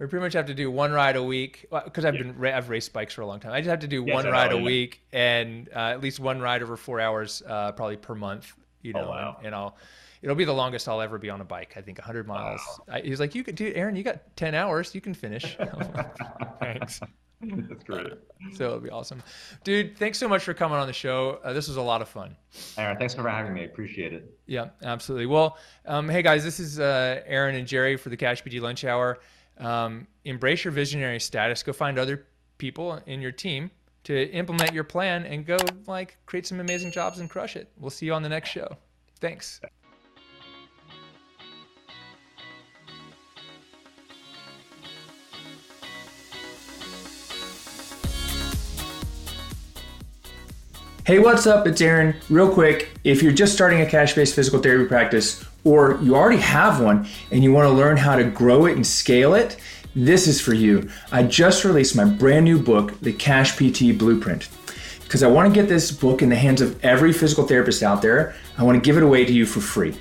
I 0.01 0.07
pretty 0.07 0.23
much 0.23 0.35
have 0.35 0.47
to 0.47 0.55
do 0.55 0.71
one 0.71 0.93
ride 0.93 1.17
a 1.17 1.23
week 1.23 1.67
because 1.85 2.05
I've 2.05 2.15
yeah. 2.15 2.23
been 2.23 2.55
I've 2.55 2.69
raced 2.69 2.93
bikes 2.93 3.15
for 3.15 3.23
a 3.23 3.27
long 3.27 3.41
time. 3.41 3.53
I 3.53 3.61
just 3.61 3.71
have 3.71 3.81
to 3.81 3.89
do 3.89 4.05
yes, 4.07 4.15
one 4.15 4.27
ride 4.27 4.53
a 4.53 4.59
week 4.59 5.03
and 5.13 5.69
uh, 5.75 5.91
at 5.91 6.01
least 6.01 6.21
one 6.21 6.41
ride 6.41 6.63
over 6.63 6.77
four 6.77 7.01
hours, 7.01 7.43
uh, 7.47 7.73
probably 7.73 7.97
per 7.97 8.15
month. 8.15 8.53
You 8.83 8.93
oh, 8.95 9.01
know, 9.01 9.07
oh, 9.07 9.11
wow. 9.11 9.35
and, 9.39 9.47
and, 9.47 9.55
I'll 9.57 9.77
it'll 10.23 10.37
be 10.37 10.45
the 10.45 10.55
longest 10.55 10.89
I'll 10.89 11.01
ever 11.01 11.19
be 11.19 11.31
on 11.31 11.41
a 11.41 11.45
bike. 11.45 11.75
I 11.77 11.81
think 11.81 11.99
100 11.99 12.29
miles. 12.29 12.61
Wow. 12.87 12.95
I, 12.95 13.01
he's 13.01 13.19
like, 13.19 13.35
you 13.35 13.43
could 13.43 13.57
do, 13.57 13.73
Aaron. 13.75 13.97
You 13.97 14.05
got 14.05 14.37
10 14.37 14.55
hours. 14.55 14.95
You 14.95 15.01
can 15.01 15.15
finish. 15.15 15.57
Thanks. 16.61 17.01
That's 17.69 17.85
great. 17.85 18.07
So 18.53 18.65
it'll 18.67 18.81
be 18.81 18.91
awesome, 18.91 19.23
dude. 19.63 19.97
Thanks 19.97 20.19
so 20.19 20.29
much 20.29 20.43
for 20.43 20.55
coming 20.55 20.79
on 20.79 20.87
the 20.87 20.93
show. 20.93 21.39
Uh, 21.45 21.53
this 21.53 21.69
was 21.69 21.77
a 21.77 21.83
lot 21.83 22.03
of 22.03 22.09
fun. 22.09 22.37
Aaron, 22.77 22.97
thanks 22.97 23.15
for 23.15 23.29
having 23.29 23.55
me. 23.55 23.65
Appreciate 23.65 24.13
it. 24.13 24.37
Yeah, 24.47 24.71
absolutely. 24.83 25.27
Well, 25.27 25.57
um, 25.87 26.09
hey 26.09 26.23
guys, 26.23 26.43
this 26.43 26.59
is 26.59 26.81
uh, 26.81 27.23
Aaron 27.27 27.55
and 27.55 27.67
Jerry 27.67 27.97
for 27.97 28.09
the 28.09 28.17
Cash 28.17 28.43
PT 28.43 28.55
Lunch 28.55 28.85
Hour. 28.85 29.21
Um, 29.59 30.07
embrace 30.25 30.65
your 30.65 30.73
visionary 30.73 31.21
status. 31.21 31.63
Go 31.63 31.73
find 31.73 31.99
other 31.99 32.27
people 32.59 33.01
in 33.07 33.21
your 33.21 33.33
team 33.33 33.71
to 34.05 34.31
implement 34.33 34.73
your 34.73 34.85
plan 34.85 35.25
and 35.25 35.47
go 35.47 35.59
like 35.87 36.17
create 36.27 36.47
some 36.47 36.61
amazing 36.61 36.91
jobs 36.91 37.21
and 37.21 37.31
crush 37.31 37.57
it. 37.57 37.71
We'll 37.79 37.91
see 37.91 38.07
you 38.07 38.15
on 38.15 38.23
the 38.23 38.29
next 38.29 38.49
show. 38.49 38.77
Thanks. 39.21 39.61
Hey, 51.09 51.19
what's 51.19 51.47
up? 51.47 51.67
It's 51.67 51.81
Aaron. 51.81 52.15
Real 52.29 52.53
quick, 52.53 52.91
if 53.03 53.23
you're 53.23 53.33
just 53.33 53.55
starting 53.55 53.81
a 53.81 53.87
cash 53.87 54.15
based 54.15 54.35
physical 54.35 54.61
therapy 54.61 54.87
practice 54.87 55.43
or 55.65 55.99
you 56.03 56.15
already 56.15 56.37
have 56.37 56.83
one 56.83 57.09
and 57.31 57.43
you 57.43 57.51
want 57.51 57.67
to 57.67 57.73
learn 57.73 57.97
how 57.97 58.15
to 58.15 58.25
grow 58.25 58.67
it 58.67 58.77
and 58.77 58.87
scale 58.87 59.33
it, 59.33 59.57
this 59.97 60.29
is 60.29 60.39
for 60.39 60.53
you. 60.53 60.91
I 61.11 61.23
just 61.23 61.65
released 61.65 61.97
my 61.97 62.05
brand 62.05 62.45
new 62.45 62.63
book, 62.63 63.01
The 63.01 63.15
Cash 63.15 63.57
PT 63.57 63.97
Blueprint, 63.97 64.51
because 65.03 65.23
I 65.23 65.29
want 65.29 65.49
to 65.49 65.59
get 65.59 65.67
this 65.67 65.91
book 65.91 66.21
in 66.21 66.29
the 66.29 66.37
hands 66.37 66.61
of 66.61 66.79
every 66.85 67.15
physical 67.15 67.47
therapist 67.47 67.83
out 67.83 68.03
there. 68.03 68.35
I 68.59 68.63
want 68.63 68.77
to 68.77 68.87
give 68.87 68.99
it 68.99 69.03
away 69.03 69.25
to 69.25 69.33
you 69.33 69.47
for 69.47 69.61
free. 69.61 69.97